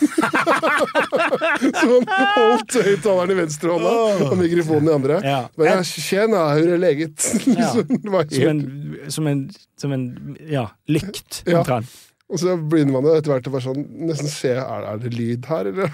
så 1.76 1.90
man 1.90 2.06
holdt 2.36 2.78
høyttaleren 2.86 3.34
i 3.34 3.38
venstre 3.42 3.74
hånda 3.74 4.28
og 4.30 4.38
mikrofonen 4.40 4.88
i 4.88 4.94
andre. 4.96 5.18
Ja. 5.26 5.40
Men 5.58 5.70
ja, 5.70 5.76
Tjena, 5.84 6.46
hun 6.56 6.72
er 6.76 6.80
leget? 6.82 7.28
Ja. 7.52 7.72
Som 7.74 8.48
en, 8.48 8.64
som 9.12 9.28
en, 9.30 9.44
som 9.78 9.94
en 9.98 10.08
ja, 10.48 10.68
lykt, 10.90 11.42
Ja. 11.50 11.62
Og 12.32 12.40
så 12.40 12.54
begynner 12.56 12.94
man 12.96 13.06
etter 13.12 13.28
hvert 13.34 13.48
å 13.48 13.52
bare 13.52 13.64
sånn 13.66 13.82
nesten 14.08 14.30
se 14.32 14.54
er, 14.56 14.86
er 14.88 15.00
det 15.02 15.10
lyd 15.12 15.44
her, 15.50 15.68
eller? 15.68 15.90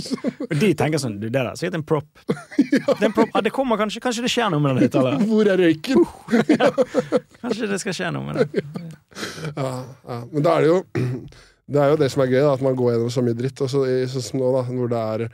Og 0.48 0.54
de 0.62 0.70
tenker 0.80 1.02
sånn 1.02 1.18
du, 1.20 1.26
Det 1.28 1.34
der 1.36 1.50
er 1.50 1.58
sikkert 1.60 1.76
en 1.82 1.84
prop. 1.84 2.22
Det, 2.24 2.80
er 2.96 3.04
en 3.10 3.12
prop. 3.16 3.28
ah, 3.36 3.42
det 3.44 3.52
kommer 3.52 3.76
kanskje 3.80 4.00
Kanskje 4.00 4.24
det 4.24 4.30
skjer 4.32 4.48
noe 4.54 4.62
med 4.64 4.72
den 4.78 4.86
høyttaleren? 4.86 5.26
Hvor 5.30 5.50
er 5.52 5.60
røyken? 5.60 6.00
Kanskje 7.42 7.68
det 7.70 7.78
skal 7.82 7.96
skje 7.98 8.10
noe 8.16 8.24
med 8.24 8.40
den. 8.40 8.66
Ja, 9.52 9.70
ja. 10.08 10.18
Men 10.32 10.46
da 10.48 10.56
er 10.56 10.64
det 10.64 10.70
jo 10.72 10.80
Det 11.72 11.80
er 11.84 11.92
jo 11.92 12.00
det 12.00 12.08
som 12.12 12.24
er 12.24 12.32
gøy, 12.32 12.40
da, 12.42 12.52
at 12.56 12.64
man 12.64 12.74
går 12.76 12.94
gjennom 12.94 13.12
så 13.14 13.22
mye 13.24 13.36
dritt. 13.38 13.60
Og 13.64 13.70
så 13.72 13.84
i- 13.88 14.08
sånn 14.10 14.24
som 14.26 14.40
nå, 14.42 14.48
da, 14.56 14.62
hvor 14.72 14.90
det 14.92 15.02
er 15.12 15.26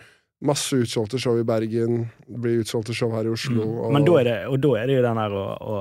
masse 0.51 0.77
utsolgte 0.79 1.19
show 1.19 1.35
i 1.41 1.47
Bergen, 1.47 2.05
det 2.29 2.39
blir 2.45 2.61
utsolgte 2.63 2.95
show 2.95 3.11
her 3.15 3.27
i 3.27 3.33
Oslo 3.33 3.63
og, 3.65 3.89
Mm. 3.89 3.93
Men 3.97 4.05
da 4.07 4.19
er 4.21 4.25
det, 4.29 4.37
og 4.53 4.61
da 4.63 4.75
er 4.79 4.87
det 4.91 4.99
jo 4.99 5.03
den 5.07 5.17
der 5.23 5.35
å, 5.35 5.81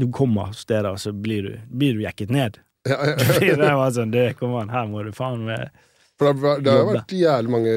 Du 0.00 0.06
kommer 0.10 0.54
steder, 0.56 0.88
og 0.94 0.98
så 0.98 1.12
blir 1.12 1.42
du, 1.42 1.52
blir 1.68 1.94
du 1.98 2.00
jekket 2.06 2.30
ned. 2.32 2.58
Ja, 2.88 2.98
ja, 3.12 3.16
Det 3.62 3.94
sånn, 3.96 4.12
det, 4.14 4.26
kom 4.38 4.54
an, 4.58 4.70
her 4.74 4.86
må 4.90 5.02
du 5.06 5.12
faen 5.14 5.44
meg 5.46 5.68
For 6.18 6.32
det, 6.32 6.42
har- 6.42 6.62
det 6.62 6.72
har 6.72 6.80
jo 6.82 6.92
vært 6.92 7.14
jævlig 7.16 7.52
mange 7.54 7.74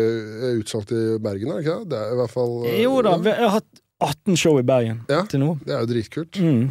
utsolgt 0.60 0.94
i 0.96 1.04
Bergen, 1.22 1.52
er 1.52 1.60
det 1.62 1.66
ikke 1.66 1.78
det? 1.84 1.90
Det 1.94 2.00
er 2.02 2.14
i 2.16 2.20
hvert 2.22 2.34
fall 2.34 2.56
eh, 2.66 2.80
Jo 2.84 2.96
da, 3.06 3.18
vi- 3.22 3.34
jeg 3.36 3.44
har 3.46 3.56
hatt 3.60 3.82
18 4.06 4.36
show 4.38 4.58
i 4.60 4.66
Bergen 4.68 5.04
Ja. 5.10 5.22
til 5.30 5.40
nå. 5.40 5.54
Det 5.64 5.72
er 5.72 5.86
jo 5.86 5.88
dritkult. 5.94 6.40
Mm. 6.44 6.66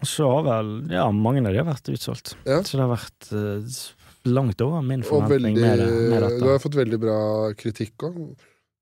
Og 0.00 0.06
så 0.08 0.28
har 0.32 0.46
vel 0.46 0.70
Ja, 0.94 1.10
mange 1.12 1.42
av 1.44 1.52
de 1.52 1.58
har 1.60 1.68
vært 1.68 1.90
utsolgt. 1.92 2.34
Ja. 2.48 2.62
Så 2.64 2.78
det 2.78 2.86
har 2.86 2.94
vært 2.94 3.28
uh, 3.36 3.82
langt 4.30 4.60
over 4.64 4.80
min 4.86 5.02
forventning 5.04 5.58
veldig, 5.60 5.60
med, 5.60 5.82
det, 5.84 6.08
med 6.14 6.38
du 6.40 6.46
har 6.48 6.58
fått 6.62 6.78
veldig 6.80 6.98
bra 7.02 7.18
kritikk 7.60 8.06
òg. 8.08 8.16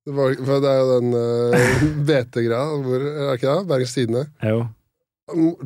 Det, 0.08 0.14
det 0.46 0.70
er 0.70 0.78
jo 0.78 1.00
den 1.00 1.10
uh, 1.18 1.66
BT-greia, 2.08 2.62
Er 2.78 3.02
det 3.02 3.36
ikke 3.40 3.56
det? 3.58 3.68
Bergens 3.74 3.94
Tidende. 3.98 4.24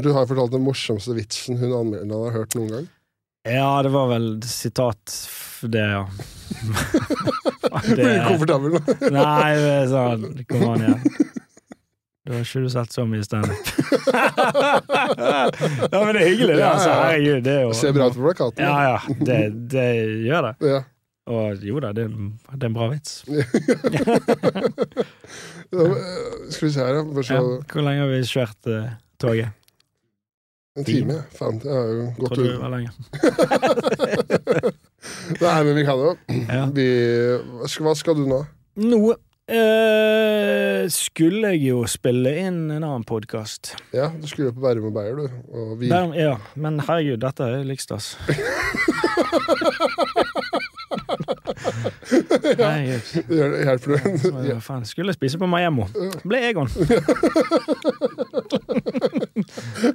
Du 0.03 0.09
har 0.17 0.27
fortalt 0.27 0.57
den 0.57 0.65
morsomste 0.67 1.15
vitsen 1.15 1.61
hun 1.61 1.71
anmelderen 1.77 2.17
har 2.17 2.39
hørt 2.41 2.57
noen 2.59 2.73
gang. 2.79 2.89
Ja, 3.43 3.83
det 3.83 3.89
var 3.89 4.07
vel 4.13 4.43
sitat 4.47 5.29
det, 5.63 5.79
ja. 5.79 6.09
Blir 7.87 8.05
du 8.05 8.25
komfortabel 8.29 8.75
nå? 8.77 8.81
Nei, 9.15 9.53
det 9.59 9.77
sånn 9.91 10.45
Kom 10.51 10.65
an 10.71 10.85
igjen. 10.85 11.31
Da 12.23 12.37
har 12.37 12.45
ikke 12.45 12.63
du 12.63 12.69
sett 12.71 12.95
så 12.95 13.03
mye 13.09 13.25
standup. 13.27 13.71
ja, 15.91 15.99
men 15.99 16.13
det 16.15 16.21
er 16.21 16.29
hyggelig, 16.29 16.55
det. 16.55 16.67
Altså, 16.69 16.91
herregud, 16.91 17.41
det 17.43 17.55
er 17.57 17.65
jo 17.65 17.73
Ser 17.75 17.97
bra 17.97 18.07
ut 18.07 18.15
på 18.15 18.23
plakaten. 18.29 18.63
Ja, 18.63 18.93
ja. 18.93 19.17
Det, 19.19 19.39
det 19.75 19.89
gjør 20.29 20.47
det. 20.47 20.55
Ja. 20.71 20.81
Og 21.33 21.67
jo 21.67 21.83
da, 21.83 21.91
det, 21.95 22.07
det 22.11 22.63
er 22.63 22.71
en 22.71 22.79
bra 22.79 22.91
vits. 22.95 23.23
Eh, 25.73 25.93
Skal 26.53 26.67
vi 26.67 26.73
se 26.75 26.85
her. 26.85 26.99
Ja. 27.01 27.39
Hvor 27.41 27.81
lenge 27.81 28.03
har 28.03 28.11
vi 28.11 28.19
kjørt 28.29 28.67
uh, 28.69 28.91
toget? 29.23 29.55
En 30.77 30.85
time. 30.89 31.19
Faen, 31.37 31.59
det 31.61 31.69
har 31.69 31.89
jo 31.93 32.05
gått 32.17 32.31
Trodde 32.33 32.45
det 32.49 32.55
ut. 32.55 32.61
var 32.63 32.71
lenge. 32.73 32.91
Nei, 35.43 35.59
men 35.67 35.75
vi 35.77 35.85
kan 35.85 35.99
jo 36.01 36.17
Ja. 36.49 36.63
vi, 36.73 36.87
hva 37.85 37.95
skal- 37.97 38.15
du 38.17 38.25
nå? 38.27 38.39
Nå 38.81 39.01
eh, 39.53 40.89
skulle 40.89 41.51
jeg 41.53 41.61
jo 41.69 41.83
spille 41.85 42.33
inn 42.47 42.71
en 42.71 42.83
annen 42.85 43.05
podkast. 43.05 43.75
Ja, 43.93 44.09
du 44.09 44.27
skulle 44.27 44.49
jo 44.49 44.53
på 44.57 44.61
Bærum 44.65 44.87
og 44.89 44.95
Beyer, 44.97 45.15
du. 45.17 45.29
Og 45.53 45.79
vi, 45.79 45.89
Ja, 45.93 46.39
men 46.57 46.79
herregud, 46.81 47.21
dette 47.21 47.41
er 47.45 47.65
likstas. 47.69 48.17
Herregud. 52.57 53.03
hjelper 53.67 53.89
du? 53.93 53.97
ja, 54.49 54.59
faen, 54.61 54.85
skulle 54.89 55.13
spise 55.13 55.39
på 55.39 55.47
Maemmo. 55.47 55.85
Ble 56.25 56.41
Egon. 56.49 56.69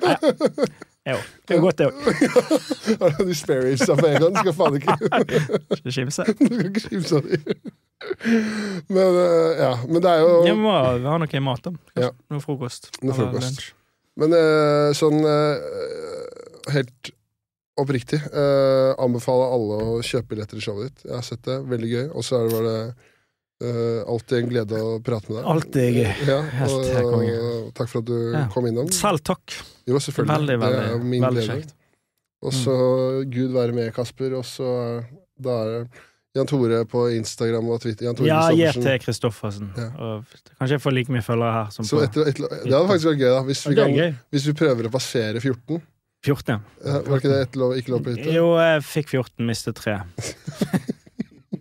Nei, 0.03 0.15
Jo, 1.07 1.15
det 1.47 1.55
er 1.55 1.59
jo 1.59 1.63
godt, 1.63 1.79
det 1.79 1.85
òg. 1.87 3.19
De 3.29 3.35
spare 3.37 3.63
ribsa 3.63 3.95
på 3.95 4.07
en 4.09 4.17
gang. 4.19 4.33
Du 4.35 4.39
skal 4.41 4.55
faen 4.57 4.75
ikke 4.75 4.95
Skal 5.79 5.93
skimse. 5.95 6.25
Du 6.41 6.49
skal 6.49 6.65
ikke 6.67 6.83
skimse 6.83 7.19
av 7.21 7.29
de. 7.29 7.37
Men 8.91 9.19
eh, 9.21 9.61
ja, 9.61 9.71
men 9.87 10.03
det 10.03 10.11
er 10.11 10.19
jo 10.25 10.33
Jeg 10.49 10.57
må 10.59 10.73
ha 10.75 11.15
noe 11.23 11.43
mat, 11.47 11.69
da. 11.69 12.01
Ja. 12.07 12.09
Noe 12.33 12.43
frokost. 12.43 12.91
Noe 13.07 13.15
frokost. 13.15 13.69
Men 14.19 14.35
eh, 14.35 14.89
sånn 14.97 15.23
eh, 15.23 16.73
helt 16.75 17.13
oppriktig 17.77 18.17
anbefaler 18.33 19.51
alle 19.53 19.75
å 19.93 19.97
kjøpe 20.01 20.31
billetter 20.33 20.57
til 20.57 20.65
showet 20.65 20.89
ditt. 20.89 21.03
Jeg 21.05 21.13
har 21.13 21.25
sett 21.25 21.43
det. 21.45 21.59
Veldig 21.69 21.89
gøy. 21.91 22.05
Og 22.17 22.25
så 22.25 22.39
er 22.39 22.47
det 22.47 22.55
bare 22.57 22.77
eh, 23.61 24.01
alltid 24.09 24.37
en 24.43 24.49
glede 24.51 24.81
å 24.83 24.97
prate 25.03 25.31
med 25.31 25.39
deg. 25.39 25.47
Alltid. 25.53 25.97
Ja, 26.27 26.39
og, 26.67 26.83
helt 26.85 27.11
konge. 27.13 27.37
takk 27.77 27.89
for 27.91 27.99
at 28.03 28.05
du 28.09 28.17
Ja. 28.33 28.43
kom 28.53 28.67
innom. 28.69 28.91
Selv 28.93 29.23
takk. 29.23 29.55
Jo, 29.87 29.97
selvfølgelig. 30.03 30.33
Veldig, 30.35 30.59
det 30.59 30.67
er 30.67 30.91
veldig, 30.91 31.03
min 31.05 31.21
veldig 31.23 31.43
glede. 31.47 31.61
kjekt. 31.61 31.73
Og 32.45 32.53
så 32.53 32.75
Gud 33.33 33.51
være 33.55 33.73
med, 33.73 33.93
Kasper. 33.95 34.35
Og 34.37 34.45
så 34.45 34.67
eh, 34.99 35.03
da 35.41 35.55
er 35.63 35.71
det 35.73 36.03
Jan 36.37 36.45
Tore 36.45 36.83
på 36.85 37.01
Instagram 37.17 37.69
og 37.73 37.81
Twitter. 37.81 38.05
Jan 38.05 38.15
Tore 38.15 38.27
Ja. 38.29 38.51
JT 38.53 38.99
Kristoffersen. 39.01 39.71
Ja. 39.75 39.89
Kanskje 40.59 40.75
jeg 40.77 40.81
får 40.83 40.93
like 40.93 41.09
mye 41.09 41.25
følgere 41.25 41.53
her 41.63 41.71
som 41.73 41.85
på 41.85 42.03
etter, 42.03 42.27
etter, 42.29 42.45
det 42.61 42.73
hadde 42.75 42.87
faktisk 42.91 43.09
vært 43.09 43.21
gøy, 43.23 43.31
da. 43.33 43.41
Hvis 43.47 43.63
vi, 43.65 43.75
kan, 43.79 43.95
gøy. 43.95 44.11
hvis 44.35 44.45
vi 44.45 44.53
prøver 44.53 44.85
å 44.85 44.91
passere 44.93 45.41
14. 45.41 45.81
14, 46.25 46.61
ja. 46.85 46.99
Var 47.07 47.17
ikke 47.21 47.29
det 47.33 47.41
et 47.47 47.55
lov, 47.55 47.73
ikke 47.77 47.89
lov 47.93 48.03
på 48.05 48.13
hytta? 48.13 48.31
Jo, 48.33 48.45
jeg 48.61 48.83
fikk 48.85 49.09
14, 49.17 49.45
mistet 49.49 49.75
3. 49.81 49.97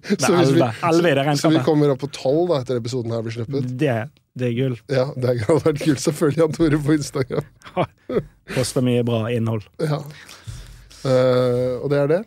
Så 0.06 0.30
hvis 0.36 0.52
vi- 0.54 0.62
11. 0.62 0.72
11 0.82 1.36
Så 1.40 1.50
vi 1.50 1.58
kommer 1.66 1.90
opp 1.94 2.00
på 2.04 2.08
12 2.12 2.48
da, 2.50 2.60
etter 2.62 2.78
episoden 2.80 3.12
her 3.12 3.22
blir 3.26 3.34
sluppet. 3.34 3.66
Det, 3.80 3.96
det 4.38 4.48
er 4.50 4.54
gull. 4.56 4.76
Ja, 4.92 5.06
Det 5.16 5.34
hadde 5.42 5.58
vært 5.64 5.82
kult. 5.82 6.02
Selvfølgelig 6.04 6.42
Jan 6.44 6.52
Tore 6.56 6.78
på 6.86 6.96
Instagram. 6.98 7.44
Koster 8.54 8.84
mye 8.86 9.02
bra 9.06 9.24
innhold. 9.34 9.66
Ja. 9.82 9.98
Uh, 11.06 11.82
og 11.82 11.90
det 11.92 11.98
er 12.02 12.08
det. 12.14 12.22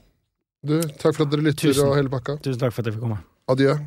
Du, 0.66 0.76
takk 1.00 1.16
for 1.16 1.24
at 1.26 1.32
dere 1.32 1.46
lytter 1.46 1.70
Tusen. 1.72 1.88
og 1.88 1.96
hele 1.96 2.12
pakka. 2.12 2.38
Tusen 2.44 2.60
takk 2.60 2.76
for 2.76 2.84
at 2.84 2.92
jeg 2.92 2.98
fikk 2.98 3.06
komme. 3.08 3.20
Adjø. 3.50 3.78